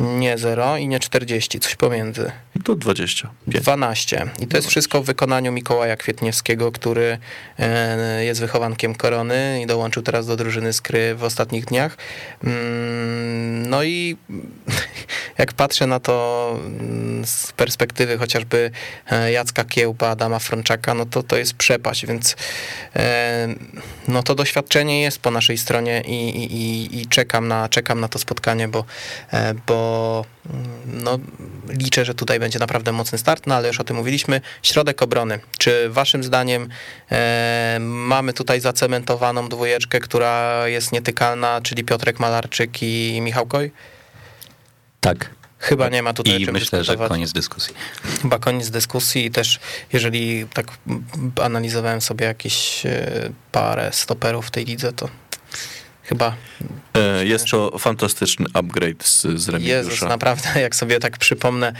Nie 0.00 0.38
0 0.38 0.76
i 0.76 0.88
nie 0.88 1.00
40, 1.00 1.60
coś 1.60 1.76
pomiędzy. 1.76 2.32
To 2.64 2.74
20. 2.76 3.30
12. 3.46 4.26
I 4.40 4.46
to 4.46 4.56
jest 4.56 4.68
wszystko 4.68 5.02
w 5.02 5.06
wykonaniu 5.06 5.52
Mikołaja 5.52 5.96
Kwietniewskiego, 5.96 6.72
który 6.72 7.18
e, 7.58 8.24
jest 8.24 8.40
wychowankiem 8.40 8.94
Korony 8.94 9.60
i 9.62 9.66
dołączył 9.66 10.02
teraz 10.02 10.26
do 10.26 10.36
drużyny 10.36 10.72
Skry 10.72 11.14
w 11.14 11.24
ostatnich 11.24 11.64
dniach. 11.64 11.96
Mm, 12.44 13.70
No 13.70 13.82
i 13.82 14.16
jak 15.38 15.52
patrzę 15.52 15.86
na 15.86 16.00
to 16.00 16.56
mm, 16.66 17.26
z 17.26 17.52
perspektywy 17.52 18.18
chociażby 18.18 18.70
e, 19.10 19.32
Jacka 19.32 19.64
Kiełba, 19.64 20.08
Adama 20.08 20.38
Frączaka, 20.38 20.94
no 20.94 21.06
to 21.06 21.22
to 21.22 21.36
jest 21.36 21.54
przepaść, 21.54 22.06
więc 22.06 22.36
e, 22.96 23.48
no 24.08 24.22
to 24.22 24.34
doświadczenie 24.34 25.02
jest 25.02 25.18
po 25.18 25.30
naszej 25.30 25.58
stronie 25.58 26.00
i, 26.06 26.28
i, 26.44 27.00
i- 27.00 27.06
czekam, 27.06 27.48
na, 27.48 27.68
czekam 27.68 28.00
na 28.00 28.08
to 28.08 28.18
spotkanie, 28.18 28.68
bo, 28.68 28.84
bo 29.66 29.89
mm, 30.50 31.02
no, 31.04 31.18
liczę, 31.68 32.04
że 32.04 32.14
tutaj 32.14 32.40
będzie 32.40 32.58
naprawdę 32.58 32.92
mocny 32.92 33.18
start, 33.18 33.46
no 33.46 33.54
ale 33.54 33.68
już 33.68 33.80
o 33.80 33.84
tym 33.84 33.96
mówiliśmy. 33.96 34.40
Środek 34.62 35.02
obrony. 35.02 35.40
Czy 35.58 35.88
waszym 35.88 36.24
zdaniem 36.24 36.68
e, 37.10 37.78
mamy 37.80 38.32
tutaj 38.32 38.60
zacementowaną 38.60 39.48
dwójeczkę, 39.48 40.00
która 40.00 40.68
jest 40.68 40.92
nietykalna, 40.92 41.60
czyli 41.60 41.84
Piotrek 41.84 42.20
Malarczyk 42.20 42.82
i 42.82 43.20
Michał 43.22 43.46
Koj? 43.46 43.70
Tak. 45.00 45.30
Chyba 45.60 45.88
nie 45.88 46.02
ma 46.02 46.12
tutaj 46.12 46.42
I 46.42 46.44
czym 46.44 46.54
myślę, 46.54 46.84
że 46.84 46.96
koniec 46.96 47.32
dyskusji. 47.32 47.74
Chyba 48.22 48.38
koniec 48.38 48.70
dyskusji 48.70 49.26
i 49.26 49.30
też 49.30 49.60
jeżeli 49.92 50.46
tak 50.54 50.66
analizowałem 51.42 52.00
sobie 52.00 52.26
jakieś 52.26 52.86
e, 52.86 53.10
parę 53.52 53.90
stoperów 53.92 54.46
w 54.46 54.50
tej 54.50 54.64
lidze, 54.64 54.92
to 54.92 55.08
chyba 56.10 56.34
E, 56.94 57.24
Jest 57.24 57.46
to 57.50 57.78
fantastyczny 57.78 58.46
upgrade 58.54 59.04
z, 59.04 59.22
z 59.22 59.26
Jezus, 59.28 59.48
Remigiusza. 59.48 60.08
naprawdę, 60.08 60.60
jak 60.60 60.74
sobie 60.74 60.98
tak 61.00 61.18
przypomnę, 61.18 61.72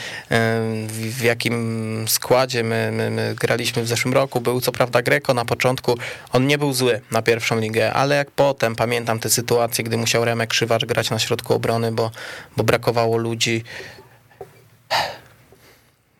w, 0.86 1.16
w 1.18 1.22
jakim 1.22 2.04
składzie 2.08 2.64
my, 2.64 2.90
my, 2.92 3.10
my 3.10 3.34
graliśmy 3.34 3.82
w 3.82 3.88
zeszłym 3.88 4.14
roku. 4.14 4.40
Był 4.40 4.60
co 4.60 4.72
prawda 4.72 5.02
Greco 5.02 5.34
na 5.34 5.44
początku, 5.44 5.98
on 6.32 6.46
nie 6.46 6.58
był 6.58 6.72
zły 6.72 7.00
na 7.10 7.22
pierwszą 7.22 7.60
ligę, 7.60 7.92
ale 7.92 8.16
jak 8.16 8.30
potem 8.30 8.76
pamiętam 8.76 9.18
te 9.20 9.30
sytuacje, 9.30 9.84
gdy 9.84 9.96
musiał 9.96 10.24
Remek 10.24 10.50
Krzywacz 10.50 10.84
grać 10.84 11.10
na 11.10 11.18
środku 11.18 11.54
obrony, 11.54 11.92
bo, 11.92 12.10
bo 12.56 12.64
brakowało 12.64 13.16
ludzi. 13.16 13.64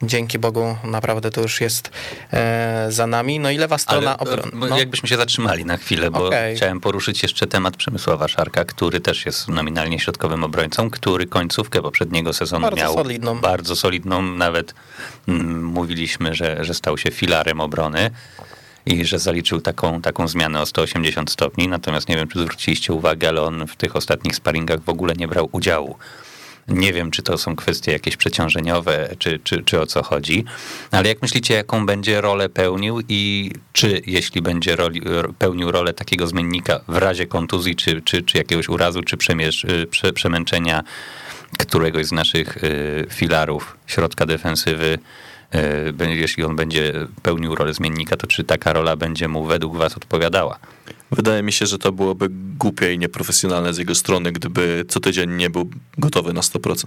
Dzięki 0.03 0.39
Bogu 0.39 0.77
naprawdę 0.85 1.31
to 1.31 1.41
już 1.41 1.61
jest 1.61 1.91
e, 2.33 2.87
za 2.89 3.07
nami. 3.07 3.41
No 3.41 3.51
i 3.51 3.59
lewa 3.59 3.79
strona 3.79 4.19
Ale 4.19 4.33
obrony. 4.33 4.69
No. 4.69 4.79
jakbyśmy 4.79 5.09
się 5.09 5.17
zatrzymali 5.17 5.65
na 5.65 5.77
chwilę, 5.77 6.11
bo 6.11 6.27
Okej. 6.27 6.57
chciałem 6.57 6.81
poruszyć 6.81 7.23
jeszcze 7.23 7.47
temat 7.47 7.77
Przemysława 7.77 8.29
Szarka, 8.29 8.65
który 8.65 9.01
też 9.01 9.27
jest 9.27 9.49
nominalnie 9.49 9.99
środkowym 9.99 10.45
obrońcą, 10.45 10.91
który 10.91 11.27
końcówkę 11.27 11.83
poprzedniego 11.83 12.33
sezonu 12.33 12.63
Bardzo 12.63 12.77
miał 12.77 12.95
solidną. 12.95 13.39
bardzo 13.41 13.77
solidną. 13.77 14.23
Nawet 14.23 14.75
mm, 15.29 15.65
mówiliśmy, 15.65 16.35
że, 16.35 16.65
że 16.65 16.75
stał 16.75 16.99
się 16.99 17.11
filarem 17.11 17.61
obrony 17.61 18.11
i 18.87 19.05
że 19.05 19.19
zaliczył 19.19 19.61
taką, 19.61 20.03
taką 20.03 20.29
zmianę 20.29 20.61
o 20.61 20.67
180 20.67 21.31
stopni. 21.31 21.69
Natomiast 21.69 22.09
nie 22.09 22.17
wiem, 22.17 22.29
czy 22.29 22.41
zwróciliście 22.41 22.93
uwagę, 22.93 23.29
ale 23.29 23.43
on 23.43 23.67
w 23.67 23.77
tych 23.77 23.97
ostatnich 23.97 24.37
sparingach 24.37 24.81
w 24.81 24.89
ogóle 24.89 25.15
nie 25.15 25.29
brał 25.29 25.49
udziału. 25.53 25.97
Nie 26.71 26.93
wiem, 26.93 27.11
czy 27.11 27.23
to 27.23 27.39
są 27.39 27.57
kwestie 27.57 27.93
jakieś 27.93 28.17
przeciążeniowe, 28.17 29.09
czy, 29.19 29.41
czy, 29.45 29.63
czy 29.63 29.81
o 29.81 29.87
co 29.87 30.03
chodzi, 30.03 30.45
ale 30.91 31.09
jak 31.09 31.23
myślicie, 31.23 31.55
jaką 31.55 31.87
będzie 31.87 32.21
rolę 32.21 32.49
pełnił 32.49 33.01
i 33.09 33.51
czy 33.73 34.03
jeśli 34.07 34.43
będzie 34.43 34.77
roli, 34.77 35.01
ro- 35.05 35.33
pełnił 35.39 35.71
rolę 35.71 35.93
takiego 35.95 36.27
zmiennika 36.27 36.81
w 36.89 36.97
razie 36.97 37.27
kontuzji, 37.27 37.77
czy, 37.77 38.03
czy, 38.03 38.23
czy 38.23 38.39
jakiegoś 38.39 38.69
urazu, 38.69 39.03
czy 39.03 39.17
y, 39.71 39.87
prze, 39.87 40.13
przemęczenia 40.13 40.83
któregoś 41.59 42.07
z 42.07 42.13
naszych 42.13 42.65
y, 42.65 43.07
filarów 43.11 43.77
środka 43.87 44.27
defensywy, 44.27 44.99
y, 45.55 46.17
jeśli 46.17 46.45
on 46.45 46.57
będzie 46.57 46.93
pełnił 47.23 47.55
rolę 47.55 47.75
zmiennika, 47.75 48.17
to 48.17 48.27
czy 48.27 48.45
taka 48.45 48.73
rola 48.73 48.97
będzie 48.97 49.29
mu 49.29 49.45
według 49.45 49.77
was 49.77 49.97
odpowiadała? 49.97 50.59
Wydaje 51.13 51.43
mi 51.43 51.53
się, 51.53 51.67
że 51.67 51.79
to 51.79 51.93
byłoby 51.93 52.27
głupie 52.59 52.93
i 52.95 52.99
nieprofesjonalne 52.99 53.75
z 53.75 53.79
jego 53.79 53.95
strony, 53.95 54.33
gdyby 54.33 54.85
co 54.89 55.01
tydzień 55.01 55.31
nie 55.31 55.51
był 55.51 55.71
gotowy 55.99 56.33
na 56.33 56.41
100%. 56.41 56.85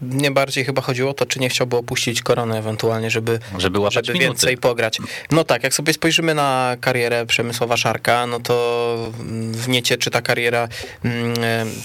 Mnie 0.00 0.30
bardziej 0.30 0.64
chyba 0.64 0.82
chodziło 0.82 1.10
o 1.10 1.14
to, 1.14 1.26
czy 1.26 1.40
nie 1.40 1.48
chciałby 1.48 1.76
opuścić 1.76 2.22
koronę 2.22 2.58
ewentualnie, 2.58 3.10
żeby, 3.10 3.38
Żeby 3.58 3.78
łapać 3.78 4.06
żeby 4.06 4.18
minuty. 4.18 4.28
więcej 4.28 4.56
pograć. 4.58 4.98
No 5.30 5.44
tak, 5.44 5.62
jak 5.62 5.74
sobie 5.74 5.92
spojrzymy 5.92 6.34
na 6.34 6.76
karierę 6.80 7.26
Przemysława 7.26 7.76
Szarka, 7.76 8.26
no 8.26 8.40
to 8.40 9.12
w 9.52 9.68
niecie 9.68 9.96
czy 9.98 10.10
ta 10.10 10.22
kariera, 10.22 10.68
mm, 11.04 11.34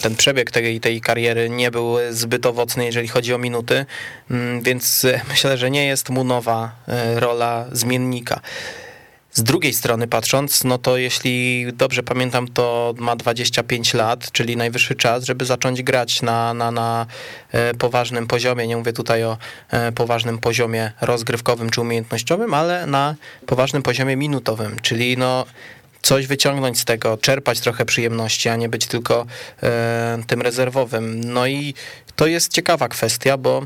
ten 0.02 0.16
przebieg 0.16 0.52
tej, 0.52 0.80
tej 0.80 1.02
kariery 1.02 1.50
nie 1.50 1.72
był 1.72 1.96
zbyt 2.12 2.46
owocny, 2.46 2.86
jeżeli 2.86 3.08
chodzi 3.08 3.34
o 3.34 3.38
minuty, 3.38 3.86
mm, 4.32 4.62
więc 4.62 5.06
myślę, 5.30 5.58
że 5.58 5.72
nie 5.72 5.86
jest 5.86 6.10
mu 6.10 6.24
nowa 6.24 6.72
e, 6.88 7.20
rola 7.20 7.66
zmiennika. 7.72 8.40
Z 9.34 9.44
drugiej 9.44 9.74
strony 9.74 10.08
patrząc, 10.08 10.64
no 10.64 10.78
to 10.78 10.98
jeśli 10.98 11.66
dobrze 11.74 12.04
pamiętam, 12.04 12.48
to 12.48 12.94
ma 12.98 13.16
25 13.16 13.94
lat, 13.94 14.32
czyli 14.32 14.58
najwyższy 14.58 14.96
czas, 14.96 15.24
żeby 15.24 15.46
zacząć 15.46 15.84
grać 15.84 16.22
na, 16.22 16.54
na, 16.54 16.72
na 16.72 17.06
e, 17.52 17.74
poważnym 17.74 18.28
poziomie. 18.28 18.68
Nie 18.68 18.78
mówię 18.78 18.94
tutaj 18.94 19.24
o 19.24 19.38
e, 19.70 19.92
poważnym 19.92 20.38
poziomie 20.38 20.92
rozgrywkowym 21.02 21.70
czy 21.70 21.82
umiejętnościowym, 21.82 22.54
ale 22.54 22.86
na 22.88 23.16
poważnym 23.46 23.84
poziomie 23.84 24.16
minutowym, 24.16 24.80
czyli 24.82 25.18
no 25.18 25.46
coś 26.02 26.28
wyciągnąć 26.28 26.80
z 26.80 26.86
tego, 26.86 27.18
czerpać 27.18 27.60
trochę 27.60 27.86
przyjemności, 27.86 28.50
a 28.50 28.56
nie 28.56 28.70
być 28.70 28.86
tylko 28.86 29.26
e, 29.64 30.18
tym 30.28 30.42
rezerwowym. 30.42 31.24
No 31.24 31.48
i 31.48 31.74
to 32.16 32.28
jest 32.28 32.52
ciekawa 32.52 32.88
kwestia, 32.88 33.38
bo 33.38 33.66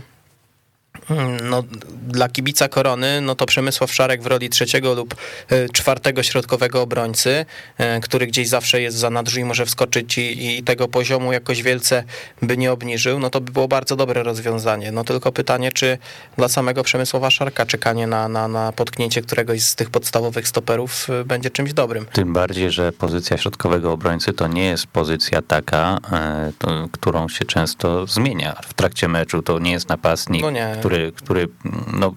No, 1.43 1.63
dla 2.07 2.29
kibica 2.29 2.67
Korony, 2.69 3.21
no 3.21 3.35
to 3.35 3.45
Przemysław 3.45 3.93
Szarek 3.93 4.21
w 4.21 4.25
roli 4.25 4.49
trzeciego 4.49 4.93
lub 4.93 5.15
e, 5.49 5.69
czwartego 5.69 6.23
środkowego 6.23 6.81
obrońcy, 6.81 7.45
e, 7.77 7.99
który 7.99 8.27
gdzieś 8.27 8.47
zawsze 8.47 8.81
jest 8.81 8.97
za 8.97 9.09
nadrzu 9.09 9.39
i 9.39 9.43
może 9.43 9.65
wskoczyć 9.65 10.17
i, 10.17 10.57
i 10.57 10.63
tego 10.63 10.87
poziomu 10.87 11.33
jakoś 11.33 11.63
wielce 11.63 12.03
by 12.41 12.57
nie 12.57 12.71
obniżył, 12.71 13.19
no 13.19 13.29
to 13.29 13.41
by 13.41 13.51
było 13.51 13.67
bardzo 13.67 13.95
dobre 13.95 14.23
rozwiązanie. 14.23 14.91
No 14.91 15.03
tylko 15.03 15.31
pytanie, 15.31 15.71
czy 15.71 15.97
dla 16.37 16.47
samego 16.47 16.83
Przemysława 16.83 17.31
Szarka 17.31 17.65
czekanie 17.65 18.07
na, 18.07 18.27
na, 18.27 18.47
na 18.47 18.71
potknięcie 18.71 19.21
któregoś 19.21 19.61
z 19.61 19.75
tych 19.75 19.89
podstawowych 19.89 20.47
stoperów 20.47 21.07
e, 21.09 21.25
będzie 21.25 21.49
czymś 21.49 21.73
dobrym. 21.73 22.05
Tym 22.05 22.33
bardziej, 22.33 22.71
że 22.71 22.91
pozycja 22.91 23.37
środkowego 23.37 23.91
obrońcy 23.91 24.33
to 24.33 24.47
nie 24.47 24.65
jest 24.65 24.87
pozycja 24.87 25.41
taka, 25.41 25.97
e, 26.11 26.51
to, 26.59 26.87
którą 26.91 27.29
się 27.29 27.45
często 27.45 28.07
zmienia 28.07 28.55
w 28.67 28.73
trakcie 28.73 29.07
meczu. 29.07 29.41
To 29.41 29.59
nie 29.59 29.71
jest 29.71 29.89
napastnik, 29.89 30.41
No 30.41 30.51
nie. 30.51 30.75
który, 30.79 30.96
który 31.15 31.47
no, 31.93 32.13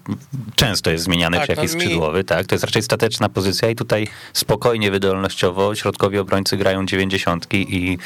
często 0.55 0.91
jest 0.91 1.03
zmieniany 1.03 1.37
Tak, 1.37 1.45
czy 1.45 1.51
jakiś 1.51 1.71
no 1.71 1.77
mi- 1.77 1.83
skrzydłowy. 1.83 2.23
Tak? 2.23 2.45
To 2.47 2.55
jest 2.55 2.65
raczej 2.65 2.81
stateczna 2.83 3.29
pozycja 3.29 3.69
i 3.69 3.75
tutaj 3.75 4.07
spokojnie, 4.33 4.91
wydolnościowo 4.91 5.75
środkowi 5.75 6.17
obrońcy 6.17 6.57
grają 6.57 6.85
dziewięćdziesiątki 6.85 7.75
i 7.75 7.97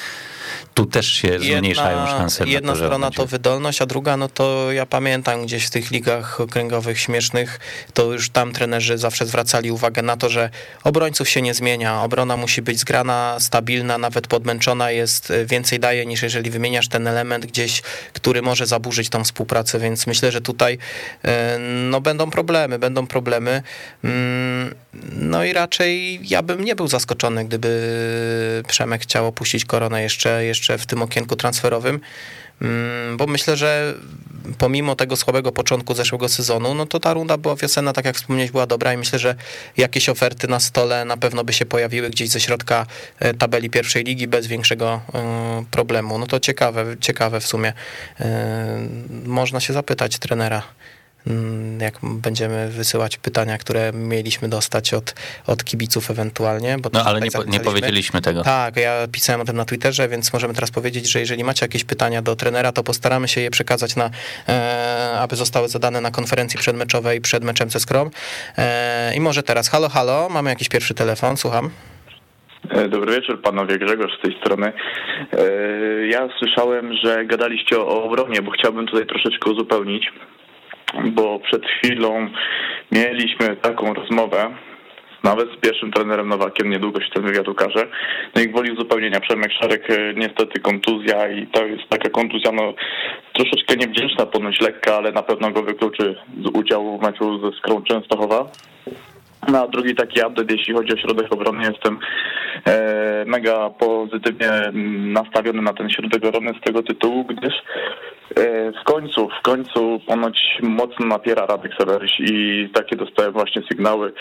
tu 0.76 0.86
też 0.86 1.08
się 1.08 1.40
zmniejszają 1.40 2.08
szanse 2.08 2.48
jedna 2.48 2.72
na 2.72 2.74
to, 2.74 2.86
strona 2.86 3.06
będzie... 3.06 3.18
to 3.18 3.26
wydolność, 3.26 3.82
a 3.82 3.86
druga, 3.86 4.18
no 4.18 4.30
to 4.30 4.72
ja 4.72 4.86
pamiętam 4.86 5.46
gdzieś 5.46 5.66
w 5.66 5.70
tych 5.70 5.92
ligach 5.92 6.42
okręgowych 6.42 7.00
śmiesznych, 7.00 7.60
to 7.94 8.14
już 8.14 8.30
tam 8.30 8.54
trenerzy 8.54 8.98
zawsze 8.98 9.26
zwracali 9.26 9.72
uwagę 9.72 10.02
na 10.02 10.18
to, 10.18 10.30
że 10.30 10.50
obrońców 10.84 11.30
się 11.30 11.42
nie 11.42 11.54
zmienia, 11.54 12.02
obrona 12.02 12.38
musi 12.38 12.62
być 12.62 12.80
zgrana, 12.80 13.38
stabilna, 13.40 13.98
nawet 13.98 14.28
podmęczona 14.28 14.92
jest, 14.92 15.32
y, 15.32 15.46
więcej 15.46 15.80
daje 15.80 16.06
niż 16.06 16.22
jeżeli 16.22 16.50
wymieniasz 16.50 16.88
ten 16.88 17.08
element 17.08 17.46
gdzieś, 17.46 17.82
który 18.14 18.42
może 18.42 18.66
zaburzyć 18.66 19.10
tą 19.10 19.24
współpracę, 19.24 19.80
więc 19.80 20.08
myślę, 20.08 20.32
że 20.32 20.42
tutaj 20.42 20.74
y, 21.26 21.30
no 21.90 22.02
będą 22.02 22.32
problemy, 22.32 22.80
będą 22.80 23.08
problemy. 23.08 23.62
Mm, 24.04 24.76
No 25.12 25.44
i 25.44 25.54
raczej 25.54 26.20
ja 26.24 26.42
bym 26.42 26.66
nie 26.66 26.76
był 26.76 26.88
zaskoczony, 26.88 27.46
gdyby 27.46 28.64
Przemek 28.68 29.02
chciał 29.02 29.28
opuścić 29.28 29.66
koronę 29.66 30.04
jeszcze, 30.04 30.46
jeszcze 30.46 30.65
w 30.78 30.86
tym 30.86 31.02
okienku 31.02 31.36
transferowym, 31.36 32.00
Mm, 32.62 33.18
bo 33.18 33.28
myślę, 33.28 33.58
że 33.58 33.94
pomimo 34.58 34.96
tego 34.96 35.16
słabego 35.16 35.52
początku 35.52 35.94
zeszłego 35.94 36.30
sezonu, 36.30 36.74
no 36.74 36.86
to 36.86 37.00
ta 37.00 37.14
runda 37.14 37.38
była 37.38 37.56
wiosenna, 37.56 37.94
tak 37.94 38.06
jak 38.06 38.16
wspomniałeś, 38.16 38.52
była 38.52 38.68
dobra 38.68 38.94
i 38.94 38.98
myślę, 38.98 39.20
że 39.20 39.36
jakieś 39.78 40.10
oferty 40.10 40.48
na 40.48 40.60
stole 40.60 41.06
na 41.06 41.18
pewno 41.18 41.44
by 41.44 41.54
się 41.54 41.66
pojawiły 41.66 42.10
gdzieś 42.10 42.30
ze 42.30 42.40
środka 42.40 42.86
e, 43.20 43.34
tabeli 43.34 43.70
pierwszej 43.70 44.04
ligi 44.04 44.28
bez 44.28 44.48
większego 44.48 45.02
e, 45.14 45.66
problemu. 45.72 46.18
No 46.18 46.28
to 46.28 46.40
ciekawe, 46.40 46.86
ciekawe 47.00 47.40
w 47.40 47.48
sumie. 47.48 47.74
E, 48.20 48.88
Można 49.26 49.60
się 49.60 49.74
zapytać 49.74 50.20
trenera 50.20 50.64
jak 51.82 51.94
będziemy 52.04 52.70
wysyłać 52.70 53.18
pytania, 53.18 53.58
które 53.58 53.92
mieliśmy 53.94 54.50
dostać 54.50 54.94
od, 54.94 55.16
od 55.48 55.64
kibiców 55.64 56.12
ewentualnie. 56.12 56.78
Bo 56.80 56.90
No 56.94 57.04
ale 57.06 57.20
nie, 57.22 57.32
po, 57.32 57.44
nie 57.44 57.60
powiedzieliśmy 57.60 58.22
tego. 58.22 58.44
Tak, 58.44 58.78
ja 58.78 59.08
pisałem 59.12 59.42
o 59.42 59.46
tym 59.46 59.58
na 59.58 59.66
Twitterze, 59.66 60.08
więc 60.10 60.34
możemy 60.34 60.54
teraz 60.54 60.72
powiedzieć, 60.72 61.12
że 61.12 61.20
jeżeli 61.20 61.44
macie 61.44 61.66
jakieś 61.66 61.84
pytania 61.84 62.22
do 62.22 62.36
trenera, 62.36 62.72
to 62.72 62.84
postaramy 62.84 63.28
się 63.28 63.42
je 63.42 63.52
przekazać 63.52 63.96
na, 63.96 64.10
e, 64.50 65.18
aby 65.20 65.36
zostały 65.36 65.68
zadane 65.68 66.02
na 66.02 66.12
konferencji 66.12 66.60
przedmeczowej 66.60 67.22
przed 67.22 67.44
meczem 67.44 67.70
ze 67.70 67.80
Skrom. 67.80 68.10
E, 68.58 69.16
I 69.16 69.20
może 69.20 69.44
teraz, 69.44 69.70
halo, 69.70 69.90
halo, 69.90 70.30
mamy 70.30 70.50
jakiś 70.50 70.70
pierwszy 70.70 70.94
telefon, 70.94 71.38
słucham. 71.38 71.70
E, 72.70 72.88
Dobry 72.90 73.16
wieczór, 73.16 73.42
panowie 73.42 73.78
Grzegorz 73.78 74.12
z 74.20 74.22
tej 74.22 74.38
strony. 74.42 74.74
E, 75.34 76.08
Ja 76.08 76.30
słyszałem, 76.40 76.94
że 77.04 77.26
gadaliście 77.26 77.80
o 77.80 78.04
obronie, 78.04 78.42
bo 78.42 78.52
chciałbym 78.52 78.88
tutaj 78.88 79.06
troszeczkę 79.08 79.52
uzupełnić, 79.52 80.12
bo 81.04 81.40
przed 81.40 81.66
chwilą 81.66 82.30
mieliśmy 82.92 83.56
taką 83.56 83.94
rozmowę, 83.94 84.52
nawet 85.24 85.50
z 85.52 85.60
pierwszym 85.62 85.92
trenerem 85.92 86.30
Nowakiem, 86.30 86.70
niedługo 86.70 87.02
się 87.02 87.10
ten 87.14 87.24
wywiad 87.24 87.48
ukaże. 87.48 87.88
No 88.36 88.42
i 88.42 88.48
gwoli 88.48 88.72
uzupełnienia, 88.72 89.20
Przemek 89.20 89.52
Szarek 89.52 89.90
e, 89.90 90.14
niestety 90.14 90.60
kontuzja 90.60 91.28
i 91.28 91.48
to 91.48 91.66
jest 91.66 91.90
taka 91.90 92.10
kontuzja, 92.10 92.52
no 92.52 92.74
troszeczkę 93.34 93.76
niewdzięczna, 93.76 94.26
ponoć 94.26 94.62
lekka, 94.62 94.96
ale 94.96 95.12
na 95.12 95.24
pewno 95.24 95.52
go 95.52 95.64
wykluczy 95.64 96.16
z 96.44 96.48
udziału 96.58 97.00
w 97.00 97.02
meczu 97.02 97.40
ze 97.40 97.58
Skrą 97.58 97.84
Częstochowa. 97.84 98.46
No 99.48 99.64
a 99.64 99.68
drugi 99.68 99.96
taki 99.96 100.20
update, 100.28 100.56
jeśli 100.56 100.74
chodzi 100.74 100.94
o 100.94 100.98
środek 100.98 101.34
obrony, 101.34 101.64
jestem 101.72 102.00
e, 102.66 103.26
mega 103.28 103.70
pozytywnie 103.70 104.50
mm, 104.52 105.14
nastawiony 105.14 105.62
na 105.62 105.74
ten 105.74 105.90
środek 105.90 106.26
obrony 106.26 106.52
z 106.62 106.66
tego 106.66 106.84
tytułu, 106.84 107.24
gdyż 107.24 107.54
e, 108.36 108.72
w 108.72 108.84
końcu, 108.84 109.30
w 109.40 109.42
końcu 109.42 110.00
ponoć 110.08 110.58
mocno 110.62 111.06
napiera 111.06 111.46
Radek 111.46 111.72
Seweryś 111.80 112.12
i 112.20 112.70
takie 112.74 112.96
dostałem 112.96 113.34
właśnie 113.34 113.62
sygnały, 113.72 114.14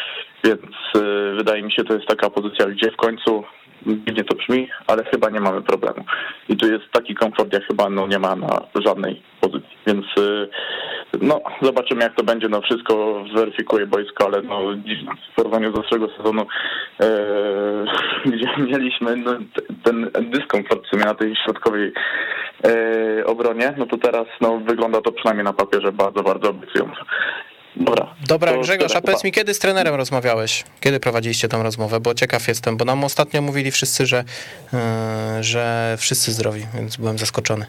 więc 0.44 0.62
e, 0.96 1.00
wydaje 1.36 1.62
mi 1.62 1.72
się, 1.72 1.84
to 1.84 1.94
jest 1.94 2.06
taka 2.06 2.30
pozycja, 2.30 2.66
gdzie 2.66 2.90
w 2.90 2.96
końcu 2.96 3.44
dziwnie 3.86 4.24
to 4.24 4.36
brzmi, 4.36 4.68
ale 4.86 5.04
chyba 5.04 5.30
nie 5.30 5.40
mamy 5.40 5.62
problemu. 5.62 6.04
I 6.48 6.56
tu 6.56 6.72
jest 6.72 6.84
taki 6.92 7.14
komfort, 7.14 7.52
jak 7.52 7.66
chyba 7.66 7.90
no, 7.90 8.06
nie 8.06 8.18
ma 8.18 8.36
na 8.36 8.60
żadnej 8.86 9.22
pozycji. 9.40 9.63
Więc 9.86 10.04
y, 10.18 10.48
no, 11.20 11.40
zobaczymy 11.62 12.02
jak 12.02 12.16
to 12.16 12.24
będzie. 12.24 12.48
No, 12.48 12.60
wszystko 12.60 13.24
zweryfikuje 13.34 13.86
boisko, 13.86 14.26
ale 14.26 14.42
no, 14.42 14.60
w 15.32 15.34
porównaniu 15.36 15.72
do 15.72 15.82
zeszłego 15.82 16.08
sezonu, 16.16 16.46
e, 17.00 17.06
gdzie 18.32 18.48
mieliśmy 18.58 19.16
no, 19.16 19.32
ten 19.84 20.10
dyskomfort 20.30 20.86
w 20.86 20.90
sumie 20.90 21.04
na 21.04 21.14
tej 21.14 21.36
środkowej 21.44 21.92
e, 22.64 23.26
obronie, 23.26 23.74
no 23.78 23.86
to 23.86 23.98
teraz 23.98 24.26
no, 24.40 24.58
wygląda 24.58 25.00
to 25.00 25.12
przynajmniej 25.12 25.44
na 25.44 25.52
papierze 25.52 25.92
bardzo, 25.92 26.22
bardzo 26.22 26.50
obiecująco. 26.50 27.04
Dobra. 27.76 28.14
Dobra, 28.28 28.58
Grzegorz, 28.58 28.96
a 28.96 29.00
powiedz 29.00 29.24
mi, 29.24 29.32
kiedy 29.32 29.54
z 29.54 29.58
trenerem 29.58 29.94
rozmawiałeś? 29.94 30.64
Kiedy 30.80 31.00
prowadziliście 31.00 31.48
tą 31.48 31.62
rozmowę? 31.62 32.00
Bo 32.00 32.14
ciekaw 32.14 32.48
jestem, 32.48 32.76
bo 32.76 32.84
nam 32.84 33.04
ostatnio 33.04 33.42
mówili 33.42 33.70
wszyscy, 33.70 34.06
że, 34.06 34.24
yy, 34.72 35.42
że 35.42 35.94
wszyscy 35.98 36.32
zdrowi, 36.32 36.66
więc 36.74 36.96
byłem 36.96 37.18
zaskoczony. 37.18 37.66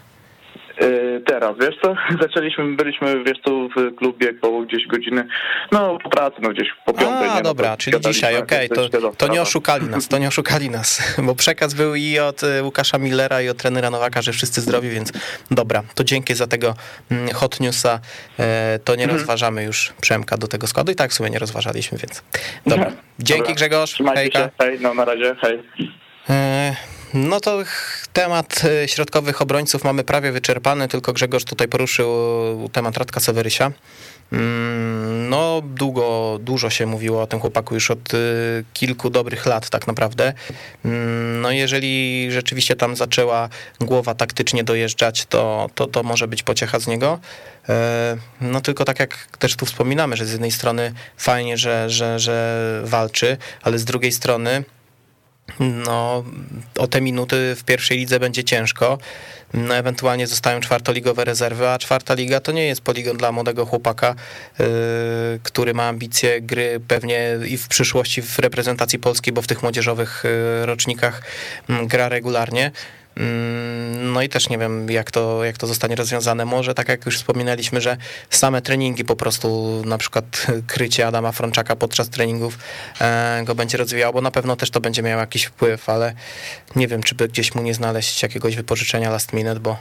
Yy, 0.80 1.22
Teraz, 1.26 1.54
wiesz 1.60 1.74
co, 1.82 1.94
zaczęliśmy, 2.22 2.76
byliśmy, 2.76 3.24
wiesz 3.24 3.38
co, 3.44 3.50
w 3.76 3.94
klubie 3.96 4.34
koło 4.34 4.62
gdzieś 4.62 4.86
godziny, 4.86 5.28
no 5.72 5.98
po 5.98 6.10
pracy, 6.10 6.36
no 6.42 6.48
gdzieś 6.48 6.68
po 6.86 6.92
piątej. 6.92 7.20
nie, 7.28 7.30
A, 7.32 7.34
no, 7.36 7.42
dobra, 7.42 7.70
to 7.70 7.76
czyli 7.76 8.00
dzisiaj, 8.00 8.36
okej, 8.36 8.68
to 8.68 8.80
jest 8.80 8.92
to, 8.92 9.12
to 9.16 9.28
nie 9.28 9.42
oszukali 9.42 9.86
nas, 9.86 10.08
to 10.08 10.18
nie 10.18 10.28
oszukali 10.28 10.70
nas, 10.70 11.02
bo 11.26 11.34
przekaz 11.34 11.74
był 11.74 11.94
i 11.94 12.18
od 12.18 12.42
y, 12.42 12.62
Łukasza 12.62 12.98
Millera 12.98 13.42
i 13.42 13.48
od 13.48 13.56
trenera 13.56 13.90
Nowaka, 13.90 14.22
że 14.22 14.32
wszyscy 14.32 14.60
zdrowi, 14.60 14.88
więc 14.90 15.12
dobra, 15.50 15.82
to 15.94 16.04
dzięki 16.04 16.34
za 16.34 16.46
tego 16.46 16.74
mm, 17.10 17.28
hot 17.34 17.60
newsa, 17.60 18.00
e, 18.38 18.78
to 18.84 18.94
nie 18.96 19.02
Mhm. 19.04 19.18
rozważamy 19.20 19.64
już 19.64 19.92
Przemka 20.00 20.36
do 20.36 20.48
tego 20.48 20.66
składu 20.66 20.92
i 20.92 20.94
tak 20.94 21.10
w 21.10 21.14
sumie 21.14 21.30
nie 21.30 21.38
rozważaliśmy, 21.38 21.98
więc 21.98 22.22
dobra. 22.66 22.92
Dzięki 23.18 23.40
Dobra, 23.42 23.54
Grzegorz, 23.54 23.90
Trzymajcie 23.92 24.20
hejka. 24.22 24.38
się, 24.38 24.50
hej, 24.58 24.78
no 24.80 24.94
na 24.94 25.04
razie, 25.04 25.36
hej. 25.40 25.62
E, 26.30 26.76
No 27.14 27.40
to 27.40 27.58
temat 28.12 28.62
e, 28.64 28.88
środkowych 28.88 29.42
obrońców 29.42 29.84
mamy 29.84 30.04
prawie 30.04 30.32
wyczerpany, 30.32 30.88
tylko 30.88 31.12
Grzegorz 31.12 31.44
tutaj 31.44 31.68
poruszył 31.68 32.08
temat 32.72 32.96
Radka 32.96 33.20
Sewerysia. 33.20 33.72
Mm, 34.32 35.28
No, 35.28 35.62
długo, 35.64 36.38
dużo 36.40 36.70
się 36.70 36.86
mówiło 36.86 37.22
o 37.22 37.26
tym 37.26 37.40
chłopaku 37.40 37.74
już 37.74 37.90
od 37.90 38.14
y, 38.14 38.64
kilku 38.74 39.10
dobrych 39.10 39.46
lat 39.46 39.70
tak 39.70 39.86
naprawdę. 39.86 40.32
Mm, 40.84 41.40
No, 41.40 41.50
jeżeli 41.50 42.26
rzeczywiście 42.32 42.76
tam 42.76 42.96
zaczęła 42.96 43.48
głowa 43.80 44.14
taktycznie 44.14 44.64
dojeżdżać, 44.64 45.26
to, 45.26 45.70
to, 45.74 45.86
to 45.86 46.02
może 46.02 46.28
być 46.28 46.42
pociecha 46.42 46.78
z 46.78 46.86
niego. 46.86 47.18
E, 47.68 48.16
No 48.40 48.60
tylko 48.60 48.84
tak 48.84 49.00
jak 49.00 49.26
też 49.38 49.56
tu 49.56 49.66
wspominamy, 49.66 50.16
że 50.16 50.26
z 50.26 50.32
jednej 50.32 50.50
strony 50.50 50.92
fajnie, 51.16 51.56
że, 51.56 51.90
że, 51.90 52.18
że 52.18 52.80
walczy, 52.84 53.36
ale 53.62 53.78
z 53.78 53.84
drugiej 53.84 54.12
strony 54.12 54.64
no, 55.60 56.24
o 56.78 56.86
te 56.86 57.00
minuty 57.00 57.54
w 57.56 57.64
pierwszej 57.64 57.98
lidze 57.98 58.20
będzie 58.20 58.44
ciężko. 58.44 58.98
No, 59.54 59.76
ewentualnie 59.76 60.26
zostają 60.26 60.60
czwartoligowe 60.60 61.24
rezerwy, 61.24 61.68
a 61.68 61.78
czwarta 61.78 62.14
liga 62.14 62.40
to 62.40 62.52
nie 62.52 62.66
jest 62.66 62.80
poligon 62.80 63.16
dla 63.16 63.32
młodego 63.32 63.66
chłopaka, 63.66 64.14
yy, 64.58 64.66
który 65.42 65.74
ma 65.74 65.88
ambicje 65.88 66.40
gry 66.40 66.80
pewnie 66.88 67.38
i 67.46 67.58
w 67.58 67.68
przyszłości 67.68 68.22
w 68.22 68.38
reprezentacji 68.38 68.98
polskiej, 68.98 69.32
bo 69.32 69.42
w 69.42 69.46
tych 69.46 69.62
młodzieżowych 69.62 70.22
yy, 70.60 70.66
rocznikach 70.66 71.22
mm, 71.68 71.86
gra 71.86 72.08
regularnie. 72.08 72.70
Mm, 73.16 74.12
No 74.12 74.22
i 74.22 74.28
też 74.28 74.48
nie 74.48 74.58
wiem, 74.58 74.90
jak 74.90 75.10
to, 75.10 75.44
jak 75.44 75.58
to 75.58 75.66
zostanie 75.66 75.96
rozwiązane. 75.96 76.44
Może 76.44 76.74
tak 76.74 76.88
jak 76.88 77.06
już 77.06 77.16
wspominaliśmy, 77.16 77.80
że 77.80 77.96
same 78.30 78.62
treningi 78.62 79.04
po 79.04 79.16
prostu, 79.16 79.82
na 79.86 79.98
przykład 79.98 80.46
krycie 80.72 81.06
Adama 81.06 81.32
Frączaka 81.32 81.76
podczas 81.76 82.08
treningów 82.08 82.58
e, 83.00 83.42
go 83.44 83.54
będzie 83.54 83.78
rozwijało, 83.78 84.12
bo 84.12 84.20
na 84.20 84.30
pewno 84.30 84.56
też 84.56 84.70
to 84.70 84.80
będzie 84.80 85.02
miało 85.02 85.20
jakiś 85.20 85.44
wpływ, 85.44 85.88
ale 85.88 86.14
nie 86.76 86.88
wiem, 86.88 87.02
czy 87.02 87.14
by 87.14 87.28
gdzieś 87.28 87.54
mu 87.54 87.62
nie 87.62 87.74
znaleźć 87.74 88.22
jakiegoś 88.22 88.56
wypożyczenia 88.56 89.10
last 89.10 89.32
minute, 89.32 89.60
bo 89.60 89.76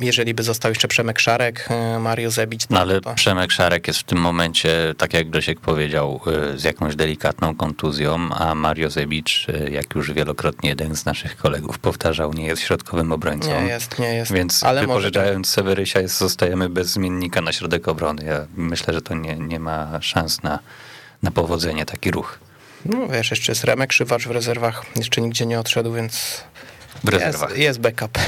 jeżeli 0.00 0.34
by 0.34 0.42
został 0.42 0.70
jeszcze 0.70 0.88
Przemek 0.88 1.18
Szarek, 1.18 1.68
e, 1.70 1.98
Mario 1.98 2.30
Zebić, 2.30 2.66
to, 2.66 2.74
No 2.74 2.80
ale 2.80 3.00
to 3.00 3.14
Przemek 3.14 3.52
Szarek 3.52 3.88
jest 3.88 4.00
w 4.00 4.02
tym 4.02 4.18
momencie, 4.18 4.94
tak 4.98 5.14
jak 5.14 5.30
Grzesiek 5.30 5.60
powiedział, 5.60 6.20
y, 6.54 6.58
z 6.58 6.64
jakąś 6.64 6.96
delikatną 6.96 7.56
kontuzją, 7.56 8.28
a 8.34 8.54
Mario 8.54 8.90
Zebicz, 8.90 9.48
y, 9.48 9.70
jak 9.70 9.94
już 9.94 10.12
wielokrotnie 10.12 10.68
jeden 10.68 10.96
z 10.96 11.04
naszych 11.04 11.36
kolegów 11.36 11.78
powtarzał, 11.78 12.32
nie 12.32 12.46
jest 12.46 12.62
środkowym 12.62 13.12
obrońcą. 13.12 13.62
nie 13.62 13.68
jest, 13.68 13.98
nie 13.98 14.14
jest. 14.14 14.32
Więc 14.32 14.64
ale 14.64 14.80
może 14.80 14.86
wypożyczając 14.86 15.48
Sewerysia 15.48 16.00
jest, 16.00 16.18
zostajemy 16.18 16.68
bez 16.68 16.88
zmiennika 16.88 17.40
na 17.40 17.52
środek 17.52 17.88
obrony. 17.88 18.24
Ja 18.24 18.46
myślę, 18.56 18.94
że 18.94 19.02
to 19.02 19.14
nie, 19.14 19.36
nie 19.36 19.60
ma 19.60 19.98
szans 20.02 20.42
na, 20.42 20.58
na 21.22 21.30
powodzenie 21.30 21.86
taki 21.86 22.10
ruch 22.10 22.38
No 22.84 23.08
wiesz, 23.08 23.30
jeszcze 23.30 23.52
jest 23.52 23.64
Remek 23.64 23.90
Krzywacz 23.90 24.26
w 24.26 24.30
rezerwach, 24.30 24.84
jeszcze 24.96 25.20
nigdzie 25.20 25.46
nie 25.46 25.60
odszedł, 25.60 25.92
więc 25.92 26.44
w 27.06 27.08
rezerwach. 27.08 27.50
Jest, 27.50 27.60
jest 27.60 27.80
backup. 27.80 28.18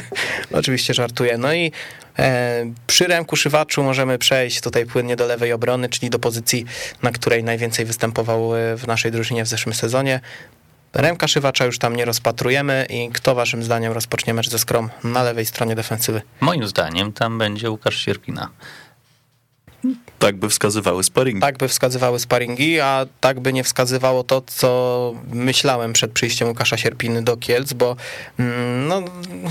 Oczywiście 0.52 0.94
żartuję. 0.94 1.38
No 1.38 1.54
i 1.54 1.72
e, 2.18 2.72
przy 2.86 3.06
Remku 3.06 3.36
Szywaczu 3.36 3.82
możemy 3.82 4.18
przejść 4.18 4.60
tutaj 4.60 4.86
płynnie 4.86 5.16
do 5.16 5.26
lewej 5.26 5.52
obrony, 5.52 5.88
czyli 5.88 6.10
do 6.10 6.18
pozycji, 6.18 6.64
na 7.02 7.10
której 7.10 7.44
najwięcej 7.44 7.84
występował 7.84 8.56
e, 8.56 8.76
w 8.76 8.86
naszej 8.86 9.12
drużynie 9.12 9.44
w 9.44 9.48
zeszłym 9.48 9.74
sezonie. 9.74 10.20
Remka 10.94 11.28
Szywacza 11.28 11.64
już 11.64 11.78
tam 11.78 11.96
nie 11.96 12.04
rozpatrujemy 12.04 12.86
i 12.90 13.08
kto 13.08 13.34
waszym 13.34 13.62
zdaniem 13.62 13.92
rozpocznie 13.92 14.34
mecz 14.34 14.50
ze 14.50 14.58
Skrom 14.58 14.90
na 15.04 15.22
lewej 15.22 15.46
stronie 15.46 15.74
defensywy? 15.74 16.22
Moim 16.40 16.68
zdaniem 16.68 17.12
tam 17.12 17.38
będzie 17.38 17.70
Łukasz 17.70 18.04
Sierpina. 18.04 18.50
Tak 20.18 20.36
by 20.36 20.48
wskazywały 20.48 21.04
sparingi. 21.04 21.40
Tak 21.40 21.58
by 21.58 21.68
wskazywały 21.68 22.18
sparingi, 22.18 22.80
a 22.80 23.06
tak 23.20 23.40
by 23.40 23.52
nie 23.52 23.64
wskazywało 23.64 24.24
to, 24.24 24.42
co 24.46 25.14
myślałem 25.32 25.92
przed 25.92 26.12
przyjściem 26.12 26.48
Łukasza 26.48 26.76
Sierpiny 26.76 27.22
do 27.22 27.36
Kielc, 27.36 27.72
bo 27.72 27.96
mm, 28.38 28.88
no, 28.88 29.02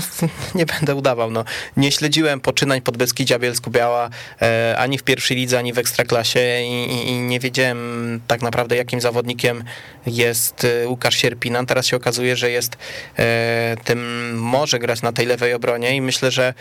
nie 0.54 0.66
będę 0.66 0.94
udawał, 0.94 1.30
no, 1.30 1.44
nie 1.76 1.92
śledziłem 1.92 2.40
poczynań 2.40 2.80
Podbeskidzia 2.80 3.38
Bielsku-Biała 3.38 4.10
e, 4.42 4.76
ani 4.78 4.98
w 4.98 5.02
pierwszej 5.02 5.36
lidze, 5.36 5.58
ani 5.58 5.72
w 5.72 5.78
Ekstraklasie 5.78 6.62
i, 6.62 7.08
i, 7.08 7.12
nie 7.12 7.40
wiedziałem 7.40 8.20
tak 8.26 8.42
naprawdę, 8.42 8.76
jakim 8.76 9.00
zawodnikiem 9.00 9.64
jest 10.06 10.64
e, 10.64 10.88
Łukasz 10.88 11.16
Sierpina. 11.16 11.64
Teraz 11.64 11.86
się 11.86 11.96
okazuje, 11.96 12.36
że 12.36 12.50
jest 12.50 12.76
e, 13.18 13.76
tym, 13.84 14.32
może 14.38 14.78
grać 14.78 15.02
na 15.02 15.12
tej 15.12 15.26
lewej 15.26 15.54
obronie 15.54 15.96
i 15.96 16.00
myślę, 16.00 16.30
że 16.30 16.54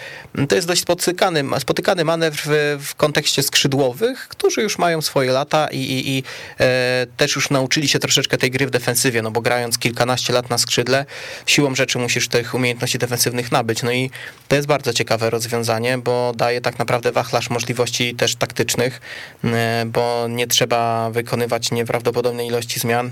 to 0.49 0.55
jest 0.55 0.67
dość 0.67 0.81
spotykany, 0.81 1.43
spotykany 1.59 2.05
manewr 2.05 2.37
w, 2.45 2.77
w 2.85 2.95
kontekście 2.95 3.43
skrzydłowych, 3.67 4.27
którzy 4.27 4.61
już 4.61 4.77
mają 4.77 5.01
swoje 5.01 5.31
lata 5.31 5.67
i, 5.71 5.77
i, 5.77 6.17
i 6.17 6.23
e, 6.59 7.07
też 7.17 7.35
już 7.35 7.49
nauczyli 7.49 7.87
się 7.87 7.99
troszeczkę 7.99 8.37
tej 8.37 8.51
gry 8.51 8.67
w 8.67 8.69
defensywie, 8.69 9.21
no 9.21 9.31
bo 9.31 9.41
grając 9.41 9.77
kilkanaście 9.77 10.33
lat 10.33 10.49
na 10.49 10.57
skrzydle, 10.57 11.05
siłą 11.45 11.75
rzeczy 11.75 11.99
musisz 11.99 12.27
tych 12.27 12.53
umiejętności 12.53 12.97
defensywnych 12.97 13.51
nabyć. 13.51 13.83
No 13.83 13.91
i 13.91 14.11
to 14.47 14.55
jest 14.55 14.67
bardzo 14.67 14.93
ciekawe 14.93 15.29
rozwiązanie, 15.29 15.97
bo 15.97 16.33
daje 16.35 16.61
tak 16.61 16.79
naprawdę 16.79 17.11
wachlarz 17.11 17.49
możliwości 17.49 18.15
też 18.15 18.35
taktycznych, 18.35 19.01
e, 19.43 19.83
bo 19.85 20.25
nie 20.29 20.47
trzeba 20.47 21.09
wykonywać 21.09 21.71
nieprawdopodobnej 21.71 22.47
ilości 22.47 22.79
zmian. 22.79 23.11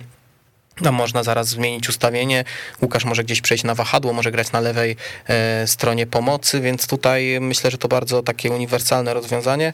No, 0.81 0.91
można 0.91 1.23
zaraz 1.23 1.47
zmienić 1.47 1.89
ustawienie. 1.89 2.43
Łukasz 2.81 3.05
może 3.05 3.23
gdzieś 3.23 3.41
przejść 3.41 3.63
na 3.63 3.75
wahadło, 3.75 4.13
może 4.13 4.31
grać 4.31 4.51
na 4.51 4.59
lewej 4.59 4.95
e, 5.27 5.67
stronie 5.67 6.07
pomocy, 6.07 6.61
więc 6.61 6.87
tutaj 6.87 7.37
myślę, 7.41 7.71
że 7.71 7.77
to 7.77 7.87
bardzo 7.87 8.23
takie 8.23 8.51
uniwersalne 8.51 9.13
rozwiązanie. 9.13 9.73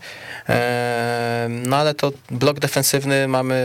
E, 0.49 1.47
no 1.49 1.77
ale 1.77 1.93
to 1.93 2.11
blok 2.31 2.59
defensywny 2.59 3.27
mamy 3.27 3.63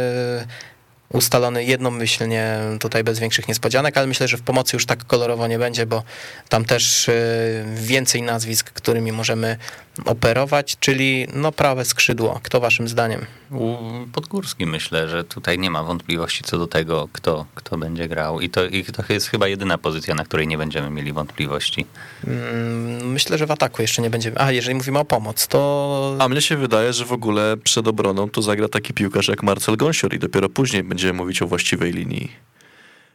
ustalony 1.12 1.64
jednomyślnie, 1.64 2.58
tutaj 2.80 3.04
bez 3.04 3.18
większych 3.18 3.48
niespodzianek, 3.48 3.96
ale 3.96 4.06
myślę, 4.06 4.28
że 4.28 4.36
w 4.36 4.42
pomocy 4.42 4.76
już 4.76 4.86
tak 4.86 5.04
kolorowo 5.04 5.46
nie 5.46 5.58
będzie, 5.58 5.86
bo 5.86 6.02
tam 6.48 6.64
też 6.64 7.08
e, 7.08 7.12
więcej 7.74 8.22
nazwisk, 8.22 8.70
którymi 8.70 9.12
możemy 9.12 9.56
operować, 10.04 10.76
czyli 10.80 11.28
no 11.32 11.52
prawe 11.52 11.84
skrzydło. 11.84 12.40
Kto 12.42 12.60
waszym 12.60 12.88
zdaniem? 12.88 13.26
Podgórski 14.12 14.66
myślę, 14.66 15.08
że 15.08 15.24
tutaj 15.24 15.58
nie 15.58 15.70
ma 15.70 15.82
wątpliwości 15.82 16.44
co 16.44 16.58
do 16.58 16.66
tego, 16.66 17.08
kto, 17.12 17.46
kto 17.54 17.78
będzie 17.78 18.08
grał. 18.08 18.40
I 18.40 18.50
to, 18.50 18.64
I 18.66 18.84
to 18.84 19.02
jest 19.08 19.28
chyba 19.28 19.48
jedyna 19.48 19.78
pozycja, 19.78 20.14
na 20.14 20.24
której 20.24 20.46
nie 20.48 20.58
będziemy 20.58 20.90
mieli 20.90 21.12
wątpliwości. 21.12 21.86
Mm, 22.26 23.10
Myślę, 23.12 23.38
że 23.38 23.46
w 23.46 23.50
ataku 23.50 23.82
jeszcze 23.82 24.02
nie 24.02 24.10
będziemy. 24.10 24.40
A, 24.40 24.52
jeżeli 24.52 24.74
mówimy 24.74 24.98
o 24.98 25.04
pomoc, 25.04 25.46
to 25.48 26.16
A 26.18 26.28
mnie 26.28 26.42
się 26.42 26.56
wydaje, 26.56 26.92
że 26.92 27.04
w 27.04 27.12
ogóle 27.12 27.56
przed 27.64 27.88
obroną 27.88 28.30
to 28.30 28.42
zagra 28.42 28.68
taki 28.68 28.94
piłkarz 28.94 29.28
jak 29.28 29.42
Marcel 29.42 29.76
Gąsior 29.76 30.14
i 30.14 30.18
dopiero 30.18 30.48
później 30.48 30.82
będziemy 30.82 31.12
mówić 31.12 31.42
o 31.42 31.46
właściwej 31.46 31.92
linii. 31.92 32.32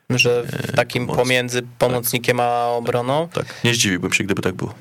że 0.09 0.43
w 0.43 0.71
takim 0.75 1.05
moc. 1.05 1.15
pomiędzy 1.17 1.61
pomocnikiem 1.79 2.39
a 2.39 2.65
obroną. 2.67 3.27
Tak, 3.33 3.45
nie 3.63 3.73
zdziwiłbym 3.73 4.13
się, 4.13 4.23
gdyby 4.23 4.41
tak 4.41 4.55
było. 4.55 4.73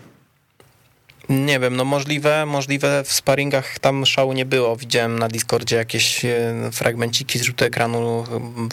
Nie 1.30 1.60
wiem, 1.60 1.76
no 1.76 1.84
możliwe, 1.84 2.46
możliwe 2.46 3.04
w 3.04 3.12
sparingach 3.12 3.78
tam 3.78 4.06
szału 4.06 4.32
nie 4.32 4.44
było. 4.44 4.76
Widziałem 4.76 5.18
na 5.18 5.28
Discordzie 5.28 5.76
jakieś 5.76 6.24
e, 6.24 6.54
fragmenciki 6.72 7.38
z 7.38 7.42
rzutu 7.42 7.64
ekranu 7.64 8.24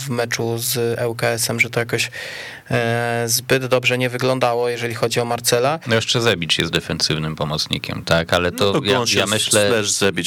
w 0.01 0.10
meczu 0.10 0.58
z 0.58 0.99
ŁKS-em, 1.01 1.60
że 1.60 1.70
to 1.70 1.80
jakoś 1.80 2.12
e, 2.72 3.24
zbyt 3.28 3.66
dobrze 3.66 3.97
nie 3.97 4.10
wyglądało, 4.10 4.70
jeżeli 4.70 4.95
chodzi 4.95 5.20
o 5.20 5.26
Marcela. 5.26 5.80
No 5.88 5.95
jeszcze 5.95 6.22
Zebicz 6.22 6.60
jest 6.60 6.72
defensywnym 6.72 7.36
pomocnikiem, 7.36 8.03
tak, 8.05 8.34
ale 8.34 8.51
to, 8.51 8.66
No 8.74 8.80
to 8.82 8.86
ja, 8.86 8.99
ja 9.16 9.26
myślę, 9.26 9.72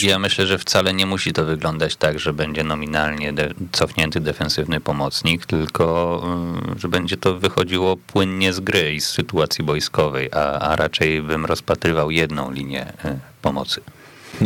ja 0.03 0.19
myślę, 0.19 0.47
że 0.47 0.59
wcale 0.59 0.95
nie 0.95 1.07
musi 1.07 1.33
to 1.33 1.45
wyglądać 1.45 1.97
tak, 1.97 2.19
że 2.19 2.33
będzie 2.33 2.65
nominalnie 2.65 3.33
de- 3.33 3.55
cofnięty 3.73 4.21
defensywny 4.21 4.81
pomocnik, 4.81 5.47
tylko 5.47 6.21
mm, 6.25 6.79
że 6.79 6.89
będzie 6.89 7.17
to 7.17 7.35
wychodziło 7.39 7.97
płynnie 7.97 8.53
z 8.53 8.61
gry 8.61 8.95
i 8.95 9.01
z 9.01 9.09
sytuacji 9.09 9.65
boiskowej, 9.65 10.29
a, 10.33 10.59
a 10.59 10.77
raczej 10.77 11.23
bym 11.23 11.47
rozpatrywał 11.47 12.11
jedną 12.21 12.51
linię 12.51 12.93
e, 13.05 13.19
pomocy. 13.43 13.81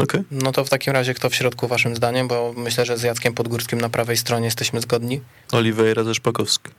Okej. 0.03 0.23
No 0.31 0.53
to 0.53 0.65
w 0.65 0.69
takim 0.71 0.93
razie 0.93 1.15
kto 1.15 1.31
w 1.31 1.35
środku 1.35 1.69
waszym 1.69 1.97
zdaniem, 1.97 2.29
bo 2.29 2.55
myślę, 2.57 2.87
że 2.87 2.99
z 2.99 3.03
Jackiem 3.03 3.35
Podgórskim 3.35 3.81
na 3.81 3.89
prawej 3.89 4.17
stronie 4.17 4.45
jesteśmy 4.45 4.81
zgodni. 4.81 5.21
Oliveira 5.53 6.05
ze 6.05 6.15
Szpakowski. 6.15 6.71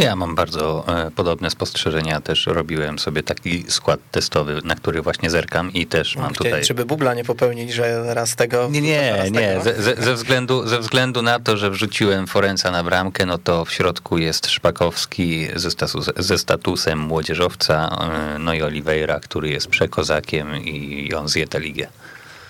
Ja 0.00 0.16
mam 0.16 0.34
bardzo 0.34 0.84
e, 0.88 1.10
podobne 1.10 1.50
spostrzeżenia, 1.50 2.20
też 2.20 2.46
robiłem 2.46 2.98
sobie 2.98 3.22
taki 3.22 3.64
skład 3.68 4.00
testowy, 4.10 4.60
na 4.64 4.74
który 4.74 5.02
właśnie 5.02 5.30
zerkam 5.30 5.72
i 5.72 5.86
też 5.86 6.16
mam 6.16 6.34
Chcieli, 6.34 6.50
tutaj... 6.50 6.64
Żeby 6.64 6.84
bubla 6.84 7.14
nie 7.14 7.24
popełnić, 7.24 7.72
że 7.72 8.14
raz 8.14 8.36
tego... 8.36 8.68
Nie, 8.70 8.80
nie, 8.80 9.30
nie. 9.30 9.60
Ze, 9.64 9.82
ze, 9.82 9.94
ze, 10.02 10.14
względu, 10.14 10.68
ze 10.68 10.78
względu 10.78 11.22
na 11.22 11.40
to, 11.40 11.56
że 11.56 11.70
wrzuciłem 11.70 12.26
Forenca 12.26 12.70
na 12.70 12.84
bramkę, 12.84 13.26
no 13.26 13.38
to 13.38 13.64
w 13.64 13.72
środku 13.72 14.18
jest 14.18 14.46
Szpakowski 14.46 15.48
ze, 15.54 15.70
status, 15.70 16.10
ze 16.16 16.38
statusem 16.38 16.98
młodzieżowca, 16.98 17.98
e, 18.34 18.38
no 18.38 18.54
i 18.54 18.62
Oliveira, 18.62 19.20
który 19.20 19.48
jest 19.48 19.66
przekozakiem 19.66 20.56
i 20.64 21.14
on 21.14 21.28
zje 21.28 21.46
tę 21.46 21.60
ligę. 21.60 21.86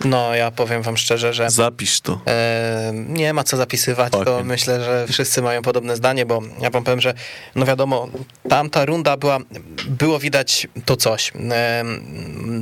No, 0.04 0.34
ja 0.34 0.50
powiem 0.50 0.82
wam 0.82 0.96
szczerze, 0.96 1.34
że... 1.34 1.50
Zapisz 1.50 2.00
to. 2.00 2.20
E, 2.26 2.92
nie 2.94 3.32
ma 3.32 3.44
co 3.44 3.56
zapisywać, 3.56 4.12
to 4.12 4.20
Okej. 4.20 4.44
myślę, 4.44 4.84
że 4.84 5.06
wszyscy 5.08 5.42
mają 5.42 5.62
podobne 5.62 5.96
zdanie, 5.96 6.26
bo 6.26 6.42
ja 6.60 6.70
wam 6.70 6.84
powiem, 6.84 7.00
że 7.00 7.14
no 7.54 7.66
wiadomo, 7.66 8.08
tamta 8.48 8.84
runda 8.84 9.16
była, 9.16 9.38
było 9.86 10.18
widać 10.18 10.68
to 10.84 10.96
coś. 10.96 11.32
E, 11.50 11.84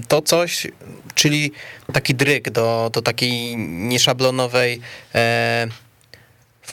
to 0.09 0.22
coś, 0.22 0.66
czyli 1.14 1.53
taki 1.93 2.14
dryg 2.14 2.51
do, 2.51 2.91
do 2.93 3.03
takiej 3.03 3.57
nieszablonowej 3.57 4.80
e, 5.14 5.66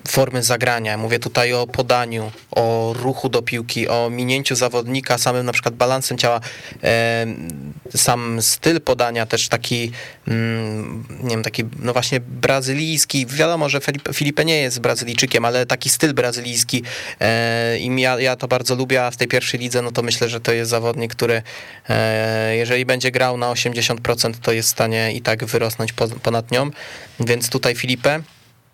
formy 0.08 0.44
zagrania. 0.44 0.98
Mówię 0.98 1.20
tutaj 1.20 1.54
o 1.54 1.68
podaniu, 1.68 2.32
o 2.52 2.94
ruchu 3.00 3.30
do 3.30 3.42
piłki, 3.42 3.88
o 3.88 4.10
minięciu 4.10 4.56
zawodnika, 4.56 5.18
samym 5.18 5.46
na 5.46 5.54
przykład 5.54 5.76
balansem 5.76 6.18
ciała, 6.18 6.42
sam 7.96 8.42
styl 8.42 8.82
podania 8.82 9.26
też 9.26 9.50
taki, 9.50 9.92
mm, 10.28 11.04
nie 11.24 11.30
wiem, 11.30 11.44
taki 11.44 11.64
no 11.80 11.94
właśnie 11.94 12.20
brazylijski. 12.20 13.26
Wiadomo, 13.26 13.70
że 13.70 13.80
Felipe, 13.80 14.14
Felipe 14.14 14.46
nie 14.46 14.58
jest 14.58 14.80
Brazylijczykiem, 14.80 15.46
ale 15.46 15.66
taki 15.66 15.90
styl 15.90 16.14
brazylijski 16.14 16.84
i 17.80 18.02
ja, 18.02 18.20
ja 18.20 18.36
to 18.36 18.48
bardzo 18.48 18.76
lubię, 18.76 19.06
a 19.06 19.12
w 19.12 19.18
tej 19.18 19.28
pierwszej 19.28 19.60
lidze, 19.60 19.82
no 19.82 19.92
to 19.92 20.02
myślę, 20.02 20.30
że 20.30 20.40
to 20.40 20.54
jest 20.54 20.72
zawodnik, 20.72 21.16
który 21.16 21.42
e, 21.90 22.56
jeżeli 22.56 22.86
będzie 22.86 23.12
grał 23.12 23.38
na 23.38 23.52
80%, 23.52 24.34
to 24.42 24.52
jest 24.52 24.70
w 24.70 24.72
stanie 24.72 25.14
i 25.14 25.22
tak 25.22 25.46
wyrosnąć 25.46 25.94
po, 25.94 26.08
ponad 26.08 26.52
nią, 26.52 26.72
więc 27.20 27.50
tutaj 27.50 27.76
Filipe 27.76 28.22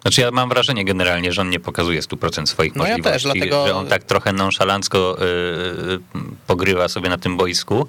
Znaczy 0.01 0.21
ja 0.21 0.31
mam 0.31 0.49
wrażenie 0.49 0.85
generalnie, 0.85 1.31
że 1.33 1.41
on 1.41 1.49
nie 1.49 1.59
pokazuje 1.59 2.01
100% 2.01 2.45
swoich 2.45 2.75
No 2.75 2.83
ja 2.83 2.89
możliwości, 2.89 3.13
też, 3.13 3.23
dlatego- 3.23 3.67
że 3.67 3.75
on 3.75 3.87
tak 3.87 4.03
trochę 4.03 4.33
nonszalancko 4.33 5.17
y, 5.21 5.25
y, 5.93 5.99
pogrywa 6.47 6.87
sobie 6.87 7.09
na 7.09 7.17
tym 7.17 7.37
boisku, 7.37 7.87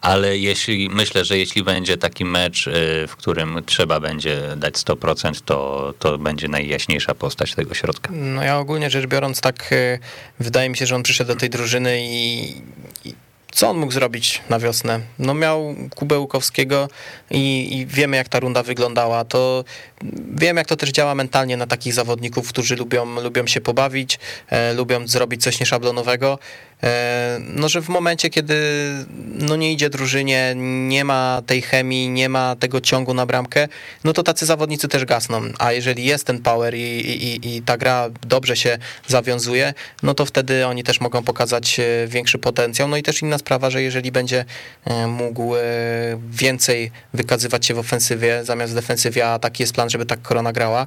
ale 0.00 0.38
jeśli 0.38 0.88
myślę, 0.88 1.24
że 1.24 1.38
jeśli 1.38 1.62
będzie 1.62 1.96
taki 1.96 2.24
mecz, 2.24 2.66
y, 2.66 2.70
w 3.08 3.16
którym 3.16 3.62
trzeba 3.66 4.00
będzie 4.00 4.40
dać 4.56 4.74
100%, 4.74 5.40
to, 5.44 5.94
to 5.98 6.18
będzie 6.18 6.48
najjaśniejsza 6.48 7.14
postać 7.14 7.54
tego 7.54 7.74
środka. 7.74 8.10
No 8.12 8.42
ja 8.42 8.58
ogólnie 8.58 8.90
rzecz 8.90 9.06
biorąc 9.06 9.40
tak 9.40 9.72
e, 9.72 9.98
wydaje 10.40 10.68
mi 10.68 10.76
się, 10.76 10.86
że 10.86 10.94
on 10.96 11.02
przyszedł 11.02 11.28
do 11.34 11.36
tej 11.40 11.50
drużyny 11.50 11.98
i, 12.02 12.48
i 13.04 13.14
co 13.52 13.70
on 13.70 13.78
mógł 13.78 13.92
zrobić 13.92 14.42
na 14.48 14.58
wiosnę? 14.58 15.00
No 15.18 15.34
miał 15.34 15.74
Kubę 15.94 16.18
Łukowskiego 16.18 16.88
i, 17.30 17.68
i 17.78 17.86
wiemy 17.86 18.16
jak 18.16 18.28
ta 18.28 18.40
runda 18.40 18.62
wyglądała, 18.62 19.24
to 19.24 19.64
wiem 20.34 20.56
jak 20.56 20.66
to 20.66 20.76
też 20.76 20.90
działa 20.90 21.14
mentalnie 21.14 21.56
na 21.56 21.66
takich 21.66 21.94
zawodników, 21.94 22.48
którzy 22.48 22.76
lubią, 22.76 23.20
lubią 23.20 23.46
się 23.46 23.60
pobawić, 23.60 24.18
e, 24.50 24.74
lubią 24.74 25.08
zrobić 25.08 25.42
coś 25.42 25.60
nieszablonowego. 25.60 26.38
E, 26.84 27.38
no, 27.40 27.68
że 27.68 27.82
w 27.82 27.88
momencie, 27.88 28.30
kiedy 28.30 28.54
no 29.34 29.56
nie 29.56 29.72
idzie 29.72 29.90
drużynie, 29.90 30.54
nie 30.88 31.04
ma 31.04 31.42
tej 31.46 31.62
chemii, 31.62 32.08
nie 32.08 32.28
ma 32.28 32.56
tego 32.56 32.80
ciągu 32.80 33.14
na 33.14 33.26
bramkę, 33.26 33.68
no 34.04 34.12
to 34.12 34.22
tacy 34.22 34.46
zawodnicy 34.46 34.88
też 34.88 35.04
gasną. 35.04 35.42
A 35.58 35.72
jeżeli 35.72 36.04
jest 36.04 36.24
ten 36.24 36.38
power 36.38 36.74
i, 36.74 36.80
i, 36.80 37.56
i 37.56 37.62
ta 37.62 37.76
gra 37.76 38.10
dobrze 38.26 38.56
się 38.56 38.78
zawiązuje, 39.06 39.74
no 40.02 40.14
to 40.14 40.26
wtedy 40.26 40.66
oni 40.66 40.84
też 40.84 41.00
mogą 41.00 41.22
pokazać 41.22 41.80
e, 41.80 42.06
większy 42.06 42.38
potencjał. 42.38 42.88
No 42.88 42.96
i 42.96 43.02
też 43.02 43.22
inna 43.22 43.38
sprawa, 43.38 43.70
że 43.70 43.82
jeżeli 43.82 44.12
będzie 44.12 44.44
e, 44.84 45.06
mógł 45.06 45.52
więcej 46.30 46.90
wykazywać 47.14 47.66
się 47.66 47.74
w 47.74 47.78
ofensywie 47.78 48.44
zamiast 48.44 48.72
w 48.72 48.74
defensywie, 48.74 49.28
a 49.28 49.38
taki 49.38 49.62
jest 49.62 49.72
plan, 49.72 49.90
żeby 49.90 50.06
tak 50.06 50.22
korona 50.22 50.52
grała, 50.52 50.86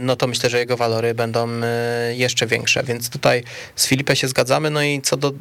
no 0.00 0.16
to 0.16 0.26
myślę, 0.26 0.50
że 0.50 0.58
jego 0.58 0.76
walory 0.76 1.14
będą 1.14 1.48
jeszcze 2.12 2.46
większe. 2.46 2.82
Więc 2.82 3.10
tutaj 3.10 3.42
z 3.76 3.86
Filipem 3.86 4.16
się 4.16 4.28
zgadzamy. 4.28 4.70
No 4.70 4.82
i 4.82 4.93
co 5.02 5.16
do 5.16 5.32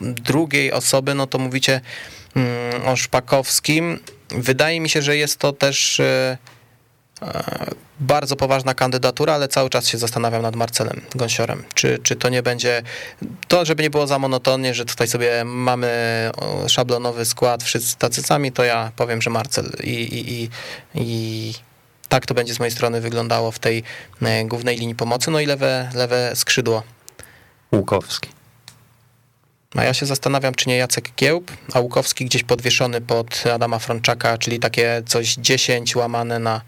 drugiej 0.00 0.72
osoby, 0.72 1.14
no 1.14 1.26
to 1.26 1.38
mówicie 1.38 1.80
mm, 2.36 2.88
o 2.88 2.96
Szpakowskim. 2.96 4.00
Wydaje 4.30 4.80
mi 4.80 4.88
się, 4.88 5.02
że 5.02 5.16
jest 5.16 5.38
to 5.38 5.52
też 5.52 6.00
e, 6.00 6.38
e, 7.22 7.70
bardzo 8.00 8.36
poważna 8.36 8.74
kandydatura, 8.74 9.34
ale 9.34 9.48
cały 9.48 9.70
czas 9.70 9.88
się 9.88 9.98
zastanawiam 9.98 10.42
nad 10.42 10.56
Marcelem 10.56 11.00
Gąsiorem. 11.14 11.64
Czy, 11.74 11.98
czy 12.02 12.16
to 12.16 12.28
nie 12.28 12.42
będzie, 12.42 12.82
to 13.48 13.64
żeby 13.64 13.82
nie 13.82 13.90
było 13.90 14.06
za 14.06 14.18
monotonnie, 14.18 14.74
że 14.74 14.84
tutaj 14.84 15.08
sobie 15.08 15.44
mamy 15.44 15.90
szablonowy 16.66 17.24
skład, 17.24 17.62
wszyscy 17.62 17.96
tacy 17.98 18.22
sami, 18.22 18.52
to 18.52 18.64
ja 18.64 18.92
powiem, 18.96 19.22
że 19.22 19.30
Marcel 19.30 19.72
i, 19.84 19.90
i, 19.90 20.42
i, 20.42 20.48
i 20.94 21.54
tak 22.12 22.26
to 22.26 22.34
będzie 22.34 22.54
z 22.54 22.58
mojej 22.58 22.72
strony 22.72 23.00
wyglądało 23.00 23.50
w 23.50 23.58
tej 23.58 23.82
e, 24.22 24.44
głównej 24.44 24.76
linii 24.76 24.94
pomocy. 24.94 25.30
No 25.30 25.40
i 25.40 25.46
lewe, 25.46 25.90
lewe 25.94 26.32
skrzydło. 26.34 26.82
Łukowski. 27.72 28.28
A 29.76 29.84
ja 29.84 29.94
się 29.94 30.06
zastanawiam, 30.06 30.54
czy 30.54 30.68
nie 30.68 30.76
Jacek 30.76 31.14
Kiełb, 31.16 31.50
a 31.74 31.80
Łukowski 31.80 32.24
gdzieś 32.24 32.42
podwieszony 32.42 33.00
pod 33.00 33.44
Adama 33.54 33.78
Frączaka, 33.78 34.38
czyli 34.38 34.58
takie 34.58 35.02
coś 35.06 35.34
10 35.34 35.96
łamane 35.96 36.38
na, 36.38 36.60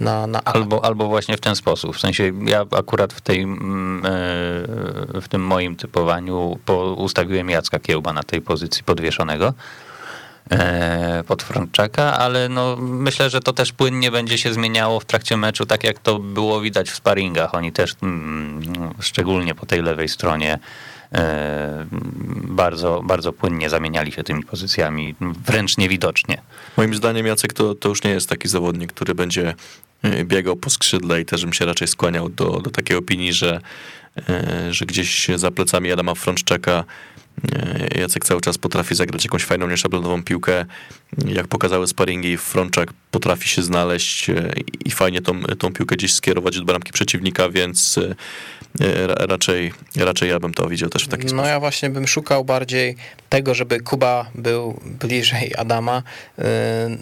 na, 0.00 0.26
na. 0.26 0.44
Albo, 0.44 0.84
albo 0.84 1.08
właśnie 1.08 1.36
w 1.36 1.40
ten 1.40 1.56
sposób. 1.56 1.96
W 1.96 2.00
sensie 2.00 2.32
ja 2.46 2.64
akurat 2.70 3.12
w, 3.12 3.20
tej, 3.20 3.42
mm, 3.42 4.06
e, 4.06 4.10
w 5.20 5.26
tym 5.28 5.46
moim 5.46 5.76
typowaniu 5.76 6.58
po, 6.64 6.94
ustawiłem 6.94 7.50
Jacka 7.50 7.78
Kiełba 7.78 8.12
na 8.12 8.22
tej 8.22 8.40
pozycji 8.40 8.84
podwieszonego 8.84 9.54
e, 10.50 11.24
pod 11.26 11.42
Frączaka, 11.42 12.18
ale 12.18 12.48
no, 12.48 12.76
myślę, 12.76 13.30
że 13.30 13.40
to 13.40 13.52
też 13.52 13.72
płynnie 13.72 14.10
będzie 14.10 14.38
się 14.38 14.52
zmieniało 14.52 15.00
w 15.00 15.04
trakcie 15.04 15.36
meczu, 15.36 15.66
tak 15.66 15.84
jak 15.84 15.98
to 15.98 16.18
było 16.18 16.60
widać 16.60 16.90
w 16.90 16.94
sparingach. 16.94 17.54
Oni 17.54 17.72
też 17.72 17.94
mm, 18.02 18.94
szczególnie 19.00 19.54
po 19.54 19.66
tej 19.66 19.82
lewej 19.82 20.08
stronie 20.08 20.58
bardzo, 22.42 23.02
bardzo 23.04 23.32
płynnie 23.32 23.70
zamieniali 23.70 24.12
się 24.12 24.22
tymi 24.24 24.44
pozycjami, 24.44 25.14
wręcz 25.46 25.78
niewidocznie. 25.78 26.42
Moim 26.76 26.94
zdaniem 26.94 27.26
Jacek 27.26 27.52
to, 27.52 27.74
to 27.74 27.88
już 27.88 28.04
nie 28.04 28.10
jest 28.10 28.28
taki 28.28 28.48
zawodnik, 28.48 28.92
który 28.92 29.14
będzie 29.14 29.54
y, 30.04 30.24
biegał 30.24 30.56
po 30.56 30.70
skrzydle 30.70 31.20
i 31.20 31.24
też 31.24 31.44
bym 31.44 31.52
się 31.52 31.64
raczej 31.64 31.88
skłaniał 31.88 32.28
do, 32.28 32.60
do 32.60 32.70
takiej 32.70 32.96
opinii, 32.96 33.32
że, 33.32 33.60
y, 34.18 34.74
że 34.74 34.86
gdzieś 34.86 35.28
za 35.36 35.50
plecami 35.50 35.92
Adama 35.92 36.14
Frączczaka 36.14 36.84
Jacek 37.94 38.24
cały 38.24 38.40
czas 38.40 38.58
potrafi 38.58 38.94
zagrać 38.94 39.24
jakąś 39.24 39.44
fajną, 39.44 39.68
nieszablonową 39.68 40.22
piłkę. 40.22 40.66
Jak 41.26 41.48
pokazały 41.48 41.86
sparingi, 41.86 42.36
Frączczak 42.36 42.92
potrafi 43.10 43.48
się 43.48 43.62
znaleźć 43.62 44.30
i 44.84 44.90
fajnie 44.90 45.20
tą, 45.20 45.42
tą 45.42 45.72
piłkę 45.72 45.96
gdzieś 45.96 46.12
skierować 46.12 46.58
do 46.58 46.64
bramki 46.64 46.92
przeciwnika, 46.92 47.48
więc 47.48 47.98
e, 47.98 48.14
raczej, 49.08 49.72
raczej 49.96 50.28
ja 50.28 50.40
bym 50.40 50.54
to 50.54 50.68
widział 50.68 50.90
też 50.90 51.04
w 51.04 51.08
taki 51.08 51.22
no 51.22 51.28
sposób. 51.28 51.46
ja 51.46 51.60
właśnie 51.60 51.90
bym 51.90 52.06
szukał 52.06 52.44
bardziej 52.44 52.96
tego, 53.28 53.54
żeby 53.54 53.80
Kuba 53.80 54.30
był 54.34 54.80
bliżej 54.84 55.52
Adama, 55.58 56.02
y, 56.38 56.42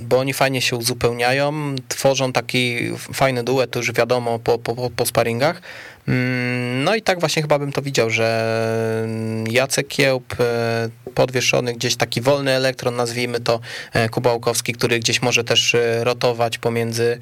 bo 0.03 0.19
oni 0.19 0.33
fajnie 0.33 0.61
się 0.61 0.77
uzupełniają, 0.77 1.75
tworzą 1.89 2.33
taki 2.33 2.91
fajny 2.97 3.45
duet, 3.45 3.71
to 3.71 3.79
już 3.79 3.93
wiadomo 3.93 4.39
po, 4.39 4.59
po, 4.59 4.91
po 4.91 5.07
sparingach. 5.07 5.63
Mm, 6.09 6.85
No 6.85 6.95
i 6.95 7.03
tak 7.03 7.21
właśnie 7.21 7.43
chyba 7.43 7.59
bym 7.59 7.73
to 7.73 7.83
widział, 7.83 8.11
że 8.11 9.09
Jacek 9.51 9.89
Kiełb 9.89 10.41
e, 10.41 10.89
podwieszony, 11.15 11.73
gdzieś 11.73 11.97
taki 11.97 12.21
wolny 12.21 12.51
elektron, 12.51 12.97
nazwijmy 12.97 13.41
to 13.41 13.61
e, 13.93 14.09
Kuba 14.09 14.33
Łukowski, 14.33 14.73
który 14.73 14.99
gdzieś 14.99 15.23
może 15.23 15.45
też 15.45 15.75
e, 15.75 16.05
rotować 16.05 16.59
pomiędzy 16.59 17.19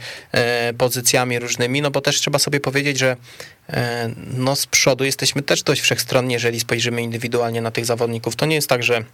pozycjami 0.79 1.39
różnymi, 1.39 1.83
no 1.83 1.91
bo 1.91 2.01
też 2.01 2.21
trzeba 2.21 2.39
sobie 2.39 2.61
powiedzieć, 2.61 2.99
że 2.99 3.17
no 4.37 4.57
z 4.57 4.67
przodu 4.67 5.05
jesteśmy 5.05 5.43
też 5.43 5.63
dość 5.63 5.81
wszechstronni, 5.81 6.35
jeżeli 6.35 6.61
spojrzymy 6.61 7.03
indywidualnie 7.03 7.63
na 7.63 7.71
tych 7.71 7.85
zawodników. 7.85 8.37
To 8.37 8.47
nie 8.47 8.55
jest 8.55 8.69
tak, 8.69 8.83
że 8.83 9.05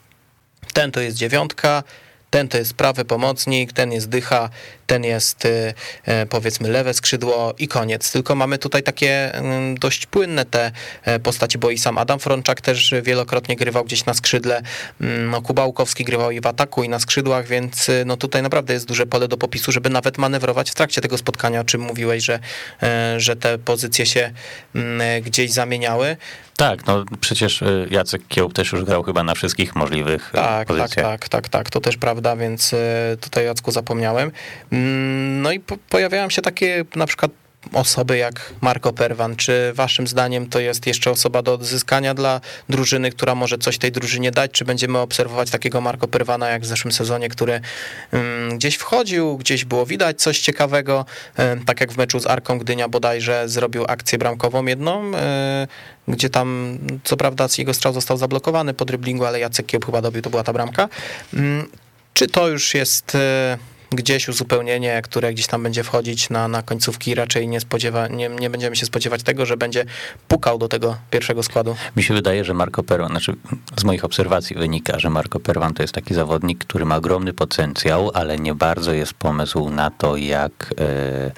ten 0.73 0.93
to 0.93 1.01
jest 1.01 1.17
dziewiątka, 1.17 1.83
ten 2.31 2.49
to 2.49 2.59
jest 2.59 2.75
prawy 2.75 3.05
pomocnik, 3.05 3.73
ten 3.73 3.93
jest 3.93 4.09
dycha, 4.09 4.51
ten 4.93 5.05
jest 5.05 5.45
y, 5.45 5.75
e, 6.05 6.27
powiedzmy 6.27 6.69
lewe 6.69 6.95
skrzydło 6.95 7.55
i 7.59 7.69
koniec. 7.69 8.13
Tylko 8.13 8.35
mamy 8.35 8.59
tutaj 8.59 8.83
takie 8.83 9.35
mm, 9.35 9.75
dość 9.79 10.07
płynne 10.07 10.45
te 10.45 10.71
e, 11.05 11.19
postaci, 11.19 11.59
bo 11.59 11.71
i 11.71 11.79
sam 11.79 11.99
Adam 11.99 12.19
Frączak 12.19 12.61
też 12.61 12.95
wielokrotnie 13.03 13.57
grywał 13.57 13.85
gdzieś 13.85 14.05
na 14.05 14.15
skrzydle, 14.15 14.63
Mm, 15.01 15.31
no 15.31 15.43
Kuba 15.43 15.65
Łukowski 15.67 16.05
grywał 16.05 16.31
i 16.31 16.41
w 16.41 16.47
ataku 16.47 16.85
i 16.85 16.89
na 16.89 16.99
skrzydłach, 16.99 17.47
więc 17.47 17.89
y, 17.89 18.05
no 18.07 18.17
tutaj 18.17 18.43
naprawdę 18.43 18.75
jest 18.75 18.87
duże 18.87 19.07
pole 19.07 19.29
do 19.29 19.37
popisu, 19.37 19.73
żeby 19.73 19.91
nawet 19.91 20.19
manewrować 20.19 20.71
w 20.71 20.75
trakcie 20.75 21.01
tego 21.01 21.19
spotkania, 21.19 21.61
o 21.61 21.65
czym 21.65 21.81
mówiłeś, 21.81 22.25
że, 22.25 22.39
e, 22.83 23.21
że 23.21 23.37
te 23.37 23.59
pozycje 23.59 24.07
się 24.07 24.31
mm, 24.75 25.23
gdzieś 25.23 25.53
zamieniały. 25.53 26.17
Tak, 26.57 26.87
no 26.87 27.05
przecież 27.21 27.63
y, 27.63 27.89
Jacek 27.91 28.23
Kiełb 28.29 28.53
też 28.53 28.73
już 28.73 28.85
grał 28.85 29.03
chyba 29.03 29.23
na 29.23 29.35
wszystkich 29.35 29.77
możliwych 29.77 30.31
Tak, 30.33 30.43
tak, 30.45 30.69
pozycjach. 30.69 31.07
tak, 31.07 31.29
tak, 31.29 31.49
tak, 31.49 31.71
to 31.71 31.81
też 31.81 31.97
prawda, 31.97 32.37
więc 32.37 32.75
tutaj 33.21 33.45
Jacku 33.45 33.71
zapomniałem. 33.71 34.31
No 35.43 35.53
i 35.53 35.61
po, 35.61 35.77
pojawiają 35.77 36.31
się 36.31 36.43
takie 36.43 36.85
na 36.97 37.07
przykład 37.07 37.31
osoby 37.73 38.17
jak 38.17 38.53
Marco 38.61 38.93
Perwan. 38.93 39.37
Czy 39.37 39.73
waszym 39.75 40.07
zdaniem 40.07 40.49
to 40.49 40.61
jest 40.61 40.87
jeszcze 40.87 41.11
osoba 41.11 41.43
do 41.43 41.55
odzyskania 41.55 42.15
dla 42.15 42.41
drużyny, 42.69 43.11
która 43.11 43.35
może 43.35 43.59
coś 43.59 43.79
tej 43.79 43.93
drużynie 43.93 44.31
dać? 44.31 44.51
Czy 44.51 44.65
będziemy 44.65 44.99
obserwować 44.99 45.51
takiego 45.51 45.81
Marco 45.81 46.09
Perwana 46.09 46.49
jak 46.49 46.63
w 46.63 46.67
zeszłym 46.67 46.93
sezonie, 46.93 47.29
który 47.29 47.61
mm, 48.13 48.59
gdzieś 48.59 48.77
wchodził, 48.77 49.37
gdzieś 49.37 49.65
było 49.65 49.87
widać 49.87 50.23
coś 50.23 50.41
ciekawego, 50.41 51.05
tak 51.67 51.81
jak 51.81 51.93
w 51.93 51.97
meczu 51.97 52.21
z 52.21 52.27
Arką 52.27 52.59
Gdynia 52.59 52.89
bodajże 52.89 53.49
zrobił 53.49 53.85
akcję 53.89 54.19
bramkową 54.19 54.67
jedną, 54.67 55.17
e, 55.17 55.67
gdzie 56.09 56.31
tam 56.31 56.79
co 57.05 57.17
prawda 57.17 57.49
jego 57.59 57.75
strzał 57.75 57.93
został 57.93 58.17
zablokowany 58.17 58.75
po 58.75 58.85
dryblingu, 58.85 59.25
ale 59.25 59.41
Jacek 59.41 59.67
Kiełb 59.67 59.87
chyba 59.87 60.03
dobił, 60.03 60.23
to 60.23 60.31
była 60.31 60.43
ta 60.43 60.53
bramka. 60.53 60.89
Mm, 61.35 61.69
Czy 62.15 62.27
to 62.27 62.49
już 62.49 62.75
jest 62.75 63.15
e, 63.15 63.59
gdzieś 63.95 64.29
uzupełnienie, 64.29 65.03
które 65.05 65.33
gdzieś 65.33 65.47
tam 65.47 65.63
będzie 65.63 65.85
wchodzić 65.85 66.31
na, 66.31 66.49
na 66.49 66.63
końcówki, 66.63 67.15
raczej 67.15 67.49
nie, 67.49 67.61
spodziewa, 67.61 68.09
nie, 68.09 68.29
nie 68.29 68.51
będziemy 68.51 68.77
się 68.77 68.87
spodziewać 68.87 69.23
tego, 69.23 69.47
że 69.47 69.57
będzie 69.57 69.85
pukał 70.29 70.59
do 70.59 70.69
tego 70.69 70.97
pierwszego 71.11 71.43
składu. 71.43 71.77
Mi 71.97 72.03
się 72.03 72.15
wydaje, 72.15 72.45
że 72.45 72.55
Marco 72.55 72.83
Perwan, 72.83 73.11
znaczy 73.11 73.35
z 73.81 73.85
moich 73.85 74.05
obserwacji 74.05 74.57
wynika, 74.57 74.99
że 74.99 75.11
Marco 75.11 75.41
Perwan 75.41 75.75
to 75.75 75.83
jest 75.83 75.95
taki 75.95 76.15
zawodnik, 76.15 76.65
który 76.65 76.85
ma 76.85 76.97
ogromny 76.97 77.33
potencjał, 77.33 78.11
ale 78.15 78.39
nie 78.39 78.55
bardzo 78.55 78.93
jest 78.93 79.15
pomysł 79.15 79.71
na 79.71 79.91
to, 79.91 80.17
jak, 80.17 80.75
e, 80.81 81.33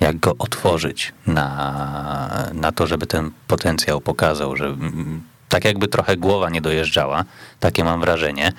jak 0.00 0.18
go 0.18 0.34
otworzyć 0.38 1.12
na, 1.26 2.50
na 2.54 2.72
to, 2.72 2.86
żeby 2.86 3.06
ten 3.06 3.30
potencjał 3.46 4.00
pokazał, 4.00 4.56
że 4.56 4.64
mm, 4.64 5.22
tak 5.48 5.64
jakby 5.64 5.88
trochę 5.88 6.16
głowa 6.16 6.50
nie 6.50 6.60
dojeżdżała, 6.60 7.24
takie 7.60 7.84
mam 7.84 8.00
wrażenie. 8.00 8.52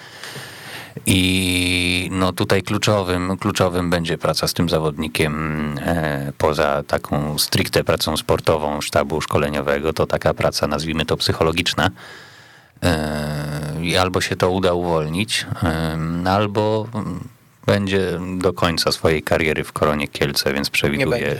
I 1.05 2.09
no 2.11 2.33
tutaj 2.33 2.63
kluczowym, 2.63 3.37
kluczowym 3.37 3.89
będzie 3.89 4.17
praca 4.17 4.47
z 4.47 4.53
tym 4.53 4.69
zawodnikiem 4.69 5.75
e, 5.81 6.33
poza 6.37 6.83
taką 6.87 7.37
stricte 7.37 7.83
pracą 7.83 8.17
sportową 8.17 8.81
sztabu 8.81 9.21
szkoleniowego, 9.21 9.93
to 9.93 10.07
taka 10.07 10.33
praca, 10.33 10.67
nazwijmy 10.67 11.05
to 11.05 11.17
psychologiczna. 11.17 11.89
E, 12.83 13.75
I 13.81 13.97
albo 13.97 14.21
się 14.21 14.35
to 14.35 14.49
uda 14.49 14.73
uwolnić, 14.73 15.45
e, 15.63 15.97
albo 16.29 16.87
będzie 17.69 18.19
do 18.37 18.53
końca 18.53 18.91
swojej 18.91 19.23
kariery 19.23 19.63
w 19.63 19.73
Koronie 19.73 20.07
Kielce, 20.07 20.53
więc 20.53 20.69
przewiduję 20.69 21.27
e, 21.27 21.35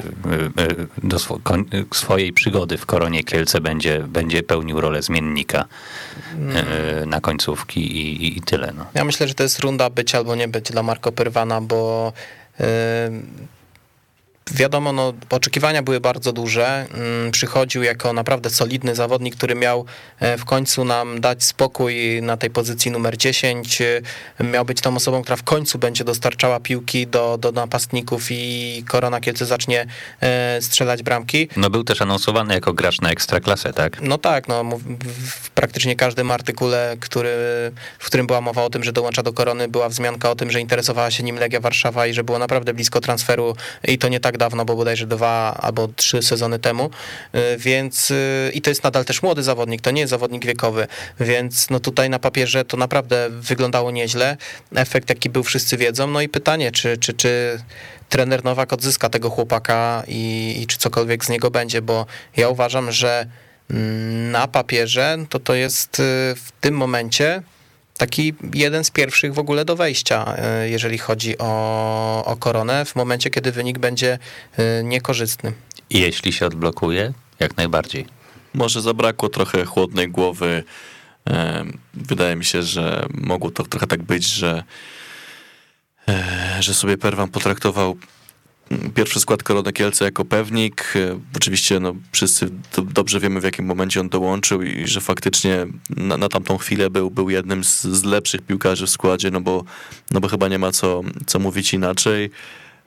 e, 0.64 0.68
do 1.04 1.18
swo- 1.18 1.40
swojej 1.94 2.34
przygody 2.34 2.78
w 2.78 2.86
Koronie 2.86 3.24
Kielce 3.24 3.62
będzie, 3.62 4.00
będzie 4.00 4.44
pełnił 4.44 4.82
rolę 4.82 5.02
zmiennika 5.02 5.66
e, 7.02 7.06
na 7.06 7.22
końcówki 7.22 7.80
i, 7.98 8.26
i, 8.26 8.38
i 8.38 8.42
tyle. 8.42 8.74
No. 8.78 8.86
Ja 8.94 9.04
myślę, 9.04 9.28
że 9.28 9.34
to 9.34 9.44
jest 9.44 9.60
runda 9.60 9.90
być 9.90 10.16
albo 10.16 10.36
nie 10.36 10.48
być 10.48 10.72
dla 10.72 10.84
Marco 10.84 11.12
Pyrwana, 11.12 11.62
bo 11.62 12.14
wiadomo, 14.52 14.94
no, 14.94 15.14
oczekiwania 15.30 15.84
były 15.84 16.00
bardzo 16.00 16.34
duże. 16.34 16.88
Ym, 17.26 17.32
Przychodził 17.32 17.84
jako 17.84 18.14
naprawdę 18.14 18.50
solidny 18.50 18.96
zawodnik, 18.96 19.36
który 19.36 19.56
miał 19.56 19.86
e, 20.20 20.38
w 20.38 20.46
końcu 20.46 20.86
nam 20.86 21.22
dać 21.22 21.44
spokój 21.44 22.22
na 22.22 22.38
tej 22.38 22.50
pozycji 22.50 22.92
numer 22.92 23.18
10. 23.18 23.82
Y, 23.82 24.04
Miał 24.44 24.66
być 24.66 24.82
tą 24.82 24.96
osobą, 24.96 25.22
która 25.22 25.36
w 25.36 25.44
końcu 25.44 25.80
będzie 25.80 26.04
dostarczała 26.04 26.60
piłki 26.60 27.08
do, 27.08 27.38
do 27.38 27.52
napastników 27.52 28.28
i 28.32 28.84
Korona 28.88 29.22
Kielce 29.22 29.46
zacznie 29.46 29.86
e, 30.22 30.62
strzelać 30.62 31.04
bramki. 31.04 31.48
No 31.58 31.70
był 31.70 31.84
też 31.84 32.02
anonsowany 32.02 32.54
jako 32.54 32.74
gracz 32.74 33.02
na 33.02 33.12
ekstraklasę, 33.12 33.74
tak? 33.74 34.02
No 34.02 34.18
tak, 34.18 34.48
no, 34.48 34.64
w 35.42 35.50
praktycznie 35.50 35.96
każdym 35.96 36.32
artykule, 36.32 36.98
który, 37.00 37.30
w 38.00 38.06
którym 38.06 38.28
była 38.28 38.42
mowa 38.42 38.64
o 38.64 38.70
tym, 38.70 38.84
że 38.84 38.94
dołącza 38.94 39.24
do 39.24 39.34
Korony, 39.34 39.68
była 39.68 39.90
wzmianka 39.90 40.32
o 40.32 40.36
tym, 40.36 40.52
że 40.52 40.62
interesowała 40.62 41.12
się 41.12 41.24
nim 41.24 41.36
Legia 41.36 41.60
Warszawa 41.60 42.08
i 42.08 42.14
że 42.14 42.24
było 42.24 42.40
naprawdę 42.40 42.74
blisko 42.74 43.02
transferu 43.02 43.56
i 43.84 43.98
to 43.98 44.08
nie 44.08 44.20
tak 44.20 44.38
dawno, 44.40 44.66
bo 44.66 44.76
bodajże 44.76 45.08
dwa 45.08 45.58
albo 45.62 45.88
trzy 45.96 46.22
sezony 46.22 46.60
temu, 46.60 46.90
Y, 47.36 47.58
więc 47.58 48.12
y, 48.12 48.52
i 48.54 48.62
to 48.62 48.70
jest 48.70 48.84
nadal 48.84 49.06
też 49.06 49.24
młody 49.24 49.44
zawodnik, 49.44 49.82
to 49.82 49.92
nie 49.92 50.02
jest 50.02 50.10
zawodnik 50.12 50.46
wiekowy, 50.46 50.88
więc 51.20 51.70
no 51.70 51.80
tutaj 51.80 52.10
na 52.10 52.20
papierze 52.20 52.66
to 52.66 52.78
naprawdę 52.78 53.28
wyglądało 53.30 53.92
nieźle. 53.92 54.38
Efekt 54.76 55.10
jaki 55.10 55.30
był 55.30 55.44
wszyscy 55.44 55.78
wiedzą, 55.78 56.08
no 56.08 56.22
i 56.22 56.30
pytanie, 56.30 56.72
czy, 56.72 56.98
czy, 56.98 57.14
czy 57.14 57.62
trener 58.10 58.44
Nowak 58.44 58.74
odzyska 58.74 59.10
tego 59.10 59.30
chłopaka 59.30 60.04
i, 60.08 60.56
i 60.62 60.68
czy 60.68 60.78
cokolwiek 60.78 61.26
z 61.26 61.30
niego 61.30 61.52
będzie, 61.52 61.82
bo 61.82 62.06
ja 62.38 62.50
uważam, 62.50 62.92
że 62.92 63.26
mm, 63.70 64.32
na 64.32 64.48
papierze 64.48 65.18
to 65.30 65.40
to 65.40 65.54
jest 65.54 66.00
y, 66.00 66.04
w 66.36 66.52
tym 66.62 66.76
momencie 66.76 67.42
taki 68.00 68.34
jeden 68.54 68.84
z 68.84 68.92
pierwszych 68.92 69.34
w 69.34 69.40
ogóle 69.40 69.66
do 69.66 69.76
wejścia, 69.76 70.36
y, 70.66 70.70
jeżeli 70.70 70.98
chodzi 70.98 71.38
o, 71.38 72.26
o 72.26 72.36
koronę, 72.36 72.86
w 72.86 72.96
momencie, 72.96 73.30
kiedy 73.30 73.52
wynik 73.52 73.80
będzie 73.80 74.20
y, 74.60 74.84
niekorzystny. 74.84 75.54
Jeśli 75.90 76.34
się 76.34 76.46
odblokuje, 76.46 77.14
jak 77.40 77.58
najbardziej. 77.58 78.06
Może 78.54 78.82
zabrakło 78.82 79.30
trochę 79.30 79.66
chłodnej 79.66 80.08
głowy. 80.08 80.64
Em, 81.26 81.78
Wydaje 81.94 82.36
mi 82.36 82.46
się, 82.46 82.64
że 82.64 83.06
mogło 83.14 83.52
to 83.52 83.64
trochę 83.64 83.88
tak 83.88 84.04
być, 84.04 84.26
że, 84.26 84.64
e, 86.08 86.58
że 86.60 86.74
sobie 86.74 86.98
Perwan 86.98 87.30
potraktował 87.30 87.98
pierwszy 88.96 89.20
skład 89.20 89.44
Korony 89.44 89.74
Kielce 89.74 90.06
jako 90.06 90.26
pewnik. 90.26 90.94
E, 90.96 91.20
Oczywiście 91.36 91.80
no, 91.80 91.96
wszyscy 92.12 92.50
do, 92.76 92.82
dobrze 92.82 93.20
wiemy, 93.20 93.42
w 93.42 93.44
jakim 93.44 93.66
momencie 93.66 94.00
on 94.00 94.10
dołączył 94.10 94.62
i 94.62 94.88
że 94.88 95.02
faktycznie 95.02 95.66
na, 95.90 96.18
na 96.18 96.30
tamtą 96.30 96.58
chwilę 96.58 96.90
był, 96.90 97.12
był 97.12 97.30
jednym 97.30 97.64
z, 97.64 97.82
z 97.82 98.04
lepszych 98.04 98.42
piłkarzy 98.42 98.86
w 98.86 98.90
składzie, 98.90 99.32
no 99.32 99.42
bo, 99.42 99.64
no 100.12 100.20
bo 100.20 100.28
chyba 100.28 100.48
nie 100.48 100.60
ma 100.60 100.72
co, 100.72 101.02
co 101.26 101.40
mówić 101.40 101.74
inaczej. 101.74 102.30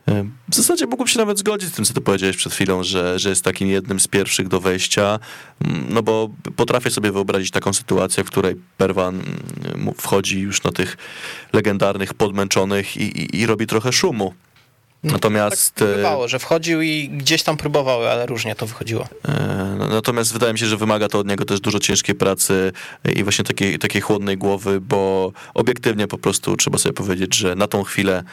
E, 0.09 0.25
W 0.49 0.55
zasadzie 0.55 0.87
mógłbym 0.87 1.07
się 1.09 1.19
nawet 1.19 1.39
zgodzić 1.39 1.69
z 1.69 1.73
tym, 1.73 1.85
co 1.85 1.95
ty 1.95 2.01
powiedziałeś 2.01 2.37
przed 2.37 2.53
chwilą, 2.53 2.83
że, 2.83 3.19
że 3.19 3.29
jest 3.29 3.45
takim 3.45 3.69
jednym 3.69 4.01
z 4.01 4.09
pierwszych 4.09 4.49
do 4.49 4.61
wejścia, 4.61 5.19
Mm, 5.65 5.87
no 5.89 6.03
bo 6.03 6.31
potrafię 6.57 6.91
sobie 6.91 7.13
wyobrazić 7.13 7.51
taką 7.51 7.73
sytuację, 7.73 8.25
w 8.25 8.27
której 8.27 8.57
Perwan 8.77 9.23
mm, 9.75 9.95
wchodzi 9.99 10.41
już 10.41 10.63
na 10.63 10.73
tych 10.73 10.97
legendarnych, 11.53 12.15
podmęczonych 12.15 12.97
i, 12.97 13.03
i, 13.03 13.41
i 13.41 13.47
robi 13.47 13.67
trochę 13.67 13.93
szumu. 13.93 14.35
Natomiast, 15.05 15.75
tak 15.75 15.89
bywało, 15.89 16.29
że 16.29 16.39
wchodził 16.39 16.83
i 16.83 17.09
gdzieś 17.09 17.43
tam 17.43 17.57
próbowały, 17.57 18.11
ale 18.11 18.27
różnie 18.27 18.55
to 18.55 18.67
wychodziło. 18.67 19.09
e, 19.29 19.89
natomiast 19.91 20.33
wydaje 20.33 20.53
mi 20.53 20.59
się, 20.59 20.67
że 20.67 20.77
wymaga 20.77 21.09
to 21.09 21.19
od 21.19 21.27
niego 21.27 21.45
też 21.45 21.61
dużo 21.61 21.81
ciężkiej 21.81 22.15
pracy 22.15 22.73
i 23.15 23.23
właśnie 23.23 23.45
takiej, 23.45 23.79
takiej 23.79 24.03
chłodnej 24.03 24.37
głowy, 24.39 24.81
bo 24.81 25.33
obiektywnie 25.55 26.09
po 26.09 26.19
prostu 26.19 26.57
trzeba 26.57 26.79
sobie 26.79 26.93
powiedzieć, 26.93 27.37
że 27.37 27.55
na 27.55 27.67
tą 27.67 27.83
chwilę 27.83 28.25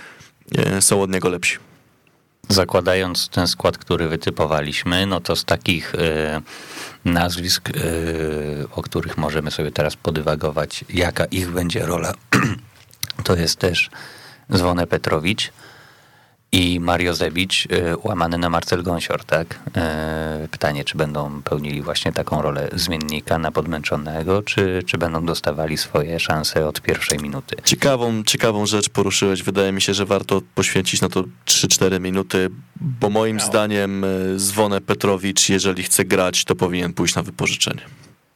e, 0.57 0.81
są 0.81 1.01
od 1.01 1.11
niego 1.11 1.29
lepsi. 1.29 1.57
Zakładając 2.49 3.29
ten 3.29 3.47
skład, 3.47 3.77
który 3.77 4.07
wytypowaliśmy, 4.07 5.05
no 5.05 5.21
to 5.21 5.35
z 5.35 5.45
takich 5.45 5.95
e, 5.95 6.41
nazwisk, 7.05 7.69
o 8.75 8.81
których 8.81 9.17
możemy 9.17 9.51
sobie 9.51 9.71
teraz 9.71 9.95
podywagować, 9.95 10.85
jaka 10.89 11.25
ich 11.25 11.49
będzie 11.49 11.85
rola, 11.85 12.13
to 13.23 13.35
jest 13.35 13.55
też 13.55 13.89
Zwone 14.49 14.87
Petrowicz 14.87 15.51
i 16.51 16.79
Mario 16.79 17.15
Zewicz, 17.15 17.65
y, 17.65 17.95
łamany 18.03 18.37
na 18.37 18.49
Marcel 18.49 18.83
Gąsior, 18.83 19.23
tak? 19.23 19.59
Y, 20.43 20.47
Pytanie, 20.47 20.83
czy 20.83 20.97
będą 20.97 21.41
pełnili 21.41 21.81
właśnie 21.81 22.11
taką 22.11 22.41
rolę 22.41 22.69
zmiennika 22.73 23.37
na 23.37 23.51
podmęczonego, 23.51 24.43
czy, 24.43 24.83
czy 24.85 24.97
będą 24.97 25.25
dostawali 25.25 25.77
swoje 25.77 26.19
szanse 26.19 26.67
od 26.67 26.81
pierwszej 26.81 27.19
minuty? 27.19 27.55
Ciekawą, 27.63 28.23
ciekawą 28.23 28.65
rzecz 28.65 28.89
poruszyłeś. 28.89 29.43
Wydaje 29.43 29.71
mi 29.71 29.81
się, 29.81 29.93
że 29.93 30.05
warto 30.05 30.41
poświęcić 30.55 31.01
na 31.01 31.09
to 31.09 31.23
3-4 31.45 31.99
minuty, 31.99 32.49
bo 32.75 33.09
moim 33.09 33.39
zdaniem 33.39 34.03
e, 34.03 34.07
Zwonę 34.35 34.81
Petrowicz, 34.81 35.49
jeżeli 35.49 35.83
chce 35.83 36.05
grać, 36.05 36.45
to 36.45 36.55
powinien 36.55 36.93
pójść 36.93 37.15
na 37.15 37.23
wypożyczenie. 37.23 37.81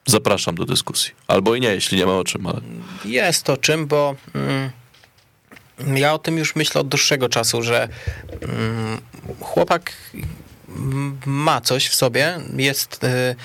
Zapraszam 0.06 0.56
do 0.56 0.66
dyskusji. 0.66 1.12
Albo 1.28 1.56
i 1.56 1.62
nie, 1.62 1.70
jeśli 1.70 1.98
nie 1.98 2.06
ma 2.06 2.14
o 2.14 2.24
czym, 2.24 2.48
ale... 2.48 2.62
Jest 3.06 3.50
o 3.50 3.58
czym, 3.58 3.88
bo 3.88 4.16
mm, 4.36 4.70
ja 5.96 6.14
o 6.14 6.20
tym 6.20 6.38
już 6.38 6.56
myślę 6.56 6.82
od 6.82 6.88
dłuższego 6.88 7.30
czasu, 7.30 7.62
że 7.62 7.90
mm, 8.42 9.02
chłopak 9.40 9.92
ma 11.26 11.62
coś 11.62 11.88
w 11.88 11.96
sobie, 11.96 12.40
jest, 12.58 13.04
y, 13.04 13.36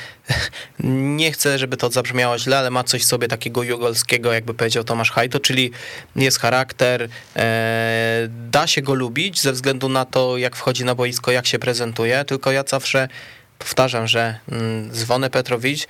nie 1.16 1.32
chcę, 1.32 1.58
żeby 1.58 1.76
to 1.76 1.90
zabrzmiało 1.90 2.38
źle, 2.38 2.58
ale 2.58 2.70
ma 2.70 2.84
coś 2.84 3.02
w 3.02 3.06
sobie 3.06 3.28
takiego 3.28 3.62
jugolskiego, 3.62 4.32
jakby 4.32 4.54
powiedział 4.54 4.84
Tomasz 4.84 5.10
Hajto, 5.10 5.40
czyli 5.40 5.70
jest 6.16 6.38
charakter, 6.38 7.08
e, 7.36 8.28
da 8.50 8.66
się 8.66 8.82
go 8.82 8.94
lubić 8.94 9.40
ze 9.40 9.52
względu 9.52 9.88
na 9.88 10.04
to, 10.04 10.36
jak 10.36 10.56
wchodzi 10.56 10.84
na 10.84 10.94
boisko, 10.94 11.30
jak 11.30 11.46
się 11.46 11.58
prezentuje, 11.58 12.24
tylko 12.24 12.52
ja 12.52 12.64
zawsze 12.66 13.08
powtarzam, 13.58 14.06
że 14.06 14.38
mm, 14.52 14.94
Zwony 14.94 15.30
Petrowicz 15.30 15.86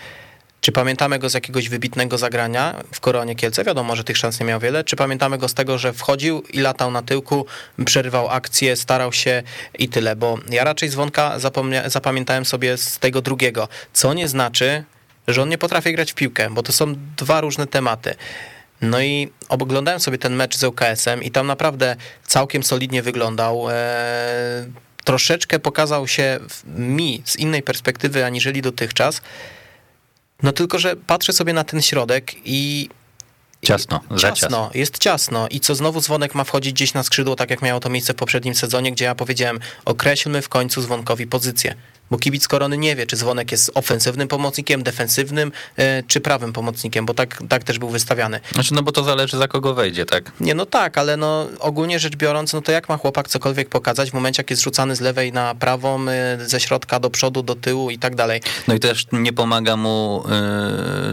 czy 0.61 0.73
pamiętamy 0.73 1.19
go 1.19 1.31
z 1.31 1.35
jakiegoś 1.35 1.69
wybitnego 1.69 2.19
zagrania 2.19 2.75
w 2.95 3.01
Koronie 3.01 3.35
Kielce? 3.35 3.65
Wiadomo, 3.65 3.97
że 3.97 4.05
tych 4.05 4.17
szans 4.17 4.41
nie 4.41 4.47
miał 4.47 4.61
wiele. 4.61 4.85
Czy 4.85 4.97
pamiętamy 4.97 5.39
go 5.39 5.49
z 5.49 5.55
tego, 5.55 5.79
że 5.79 5.93
wchodził 5.93 6.43
i 6.43 6.61
latał 6.61 6.91
na 6.91 7.03
tyłku, 7.03 7.47
przerywał 7.85 8.29
akcję, 8.29 8.77
starał 8.77 9.13
się 9.13 9.43
i 9.79 9.89
tyle? 9.89 10.17
Bo 10.17 10.39
ja 10.51 10.65
raczej 10.65 10.89
Zwonka 10.89 11.39
zapomnia- 11.39 11.89
zapamiętałem 11.91 12.45
sobie 12.45 12.77
z 12.77 12.99
tego 12.99 13.23
drugiego, 13.23 13.69
co 13.93 14.15
nie 14.15 14.29
znaczy, 14.29 14.85
że 15.29 15.43
on 15.43 15.49
nie 15.49 15.59
potrafi 15.59 15.93
grać 15.93 16.13
w 16.13 16.15
piłkę, 16.15 16.51
bo 16.51 16.63
to 16.63 16.73
są 16.73 16.95
dwa 17.17 17.41
różne 17.41 17.67
tematy. 17.67 18.15
No 18.81 19.03
i 19.03 19.29
oglądałem 19.49 20.01
sobie 20.01 20.19
ten 20.19 20.35
mecz 20.35 20.57
z 20.57 20.65
UKS-em 20.65 21.23
i 21.23 21.31
tam 21.31 21.47
naprawdę 21.47 21.97
całkiem 22.27 22.63
solidnie 22.63 23.03
wyglądał. 23.03 23.71
Eee, 23.71 23.75
troszeczkę 25.05 25.59
pokazał 25.59 26.09
się 26.09 26.39
mi 26.67 27.23
z 27.25 27.37
innej 27.37 27.63
perspektywy 27.63 28.25
aniżeli 28.25 28.63
dotychczas. 28.63 29.21
No 30.43 30.53
tylko, 30.53 30.79
że 30.79 30.97
patrzę 30.97 31.33
sobie 31.33 31.53
na 31.53 31.65
ten 31.65 31.83
środek 31.83 32.35
i 32.45 32.89
Ciasno, 33.63 34.01
za 34.11 34.17
ciasno. 34.17 34.35
ciasno, 34.35 34.71
jest 34.75 34.99
ciasno. 34.99 35.49
I 35.49 35.61
co 35.61 35.75
znowu 35.75 36.01
dzwonek 36.01 36.35
ma 36.35 36.45
wchodzić 36.45 36.73
gdzieś 36.73 36.95
na 36.95 37.03
skrzydło, 37.03 37.37
tak 37.37 37.51
jak 37.51 37.63
miało 37.63 37.81
to 37.81 37.91
miejsce 37.91 38.13
w 38.13 38.17
poprzednim 38.17 38.55
sezonie, 38.55 38.93
gdzie 38.93 39.05
ja 39.05 39.15
powiedziałem, 39.15 39.61
określmy 39.85 40.43
w 40.43 40.49
końcu 40.49 40.83
dzwonkowi 40.83 41.27
pozycję. 41.27 41.75
Bo 42.11 42.19
kibic 42.19 42.49
korony 42.49 42.79
nie 42.79 42.97
wie, 42.97 43.07
czy 43.07 43.17
dzwonek 43.17 43.53
jest 43.53 43.71
ofensywnym 43.75 44.29
pomocnikiem, 44.29 44.83
defensywnym, 44.83 45.53
e, 45.77 46.03
czy 46.03 46.21
prawym 46.21 46.53
pomocnikiem, 46.53 47.07
bo 47.07 47.15
tak, 47.15 47.43
tak 47.49 47.65
też 47.65 47.79
był 47.79 47.89
wystawiany. 47.89 48.41
Znaczy, 48.53 48.75
no 48.75 48.83
bo 48.83 48.93
to 48.93 49.05
zależy 49.05 49.37
za 49.37 49.49
kogo 49.49 49.75
wejdzie, 49.75 50.07
tak? 50.07 50.33
Nie, 50.41 50.55
no 50.55 50.67
tak, 50.67 50.99
ale 50.99 51.17
no 51.17 51.49
ogólnie 51.59 51.99
rzecz 51.99 52.17
biorąc, 52.17 52.53
no 52.53 52.63
to 52.63 52.73
jak 52.73 52.89
ma 52.89 52.97
chłopak 52.97 53.29
cokolwiek 53.29 53.69
pokazać 53.69 54.11
w 54.11 54.15
momencie, 54.15 54.41
jak 54.41 54.51
jest 54.51 54.63
rzucany 54.63 54.97
z 54.97 55.01
lewej 55.01 55.33
na 55.33 55.55
prawą, 55.55 56.09
e, 56.09 56.39
ze 56.47 56.61
środka 56.61 57.01
do 57.01 57.11
przodu, 57.11 57.43
do 57.43 57.55
tyłu 57.55 57.91
i 57.91 57.99
tak 57.99 58.15
dalej. 58.15 58.41
No 58.69 58.75
i 58.75 58.81
też 58.81 59.07
nie 59.13 59.33
pomaga 59.33 59.77
mu, 59.77 60.25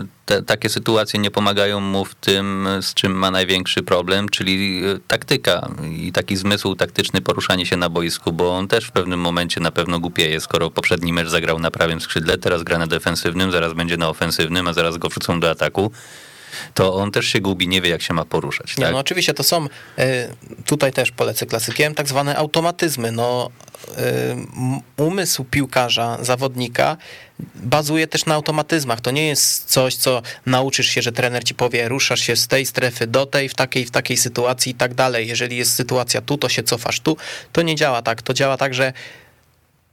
y, 0.02 0.08
te, 0.26 0.44
takie 0.44 0.70
sytuacje 0.70 1.20
nie 1.20 1.32
pomagają 1.32 1.80
mu 1.80 2.06
w 2.06 2.16
tym, 2.16 2.68
z 2.82 2.94
czym 2.94 3.12
ma 3.12 3.32
największy 3.32 3.84
problem, 3.84 4.30
czyli 4.30 4.82
taktyka 5.08 5.70
i 5.98 6.12
taki 6.12 6.36
zmysł 6.36 6.76
taktyczny, 6.76 7.22
poruszanie 7.22 7.66
się 7.66 7.78
na 7.78 7.90
boisku, 7.90 8.34
bo 8.34 8.58
on 8.58 8.68
też 8.68 8.86
w 8.86 8.92
pewnym 8.92 9.20
momencie 9.20 9.62
na 9.62 9.72
pewno 9.72 10.00
głupieje, 10.00 10.42
skoro 10.42 10.70
poprzedni 10.86 11.14
mecz 11.14 11.28
zagrał 11.30 11.60
na 11.60 11.72
prawym 11.72 12.02
skrzydle, 12.02 12.38
teraz 12.38 12.64
gra 12.64 12.78
na 12.78 12.88
defensywnym, 12.88 13.52
zaraz 13.52 13.74
będzie 13.74 13.98
na 13.98 14.10
ofensywnym, 14.10 14.68
a 14.68 14.74
zaraz 14.74 14.98
go 14.98 15.10
wrzucą 15.10 15.40
do 15.40 15.50
ataku. 15.50 15.92
To 16.74 16.96
on 16.96 17.12
też 17.12 17.26
się 17.26 17.40
gubi, 17.40 17.68
nie 17.68 17.82
wie 17.82 17.90
jak 17.90 18.02
się 18.02 18.14
ma 18.14 18.26
poruszać. 18.26 18.78
Nie, 18.78 18.84
Tak? 18.84 18.94
no 18.94 19.00
oczywiście 19.00 19.34
to 19.34 19.44
są, 19.44 19.68
e, 19.98 20.28
tutaj 20.66 20.94
też 20.94 21.12
polecę 21.12 21.46
klasykiem, 21.46 21.96
tak 21.96 22.08
zwane 22.08 22.36
automatyzmy. 22.36 23.12
No, 23.12 23.50
e, 23.98 24.36
umysł 24.98 25.44
piłkarza, 25.44 26.18
zawodnika 26.22 26.98
bazuje 27.56 28.08
też 28.08 28.26
na 28.26 28.36
automatyzmach. 28.36 29.02
To 29.02 29.12
nie 29.12 29.28
jest 29.28 29.66
coś, 29.66 29.96
co 29.96 30.22
nauczysz 30.46 30.88
się, 30.88 31.02
że 31.02 31.12
trener 31.12 31.44
ci 31.44 31.56
powie, 31.56 31.90
ruszasz 31.90 32.22
się 32.22 32.36
z 32.36 32.48
tej 32.48 32.66
strefy 32.66 33.08
do 33.08 33.26
tej, 33.26 33.50
w 33.50 33.54
takiej, 33.56 33.86
w 33.86 33.92
takiej 33.92 34.18
sytuacji 34.18 34.72
i 34.72 34.76
tak 34.76 34.94
dalej. 34.94 35.28
Jeżeli 35.28 35.58
jest 35.58 35.74
sytuacja 35.74 36.22
tu, 36.22 36.38
to 36.38 36.50
się 36.50 36.64
cofasz 36.64 37.00
tu. 37.00 37.18
To 37.52 37.62
nie 37.62 37.76
działa 37.76 38.02
tak. 38.02 38.22
To 38.22 38.34
działa 38.34 38.58
tak, 38.58 38.74
że 38.74 38.94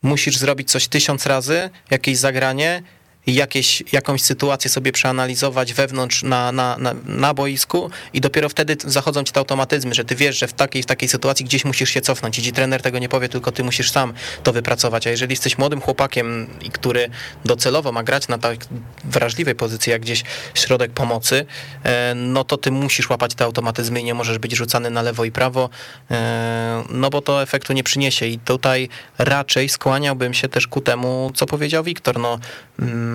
musisz 0.03 0.39
zrobić 0.39 0.71
coś 0.71 0.89
tysiąc 0.89 1.27
razy, 1.27 1.71
jakieś 1.91 2.19
zagranie, 2.19 2.83
jakieś, 3.27 3.83
jakąś 3.93 4.23
sytuację 4.23 4.71
sobie 4.71 4.93
przeanalizować 4.93 5.73
wewnątrz 5.73 6.23
na, 6.23 6.53
na, 6.53 6.77
na, 6.79 6.95
na 7.05 7.35
boisku 7.35 7.91
i 8.13 8.21
dopiero 8.21 8.49
wtedy 8.49 8.77
zachodzą 8.85 9.25
ci 9.25 9.33
te 9.33 9.41
automatyzmy, 9.41 9.95
że 9.95 10.05
ty 10.05 10.17
wiesz, 10.17 10.39
że 10.39 10.49
w 10.49 10.53
takiej 10.53 10.83
w 10.83 10.87
takiej 10.87 11.09
sytuacji 11.09 11.45
gdzieś 11.45 11.65
musisz 11.65 11.91
się 11.91 12.01
cofnąć 12.01 12.39
i 12.39 12.43
ci 12.43 12.53
trener 12.53 12.83
tego 12.83 12.99
nie 12.99 13.09
powie, 13.09 13.29
tylko 13.29 13.53
ty 13.53 13.65
musisz 13.65 13.91
sam 13.91 14.13
to 14.43 14.53
wypracować, 14.53 15.07
a 15.07 15.11
jeżeli 15.11 15.33
jesteś 15.33 15.59
młodym 15.59 15.81
chłopakiem, 15.81 16.47
który 16.73 17.11
docelowo 17.45 17.93
ma 17.93 18.03
grać 18.03 18.29
na 18.29 18.39
tak 18.39 18.57
wrażliwej 19.05 19.55
pozycji, 19.55 19.91
jak 19.91 20.03
gdzieś 20.03 20.23
środek 20.55 20.93
pomocy, 20.93 21.47
e, 21.85 22.15
no 22.15 22.45
to 22.45 22.57
ty 22.57 22.71
musisz 22.71 23.11
łapać 23.11 23.35
te 23.35 23.45
automatyzmy 23.45 24.01
i 24.01 24.05
nie 24.05 24.15
możesz 24.15 24.39
być 24.39 24.57
rzucany 24.57 24.91
na 24.91 25.03
lewo 25.03 25.25
i 25.25 25.33
prawo, 25.33 25.71
e, 26.11 26.85
no 26.91 27.11
bo 27.11 27.21
to 27.21 27.43
efektu 27.43 27.73
nie 27.73 27.85
przyniesie. 27.85 28.27
I 28.27 28.39
tutaj 28.39 28.89
raczej 29.19 29.69
skłaniałbym 29.69 30.35
się 30.35 30.49
też 30.49 30.67
ku 30.67 30.81
temu, 30.81 31.31
co 31.35 31.47
powiedział 31.47 31.85
Wiktor, 31.85 32.19
no 32.19 32.39
mm, 32.79 33.12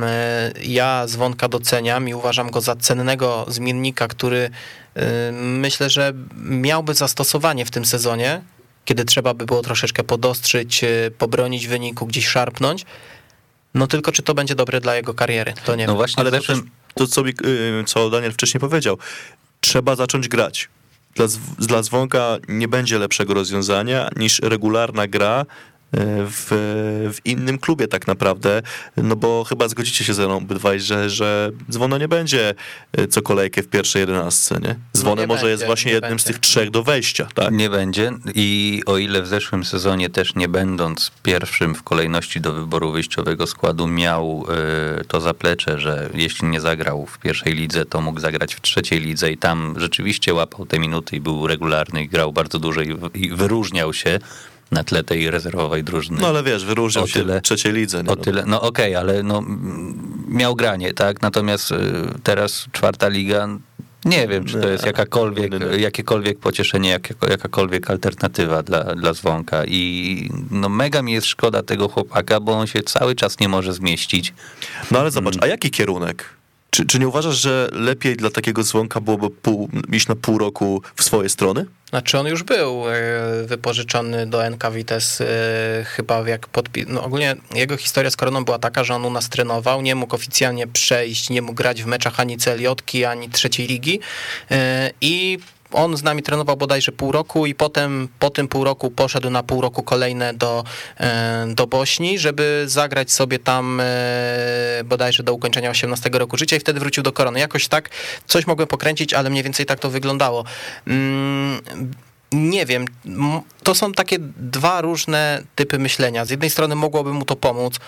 ja 0.63 1.07
Zwonka 1.07 1.47
doceniam 1.47 2.09
i 2.09 2.13
uważam 2.13 2.51
go 2.51 2.61
za 2.61 2.75
cennego 2.75 3.45
zmiennika, 3.47 4.07
który 4.07 4.49
e, 4.95 5.31
myślę, 5.31 5.89
że 5.89 6.13
miałby 6.35 6.93
zastosowanie 6.93 7.65
w 7.65 7.71
tym 7.71 7.85
sezonie, 7.85 8.41
kiedy 8.85 9.05
trzeba 9.05 9.33
by 9.33 9.45
było 9.45 9.61
troszeczkę 9.61 10.03
podostrzyć, 10.03 10.83
e, 10.83 10.87
pobronić 11.17 11.67
wyniku, 11.67 12.05
gdzieś 12.05 12.27
szarpnąć, 12.27 12.85
no 13.73 13.87
tylko 13.87 14.11
czy 14.11 14.23
to 14.23 14.33
będzie 14.33 14.55
dobre 14.55 14.81
dla 14.81 14.95
jego 14.95 15.13
kariery, 15.13 15.53
to 15.65 15.75
nie 15.75 15.85
No 15.85 15.93
wiem. 15.93 15.97
właśnie 15.97 16.21
Ale 16.21 16.31
to, 16.31 16.37
też, 16.37 16.57
to 16.95 17.07
co, 17.07 17.27
y, 17.27 17.33
co 17.85 18.09
Daniel 18.09 18.31
wcześniej 18.31 18.61
powiedział, 18.61 18.97
trzeba 19.59 19.95
zacząć 19.95 20.27
grać. 20.27 20.69
Dla, 21.15 21.25
dla 21.59 21.83
Zwonka 21.83 22.37
nie 22.47 22.67
będzie 22.67 22.99
lepszego 22.99 23.33
rozwiązania 23.33 24.09
niż 24.15 24.39
regularna 24.39 25.07
gra 25.07 25.45
w, 25.91 26.47
w 27.13 27.25
innym 27.25 27.57
klubie 27.57 27.87
tak 27.87 28.07
naprawdę, 28.07 28.61
no 28.97 29.15
bo 29.15 29.43
chyba 29.43 29.67
zgodzicie 29.67 30.03
się 30.03 30.13
ze 30.13 30.25
mną 30.25 30.37
obydwaj, 30.37 30.79
że, 30.79 31.09
że 31.09 31.51
Dzwono 31.71 31.97
nie 31.97 32.07
będzie 32.07 32.55
y, 32.99 33.07
co 33.07 33.21
kolejkę 33.21 33.63
w 33.63 33.67
pierwszej 33.67 33.99
jedenastce, 33.99 34.59
nie? 34.61 34.75
Dzwone 34.97 35.21
nie 35.21 35.27
może 35.27 35.41
będzie, 35.41 35.51
jest 35.51 35.65
właśnie 35.65 35.89
nie 35.89 35.95
jednym 35.95 36.19
z 36.19 36.23
będzie. 36.23 36.33
tych 36.33 36.39
trzech 36.39 36.69
do 36.69 36.83
wejścia, 36.83 37.27
tak? 37.35 37.53
Nie 37.53 37.69
będzie 37.69 38.11
i 38.35 38.81
o 38.85 38.97
ile 38.97 39.21
w 39.21 39.27
zeszłym 39.27 39.65
sezonie 39.65 40.09
też 40.09 40.35
nie 40.35 40.47
będąc 40.47 41.11
pierwszym 41.23 41.75
w 41.75 41.83
kolejności 41.83 42.41
do 42.41 42.53
wyboru 42.53 42.91
wyjściowego 42.91 43.47
składu 43.47 43.87
miał 43.87 44.45
y, 45.01 45.05
to 45.05 45.21
zaplecze, 45.21 45.79
że 45.79 46.09
jeśli 46.13 46.47
nie 46.47 46.61
zagrał 46.61 47.05
w 47.05 47.19
pierwszej 47.19 47.53
lidze, 47.53 47.85
to 47.85 48.01
mógł 48.01 48.19
zagrać 48.19 48.55
w 48.55 48.61
trzeciej 48.61 48.99
lidze 48.99 49.31
i 49.31 49.37
tam 49.37 49.75
rzeczywiście 49.77 50.33
łapał 50.33 50.65
te 50.65 50.79
minuty 50.79 51.15
i 51.15 51.19
był 51.19 51.47
regularny 51.47 52.03
i 52.03 52.07
grał 52.07 52.33
bardzo 52.33 52.59
dużo 52.59 52.81
i, 52.81 52.95
i 53.13 53.29
wyróżniał 53.29 53.93
się 53.93 54.19
na 54.71 54.83
tle 54.83 55.03
tej 55.03 55.31
rezerwowej 55.31 55.83
drużyny. 55.83 56.21
No 56.21 56.27
ale 56.27 56.43
wiesz, 56.43 56.65
wyróżniał 56.65 57.03
O 57.03 57.07
się 57.07 57.19
tyle- 57.19 57.39
w 57.39 57.41
trzeciej 57.43 57.73
lidze. 57.73 58.03
Nie? 58.03 58.09
O 58.09 58.15
tyle, 58.15 58.43
no 58.45 58.61
okej, 58.61 58.95
ale 58.95 59.23
no, 59.23 59.37
mm, 59.37 60.25
miał 60.27 60.55
granie, 60.55 60.93
tak? 60.93 61.21
Natomiast 61.21 61.71
y, 61.71 61.75
teraz 62.23 62.65
czwarta 62.71 63.07
liga, 63.07 63.47
nie 64.05 64.27
wiem, 64.27 64.45
czy 64.45 64.61
to 64.61 64.67
jest 64.67 64.85
jakakolwiek, 64.85 65.51
jakiekolwiek 65.77 66.39
pocieszenie, 66.39 66.89
jak, 66.89 67.13
jakakolwiek 67.29 67.89
alternatywa 67.89 68.63
dla, 68.63 68.83
dla 68.83 69.13
Zwonka. 69.13 69.65
I 69.65 70.29
no 70.51 70.69
mega 70.69 71.01
mi 71.01 71.11
jest 71.11 71.27
szkoda 71.27 71.63
tego 71.63 71.87
chłopaka, 71.89 72.39
bo 72.39 72.51
on 72.59 72.67
się 72.67 72.83
cały 72.83 73.15
czas 73.15 73.39
nie 73.39 73.49
może 73.49 73.73
zmieścić. 73.73 74.33
No 74.91 74.99
ale 74.99 75.11
zobacz, 75.11 75.35
a 75.41 75.47
jaki 75.47 75.71
kierunek? 75.71 76.36
Czy, 76.77 76.85
czy 76.85 76.99
nie 76.99 77.07
uważasz, 77.07 77.41
że 77.41 77.69
lepiej 77.71 78.15
dla 78.15 78.29
takiego 78.29 78.63
Zwonka 78.63 79.01
byłoby 79.01 79.29
pół, 79.29 79.69
iść 79.91 80.07
na 80.07 80.15
pół 80.15 80.37
roku 80.37 80.81
w 80.95 81.03
swoje 81.03 81.29
strony? 81.29 81.65
Znaczy 81.89 82.19
on 82.19 82.27
już 82.27 82.43
był 82.43 82.89
e, 82.89 82.93
wypożyczony 83.45 84.27
do 84.27 84.49
NK 84.49 84.71
Vitesse 84.71 85.25
e, 85.79 85.83
chyba 85.83 86.29
jak 86.29 86.47
podpi... 86.47 86.85
No 86.87 87.03
ogólnie 87.03 87.35
jego 87.55 87.77
historia 87.77 88.11
z 88.11 88.15
Koroną 88.15 88.45
była 88.45 88.59
taka, 88.59 88.83
że 88.83 88.95
on 88.95 89.05
u 89.05 89.09
nas 89.09 89.29
trenował, 89.29 89.81
nie 89.81 89.95
mógł 89.95 90.15
oficjalnie 90.15 90.67
przejść, 90.67 91.29
nie 91.29 91.41
mógł 91.41 91.53
grać 91.53 91.83
w 91.83 91.85
meczach 91.85 92.19
ani 92.19 92.37
CLJ-ki, 92.37 93.05
ani 93.05 93.29
trzeciej 93.29 93.67
ligi 93.67 93.99
e, 94.51 94.91
i 95.01 95.39
on 95.71 95.97
z 95.97 96.03
nami 96.03 96.23
trenował 96.23 96.57
bodajże 96.57 96.91
pół 96.91 97.11
roku 97.11 97.45
i 97.45 97.55
potem 97.55 98.07
po 98.19 98.29
tym 98.29 98.47
pół 98.47 98.63
roku 98.63 98.91
poszedł 98.91 99.29
na 99.29 99.43
pół 99.43 99.61
roku 99.61 99.83
kolejne 99.83 100.33
do, 100.33 100.63
e, 100.97 101.47
do 101.55 101.67
Bośni, 101.67 102.19
żeby 102.19 102.63
zagrać 102.67 103.11
sobie 103.11 103.39
tam 103.39 103.79
e, 103.83 103.85
bodajże 104.85 105.23
do 105.23 105.33
ukończenia 105.33 105.69
18 105.69 106.09
roku 106.09 106.37
życia 106.37 106.55
i 106.55 106.59
wtedy 106.59 106.79
wrócił 106.79 107.03
do 107.03 107.11
Korony. 107.11 107.39
Jakoś 107.39 107.67
tak 107.67 107.89
coś 108.27 108.47
mogłem 108.47 108.67
pokręcić, 108.67 109.13
ale 109.13 109.29
mniej 109.29 109.43
więcej 109.43 109.65
tak 109.65 109.79
to 109.79 109.89
wyglądało. 109.89 110.43
Mm, 110.87 111.61
nie 112.31 112.65
wiem, 112.65 112.85
to 113.63 113.75
są 113.75 113.91
takie 113.91 114.19
dwa 114.37 114.81
różne 114.81 115.43
typy 115.55 115.79
myślenia. 115.79 116.25
Z 116.25 116.29
jednej 116.29 116.49
strony 116.49 116.75
mogłoby 116.75 117.13
mu 117.13 117.25
to 117.25 117.35
pomóc, 117.35 117.79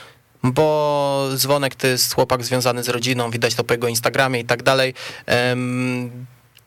bo 0.44 1.30
Dzwonek 1.36 1.76
to 1.76 1.88
jest 1.88 2.16
chłopak 2.16 2.44
związany 2.44 2.84
z 2.84 2.90
rodziną, 2.90 3.32
widać 3.32 3.56
to 3.56 3.64
po 3.64 3.74
jego 3.74 3.88
Instagramie 3.88 4.40
i 4.40 4.46
tak 4.46 4.64
dalej. 4.64 4.94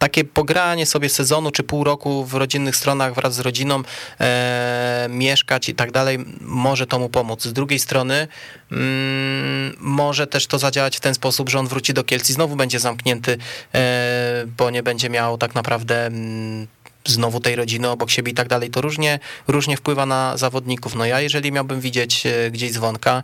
Takie 0.02 0.24
pogranie 0.24 0.86
sobie 0.86 1.08
sezonu 1.08 1.50
czy 1.50 1.62
pół 1.62 1.84
roku 1.84 2.24
w 2.24 2.34
rodzinnych 2.34 2.76
stronach 2.76 3.14
wraz 3.14 3.34
z 3.34 3.40
rodziną, 3.40 3.82
e, 4.20 5.06
mieszkać 5.10 5.68
i 5.68 5.74
tak 5.74 5.92
dalej, 5.92 6.18
może 6.40 6.86
to 6.86 6.98
mu 6.98 7.08
pomóc. 7.08 7.42
Z 7.42 7.52
drugiej 7.52 7.78
strony 7.78 8.28
mm, 8.72 9.76
może 9.78 10.26
też 10.26 10.46
to 10.46 10.58
zadziałać 10.58 10.96
w 10.96 11.00
ten 11.00 11.14
sposób, 11.14 11.48
że 11.48 11.58
on 11.58 11.66
wróci 11.66 11.94
do 11.94 12.04
Kielc 12.04 12.30
i 12.30 12.32
znowu 12.32 12.56
będzie 12.56 12.80
zamknięty, 12.80 13.38
e, 13.74 14.44
bo 14.58 14.70
nie 14.70 14.82
będzie 14.82 15.10
miał 15.10 15.38
tak 15.38 15.54
naprawdę 15.54 16.06
mm, 16.06 16.66
znowu 17.04 17.40
tej 17.40 17.56
rodziny 17.56 17.90
obok 17.90 18.10
siebie 18.10 18.32
i 18.32 18.34
tak 18.34 18.48
dalej. 18.48 18.70
To 18.70 18.80
różnie, 18.80 19.18
różnie 19.48 19.76
wpływa 19.76 20.06
na 20.06 20.36
zawodników. 20.36 20.94
No 20.94 21.04
ja 21.04 21.20
jeżeli 21.20 21.52
miałbym 21.52 21.80
widzieć 21.80 22.26
e, 22.26 22.50
gdzieś 22.50 22.72
dzwonka, 22.72 23.22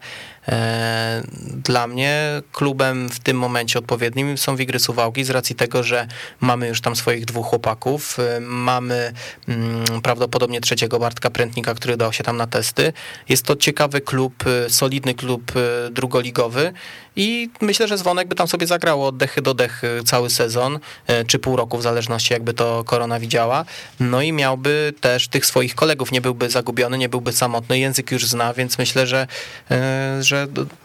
dla 1.65 1.87
mnie 1.87 2.43
klubem 2.53 3.09
w 3.09 3.21
tym 3.21 3.39
momencie 3.39 3.79
odpowiednim 3.79 4.39
są 4.39 4.57
Wigry 4.57 4.79
Suwałki 4.79 5.25
z 5.25 5.31
racji 5.31 5.57
tego, 5.57 5.83
że 5.83 6.07
mamy 6.41 6.69
już 6.69 6.81
tam 6.81 6.97
swoich 6.97 7.25
dwóch 7.25 7.47
chłopaków, 7.47 8.19
e, 8.19 8.41
mamy 8.41 9.13
mm, 9.49 9.85
prawdopodobnie 10.03 10.61
trzeciego 10.61 10.99
Bartka 10.99 11.31
Prętnika, 11.31 11.75
który 11.75 11.97
dał 11.97 12.13
się 12.13 12.25
tam 12.25 12.37
na 12.37 12.47
testy. 12.47 12.93
Jest 13.29 13.45
to 13.45 13.57
ciekawy 13.57 14.01
klub, 14.01 14.45
e, 14.47 14.71
solidny 14.71 15.15
klub 15.15 15.53
e, 15.57 15.91
drugoligowy 15.91 16.73
i 17.19 17.51
myślę, 17.61 17.89
że 17.89 17.97
Dzwonek 17.97 18.29
by 18.29 18.35
tam 18.35 18.49
sobie 18.49 18.67
zagrało 18.67 19.07
od 19.07 19.17
dechy 19.17 19.43
do 19.43 19.55
dechy 19.55 20.01
cały 20.05 20.31
sezon, 20.31 20.79
e, 21.07 21.25
czy 21.25 21.39
pół 21.39 21.57
roku, 21.57 21.79
w 21.79 21.83
zależności 21.83 22.33
jakby 22.33 22.55
to 22.55 22.85
korona 22.85 23.21
widziała. 23.21 23.65
No 24.01 24.23
i 24.23 24.33
miałby 24.33 24.95
też 25.01 25.29
tych 25.29 25.47
swoich 25.47 25.75
kolegów, 25.75 26.13
nie 26.13 26.21
byłby 26.21 26.51
zagubiony, 26.51 26.99
nie 26.99 27.09
byłby 27.09 27.33
samotny, 27.33 27.79
język 27.79 28.13
już 28.13 28.27
zna, 28.27 28.55
więc 28.55 28.79
myślę, 28.79 29.07
że, 29.07 29.27
e, 29.71 30.17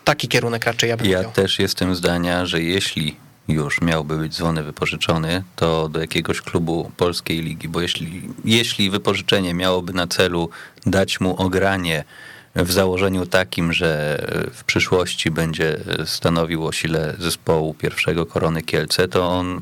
taki 0.04 0.28
kierunek 0.28 0.66
raczej 0.66 0.90
ja 0.90 0.98
bym 0.98 1.08
Ja 1.08 1.20
chciał. 1.20 1.32
też 1.32 1.60
jestem 1.60 1.96
zdania, 1.96 2.46
że 2.46 2.62
jeśli 2.62 3.16
już 3.48 3.82
miałby 3.82 4.18
być 4.18 4.36
dzwony 4.36 4.64
wypożyczony, 4.64 5.44
to 5.56 5.90
do 5.90 6.00
jakiegoś 6.00 6.42
klubu 6.42 6.92
polskiej 6.98 7.42
ligi, 7.42 7.68
bo 7.68 7.82
jeśli, 7.82 8.22
jeśli 8.46 8.90
wypożyczenie 8.90 9.54
miałoby 9.54 9.94
na 9.94 10.08
celu 10.08 10.50
dać 10.86 11.20
mu 11.20 11.42
ogranie 11.42 12.04
w 12.56 12.72
założeniu 12.72 13.26
takim, 13.26 13.74
że 13.74 14.18
w 14.54 14.64
przyszłości 14.64 15.32
będzie 15.32 15.78
stanowił 16.06 16.68
o 16.68 16.72
sile 16.72 17.16
zespołu 17.20 17.74
pierwszego 17.74 18.26
Korony 18.26 18.64
Kielce, 18.64 19.08
to 19.08 19.30
on 19.30 19.62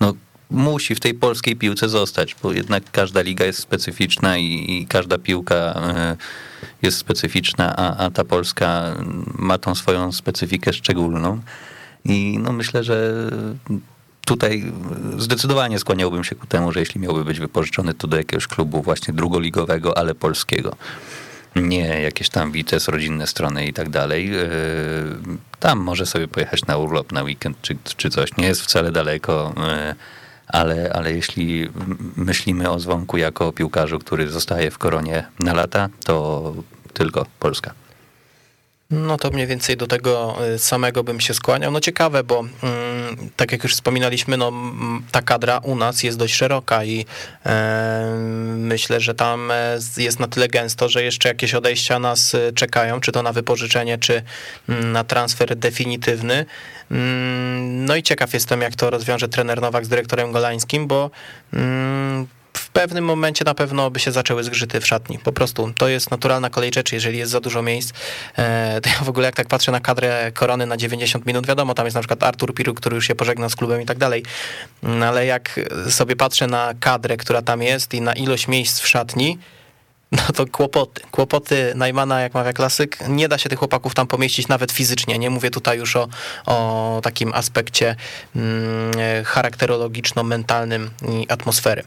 no, 0.00 0.14
musi 0.50 0.94
w 0.94 1.00
tej 1.00 1.14
polskiej 1.14 1.56
piłce 1.56 1.88
zostać, 1.88 2.36
bo 2.42 2.52
jednak 2.52 2.82
każda 2.92 3.20
liga 3.20 3.44
jest 3.44 3.58
specyficzna 3.58 4.38
i, 4.38 4.66
i 4.68 4.86
każda 4.86 5.18
piłka 5.18 5.54
e, 5.56 6.16
jest 6.86 6.98
specyficzna, 6.98 7.76
a, 7.76 7.96
a 7.96 8.10
ta 8.10 8.24
polska 8.24 8.96
ma 9.34 9.58
tą 9.58 9.74
swoją 9.74 10.12
specyfikę 10.12 10.72
szczególną. 10.72 11.40
I 12.04 12.38
no 12.42 12.52
myślę, 12.52 12.84
że 12.84 13.12
tutaj 14.26 14.72
zdecydowanie 15.18 15.78
skłaniałbym 15.78 16.24
się 16.24 16.34
ku 16.34 16.46
temu, 16.46 16.72
że 16.72 16.80
jeśli 16.80 17.00
miałby 17.00 17.24
być 17.24 17.40
wypożyczony, 17.40 17.94
to 17.94 18.08
do 18.08 18.16
jakiegoś 18.16 18.46
klubu 18.46 18.82
właśnie 18.82 19.14
drugoligowego, 19.14 19.98
ale 19.98 20.14
polskiego. 20.14 20.76
Nie 21.56 22.00
jakieś 22.00 22.28
tam 22.28 22.52
wites, 22.52 22.88
rodzinne 22.88 23.26
strony 23.26 23.66
i 23.66 23.72
tak 23.72 23.88
dalej. 23.90 24.30
Yy, 24.30 24.48
Tam 25.60 25.78
może 25.78 26.06
sobie 26.06 26.28
pojechać 26.28 26.66
na 26.66 26.76
urlop, 26.76 27.12
na 27.12 27.22
weekend 27.22 27.56
czy, 27.62 27.76
czy 27.96 28.10
coś. 28.10 28.36
Nie 28.36 28.46
jest 28.46 28.62
wcale 28.62 28.92
daleko, 28.92 29.54
yy, 29.56 29.94
ale, 30.48 30.92
ale 30.92 31.12
jeśli 31.12 31.68
myślimy 32.16 32.70
o 32.70 32.78
Dzwonku 32.78 33.16
jako 33.16 33.46
o 33.46 33.52
piłkarzu, 33.52 33.98
który 33.98 34.28
zostaje 34.28 34.70
w 34.70 34.78
koronie 34.78 35.26
na 35.38 35.54
lata, 35.54 35.88
to 36.04 36.54
tylko 36.96 37.26
Polska. 37.40 37.74
No 38.90 39.16
to 39.16 39.30
mniej 39.30 39.46
więcej 39.46 39.76
do 39.76 39.86
tego 39.86 40.36
y, 40.54 40.58
samego 40.58 41.04
bym 41.04 41.20
się 41.20 41.34
skłaniał. 41.34 41.72
No 41.72 41.80
ciekawe, 41.80 42.24
bo 42.24 42.38
mm, 42.38 43.30
tak 43.36 43.52
jak 43.52 43.62
już 43.62 43.74
wspominaliśmy, 43.74 44.36
no 44.36 44.52
ta 45.12 45.22
kadra 45.22 45.58
u 45.58 45.76
nas 45.76 46.02
jest 46.02 46.18
dość 46.18 46.34
szeroka 46.34 46.84
i 46.84 47.06
e, 47.46 48.14
myślę, 48.56 49.00
że 49.00 49.14
tam 49.14 49.50
e, 49.50 49.78
jest 49.96 50.20
na 50.20 50.28
tyle 50.28 50.48
gęsto, 50.48 50.88
że 50.88 51.02
jeszcze 51.02 51.28
jakieś 51.28 51.54
odejścia 51.54 51.98
nas 51.98 52.34
y, 52.34 52.52
czekają, 52.54 53.00
czy 53.00 53.12
to 53.12 53.22
na 53.22 53.32
wypożyczenie, 53.32 53.98
czy 53.98 54.22
mm, 54.68 54.92
na 54.92 55.04
transfer 55.04 55.56
definitywny. 55.56 56.46
Mm, 56.90 57.84
No 57.84 57.96
i 57.96 58.02
ciekaw 58.02 58.34
jestem, 58.34 58.60
jak 58.60 58.74
to 58.74 58.90
rozwiąże 58.90 59.28
trener 59.28 59.60
Nowak 59.60 59.84
z 59.84 59.88
dyrektorem 59.88 60.32
Golańskim, 60.32 60.86
bo 60.86 61.10
pewnym 62.80 63.04
momencie 63.04 63.44
na 63.44 63.54
pewno 63.54 63.90
by 63.90 64.00
się 64.00 64.12
zaczęły 64.12 64.44
zgrzyty 64.44 64.80
w 64.80 64.86
szatni. 64.86 65.18
Po 65.18 65.32
prostu 65.32 65.72
to 65.78 65.88
jest 65.88 66.10
naturalna 66.10 66.50
kolej 66.50 66.70
rzeczy, 66.74 66.94
jeżeli 66.94 67.18
jest 67.18 67.32
za 67.32 67.40
dużo 67.40 67.62
miejsc. 67.62 67.92
E, 68.38 68.80
to 68.80 68.90
ja 68.90 69.04
w 69.04 69.08
ogóle 69.08 69.26
jak 69.26 69.34
tak 69.34 69.48
patrzę 69.48 69.72
na 69.72 69.80
kadrę 69.80 70.32
Korony 70.34 70.66
na 70.66 70.76
90 70.76 71.26
minut, 71.26 71.46
wiadomo, 71.46 71.74
tam 71.74 71.86
jest 71.86 71.94
na 71.94 72.00
przykład 72.00 72.22
Artur 72.22 72.54
Piru, 72.54 72.74
który 72.74 72.96
już 72.96 73.06
się 73.06 73.14
pożegnał 73.14 73.50
z 73.50 73.56
klubem 73.56 73.82
i 73.82 73.86
tak 73.86 73.98
dalej, 73.98 74.22
No, 74.82 75.06
ale 75.06 75.26
jak 75.26 75.60
sobie 75.90 76.16
patrzę 76.16 76.46
na 76.46 76.74
kadrę, 76.80 77.16
która 77.16 77.42
tam 77.42 77.62
jest 77.62 77.94
i 77.94 78.00
na 78.00 78.12
ilość 78.12 78.48
miejsc 78.48 78.80
w 78.80 78.88
szatni, 78.88 79.38
no 80.12 80.22
to 80.34 80.46
kłopoty. 80.46 81.02
Kłopoty 81.10 81.72
Najmana, 81.74 82.20
jak 82.20 82.34
mawia 82.34 82.52
klasyk, 82.52 82.98
nie 83.08 83.28
da 83.28 83.38
się 83.38 83.48
tych 83.48 83.58
chłopaków 83.58 83.94
tam 83.94 84.06
pomieścić 84.06 84.48
nawet 84.48 84.72
fizycznie. 84.72 85.18
Nie 85.18 85.30
mówię 85.30 85.50
tutaj 85.50 85.78
już 85.78 85.96
o, 85.96 86.08
o 86.46 87.00
takim 87.02 87.32
aspekcie 87.34 87.96
mm, 88.36 89.24
charakterologiczno-mentalnym 89.24 90.90
atmosfery. 91.28 91.82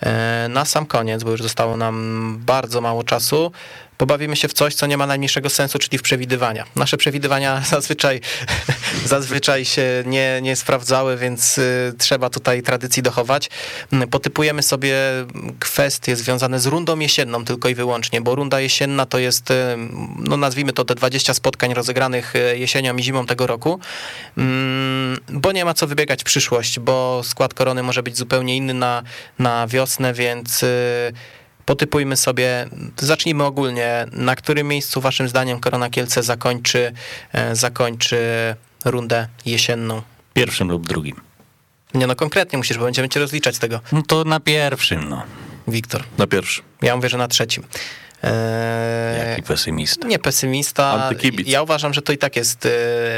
E, 0.00 0.46
Na 0.50 0.64
sam 0.64 0.86
koniec, 0.86 1.24
bo 1.24 1.30
już 1.30 1.42
zostało 1.42 1.76
nam 1.76 2.36
bardzo 2.46 2.80
mało 2.80 3.02
czasu, 3.04 3.52
pobawimy 4.02 4.36
się 4.36 4.48
w 4.48 4.52
coś, 4.52 4.74
co 4.74 4.86
nie 4.86 4.96
ma 4.96 5.06
najmniejszego 5.06 5.50
sensu, 5.50 5.78
czyli 5.78 5.98
w 5.98 6.02
przewidywania. 6.02 6.64
Nasze 6.76 6.96
przewidywania 6.96 7.62
zazwyczaj, 7.70 8.20
zazwyczaj 9.04 9.64
się 9.64 10.02
nie, 10.06 10.40
nie 10.42 10.56
sprawdzały, 10.56 11.16
więc 11.16 11.58
y, 11.58 11.94
trzeba 11.98 12.30
tutaj 12.30 12.62
tradycji 12.62 13.02
dochować. 13.02 13.50
Mm, 13.92 14.08
Potypujemy 14.08 14.62
sobie 14.62 14.96
kwestie 15.60 16.16
związane 16.16 16.60
z 16.60 16.66
rundą 16.66 16.98
jesienną 16.98 17.44
tylko 17.44 17.68
i 17.68 17.74
wyłącznie, 17.74 18.20
bo 18.20 18.34
runda 18.34 18.60
jesienna 18.60 19.06
to 19.06 19.18
jest, 19.18 19.50
y, 19.50 19.54
no 20.18 20.36
nazwijmy 20.36 20.72
to 20.72 20.84
te 20.84 20.94
20 20.94 21.34
spotkań 21.34 21.74
rozegranych 21.74 22.36
y, 22.36 22.58
jesienią 22.58 22.96
i 22.96 23.02
zimą 23.02 23.26
tego 23.26 23.46
roku, 23.46 23.80
Mm, 24.36 25.18
bo 25.28 25.52
nie 25.52 25.64
ma 25.64 25.74
co 25.74 25.86
wybiegać 25.86 26.20
w 26.20 26.24
przyszłość, 26.24 26.78
bo 26.78 27.20
skład 27.24 27.54
korony 27.54 27.82
może 27.82 28.02
być 28.02 28.16
zupełnie 28.16 28.56
inny 28.56 28.74
na, 28.74 29.02
na 29.38 29.66
wiosnę, 29.66 30.14
więc 30.14 30.64
potypujmy 31.66 32.16
sobie, 32.16 32.68
zacznijmy 32.98 33.44
ogólnie, 33.44 34.06
na 34.12 34.36
którym 34.36 34.68
miejscu 34.68 35.00
waszym 35.00 35.28
zdaniem 35.28 35.60
Korona 35.60 35.90
Kielce 35.90 36.22
zakończy, 36.22 36.92
e, 37.32 37.56
zakończy 37.56 38.16
rundę 38.84 39.28
jesienną? 39.46 40.02
Pierwszym 40.34 40.68
lub 40.70 40.88
drugim. 40.88 41.16
Nie 41.94 42.06
no, 42.06 42.14
konkretnie 42.16 42.56
musisz, 42.56 42.78
bo 42.78 42.84
będziemy 42.84 43.08
cię 43.08 43.20
rozliczać 43.20 43.56
z 43.56 43.58
tego. 43.58 43.80
No 43.92 44.02
to 44.02 44.24
na 44.24 44.40
pierwszym, 44.40 45.08
no. 45.08 45.22
Wiktor, 45.68 46.04
Na 46.18 46.26
pierwszy. 46.26 46.62
ja 46.82 46.96
mówię, 46.96 47.08
że 47.08 47.18
na 47.18 47.28
trzecim. 47.28 47.64
E, 48.24 49.28
Jaki 49.28 49.42
pesymista. 49.42 50.06
Nie 50.08 50.18
pesymista. 50.18 50.90
Antykibic. 50.92 51.48
Ja 51.48 51.62
uważam, 51.62 51.94
że 51.94 52.02
to 52.02 52.12
i 52.12 52.18
tak 52.18 52.36
jest 52.36 52.66
e, 52.66 52.70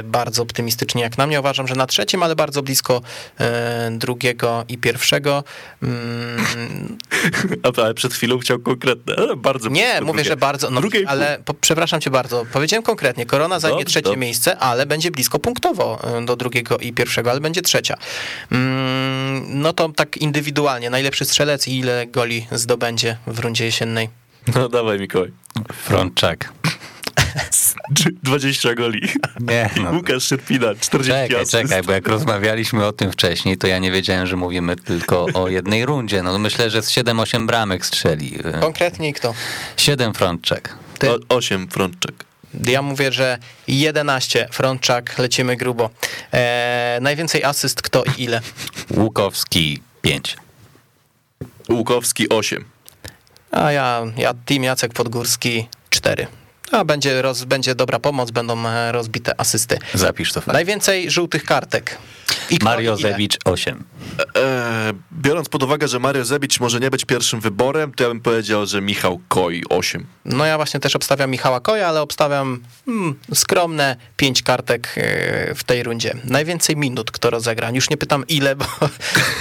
bardzo 0.04 0.42
optymistycznie 0.42 1.02
jak 1.02 1.18
na 1.18 1.26
mnie. 1.26 1.40
Uważam, 1.40 1.68
że 1.68 1.74
na 1.74 1.86
trzecim, 1.86 2.22
ale 2.22 2.36
bardzo 2.36 2.62
blisko 2.62 3.00
e, 3.40 3.90
drugiego 3.98 4.64
i 4.68 4.78
pierwszego. 4.78 5.44
Mm, 5.82 6.98
A, 7.78 7.82
ale 7.82 7.94
przed 7.94 8.14
chwilą 8.14 8.38
chciał 8.38 8.58
konkretne. 8.58 9.14
Bardzo 9.36 9.68
Nie, 9.68 9.92
mówię, 10.00 10.04
drugie. 10.04 10.24
że 10.24 10.36
bardzo. 10.36 10.70
No, 10.70 10.80
ale 11.06 11.38
po, 11.44 11.54
przepraszam 11.54 12.00
cię 12.00 12.10
bardzo. 12.10 12.46
Powiedziałem 12.52 12.82
konkretnie. 12.82 13.26
Korona 13.26 13.60
zajmie 13.60 13.78
Dobrze, 13.78 13.90
trzecie 13.90 14.04
dobrze. 14.04 14.18
miejsce, 14.18 14.58
ale 14.58 14.86
będzie 14.86 15.10
blisko 15.10 15.38
punktowo 15.38 16.18
e, 16.18 16.24
do 16.24 16.36
drugiego 16.36 16.78
i 16.78 16.92
pierwszego, 16.92 17.30
ale 17.30 17.40
będzie 17.40 17.62
trzecia. 17.62 17.96
Mm, 18.52 19.44
no 19.62 19.72
to 19.72 19.88
tak 19.88 20.16
indywidualnie. 20.16 20.90
Najlepszy 20.90 21.24
strzelec 21.24 21.68
i 21.68 21.78
ile 21.78 22.06
goli 22.06 22.46
zdobędzie 22.52 23.16
w 23.26 23.38
rundzie 23.38 23.64
jesiennej? 23.64 24.23
No 24.54 24.68
dawaj 24.68 24.98
Mikołaj. 24.98 25.30
Frączak. 25.72 26.52
20 28.22 28.74
goli. 28.74 29.00
Nie, 29.40 29.70
no. 29.82 29.90
Łukasz 29.92 30.24
Szyrpina, 30.24 30.66
40 30.80 31.12
Czekaj, 31.12 31.36
asyst. 31.36 31.50
czekaj, 31.52 31.82
bo 31.82 31.92
jak 31.92 32.08
rozmawialiśmy 32.08 32.86
o 32.86 32.92
tym 32.92 33.12
wcześniej, 33.12 33.58
to 33.58 33.66
ja 33.66 33.78
nie 33.78 33.92
wiedziałem, 33.92 34.26
że 34.26 34.36
mówimy 34.36 34.76
tylko 34.76 35.24
o 35.34 35.48
jednej 35.48 35.86
rundzie. 35.86 36.22
No 36.22 36.38
myślę, 36.38 36.70
że 36.70 36.82
z 36.82 36.90
7-8 36.90 37.46
bramek 37.46 37.86
strzeli. 37.86 38.38
Konkretniej 38.60 39.12
kto? 39.14 39.34
7 39.76 40.14
Frączek. 40.14 40.74
Ty. 40.98 41.10
O, 41.10 41.18
8 41.28 41.68
Frączek. 41.68 42.24
Ja 42.66 42.82
mówię, 42.82 43.12
że 43.12 43.38
11 43.68 44.48
Frączak, 44.52 45.18
lecimy 45.18 45.56
grubo. 45.56 45.90
E, 46.32 46.98
najwięcej 47.00 47.44
asyst 47.44 47.82
kto 47.82 48.04
i 48.04 48.22
ile? 48.22 48.40
Łukowski 48.96 49.82
5. 50.02 50.36
Łukowski 51.68 52.28
8. 52.28 52.64
A 53.54 53.72
ja, 53.72 54.02
ja 54.16 54.34
team 54.44 54.62
Jacek 54.62 54.92
Podgórski 54.92 55.68
4. 55.90 56.26
A 56.72 56.84
będzie, 56.84 57.22
roz, 57.22 57.44
będzie 57.44 57.74
dobra 57.74 57.98
pomoc, 57.98 58.30
będą 58.30 58.66
e, 58.66 58.92
rozbite 58.92 59.40
asysty. 59.40 59.78
Zapisz 59.94 60.32
to 60.32 60.40
fakt. 60.40 60.54
Najwięcej 60.54 61.10
żółtych 61.10 61.44
kartek. 61.44 61.98
I 62.50 62.58
Mario? 62.62 62.96
Zewicz 62.96 63.38
8. 63.44 63.84
E, 64.36 64.92
biorąc 65.12 65.48
pod 65.48 65.62
uwagę, 65.62 65.88
że 65.88 65.98
Mario 65.98 66.24
Zebicz 66.24 66.60
może 66.60 66.80
nie 66.80 66.90
być 66.90 67.04
pierwszym 67.04 67.40
wyborem, 67.40 67.92
to 67.94 68.04
ja 68.04 68.08
bym 68.08 68.20
powiedział, 68.20 68.66
że 68.66 68.80
Michał 68.80 69.20
Koi 69.28 69.62
8. 69.70 70.06
No 70.24 70.44
ja 70.44 70.56
właśnie 70.56 70.80
też 70.80 70.96
obstawiam 70.96 71.30
Michała 71.30 71.60
Koja, 71.60 71.88
ale 71.88 72.02
obstawiam 72.02 72.60
hmm, 72.86 73.14
skromne 73.34 73.96
pięć 74.16 74.42
kartek 74.42 74.94
e, 74.96 75.54
w 75.54 75.64
tej 75.64 75.82
rundzie. 75.82 76.14
Najwięcej 76.24 76.76
minut, 76.76 77.10
kto 77.10 77.30
rozegra. 77.30 77.70
Już 77.70 77.90
nie 77.90 77.96
pytam 77.96 78.24
ile, 78.28 78.56
bo 78.56 78.64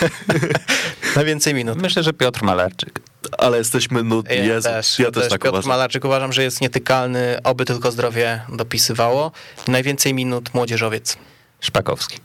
najwięcej 1.15 1.53
minut. 1.53 1.81
Myślę, 1.81 2.03
że 2.03 2.13
Piotr 2.13 2.43
Malarczyk. 2.43 3.12
Ale 3.37 3.57
jesteśmy 3.57 4.03
nudni. 4.03 4.37
Ja 4.37 4.43
Jezu, 4.43 4.69
też, 4.69 4.99
ja 4.99 5.11
też 5.11 5.29
tak 5.29 5.41
Piotr 5.41 5.53
uważam. 5.53 5.69
Malarczyk 5.69 6.05
uważam, 6.05 6.33
że 6.33 6.43
jest 6.43 6.61
nietykalny, 6.61 7.37
oby 7.43 7.65
tylko 7.65 7.91
zdrowie 7.91 8.41
dopisywało. 8.49 9.31
Najwięcej 9.67 10.13
minut 10.13 10.53
młodzieżowiec. 10.53 11.17
Szpakowski. 11.59 12.17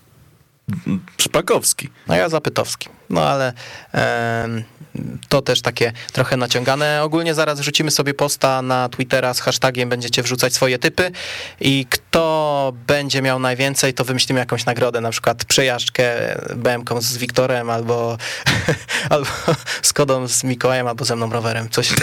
Szpakowski. 1.18 1.88
No 2.06 2.16
ja 2.16 2.28
Zapytowski. 2.28 2.88
No 3.10 3.28
ale 3.28 3.52
to 5.28 5.42
też 5.42 5.62
takie 5.62 5.92
trochę 6.12 6.36
naciągane. 6.36 7.02
Ogólnie 7.02 7.34
zaraz 7.34 7.60
wrzucimy 7.60 7.90
sobie 7.90 8.14
posta 8.14 8.62
na 8.62 8.88
Twittera 8.88 9.34
z 9.34 9.40
hashtagiem, 9.40 9.88
będziecie 9.88 10.22
wrzucać 10.22 10.54
swoje 10.54 10.78
typy 10.78 11.10
i 11.60 11.86
kto 11.90 12.72
będzie 12.86 13.22
miał 13.22 13.38
najwięcej, 13.38 13.94
to 13.94 14.04
wymyślimy 14.04 14.40
jakąś 14.40 14.66
nagrodę, 14.66 15.00
na 15.00 15.10
przykład 15.10 15.44
przejażdżkę 15.44 16.36
BM-ką 16.56 17.00
z 17.00 17.16
Wiktorem 17.16 17.70
albo, 17.70 18.16
albo 19.10 19.28
z 19.82 19.92
Kodą 19.92 20.28
z 20.28 20.44
Mikołajem, 20.44 20.86
albo 20.86 21.04
ze 21.04 21.16
mną 21.16 21.32
rowerem. 21.32 21.68
Coś, 21.68 21.88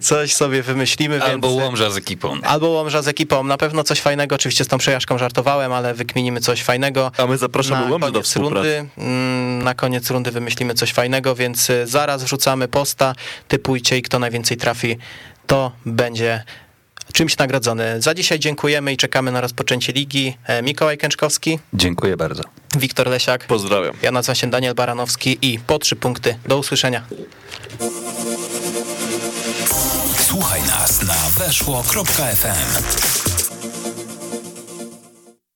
coś 0.00 0.34
sobie 0.34 0.62
wymyślimy. 0.62 1.22
Albo 1.22 1.48
więc... 1.48 1.62
Łomża 1.62 1.90
z 1.90 1.96
ekipą. 1.96 2.40
Albo 2.42 2.68
Łomża 2.68 3.02
z 3.02 3.08
ekipą. 3.08 3.44
Na 3.44 3.56
pewno 3.56 3.84
coś 3.84 4.00
fajnego. 4.00 4.34
Oczywiście 4.34 4.64
z 4.64 4.68
tą 4.68 4.78
przejażdżką 4.78 5.18
żartowałem, 5.18 5.72
ale 5.72 5.94
wykminimy 5.94 6.40
coś 6.40 6.62
fajnego. 6.62 7.12
A 7.16 7.26
my 7.26 7.38
zapraszamy 7.38 7.84
na 7.84 7.92
Łomżę 7.92 8.12
do 8.12 8.22
współpracy. 8.22 8.53
Rundy, 8.54 8.86
mm, 8.98 9.62
Na 9.64 9.74
koniec 9.74 10.10
rundy 10.10 10.30
wymyślimy 10.30 10.74
coś 10.74 10.92
fajnego, 10.92 11.34
więc 11.34 11.70
y, 11.70 11.86
zaraz 11.86 12.24
wrzucamy 12.24 12.68
posta. 12.68 13.14
Typujcie 13.48 13.98
i 13.98 14.02
kto 14.02 14.18
najwięcej 14.18 14.56
trafi, 14.56 14.96
to 15.46 15.72
będzie 15.86 16.44
czymś 17.12 17.36
nagrodzony. 17.38 18.02
Za 18.02 18.14
dzisiaj 18.14 18.38
dziękujemy 18.38 18.92
i 18.92 18.96
czekamy 18.96 19.32
na 19.32 19.40
rozpoczęcie 19.40 19.92
ligi. 19.92 20.36
E, 20.46 20.62
Mikołaj 20.62 20.98
Kęczkowski, 20.98 21.58
Dziękuję 21.74 22.16
bardzo. 22.16 22.42
Wiktor 22.76 23.06
Lesiak, 23.08 23.44
Pozdrawiam. 23.46 23.94
ja 24.02 24.10
nazywam 24.10 24.34
się 24.36 24.50
Daniel 24.50 24.74
Baranowski 24.74 25.38
i 25.42 25.58
po 25.58 25.78
trzy 25.78 25.96
punkty. 25.96 26.38
Do 26.48 26.58
usłyszenia. 26.58 27.02
Słuchaj 30.18 30.62
nas 30.62 31.02
na 31.02 31.14
weszło.fm. 31.44 33.13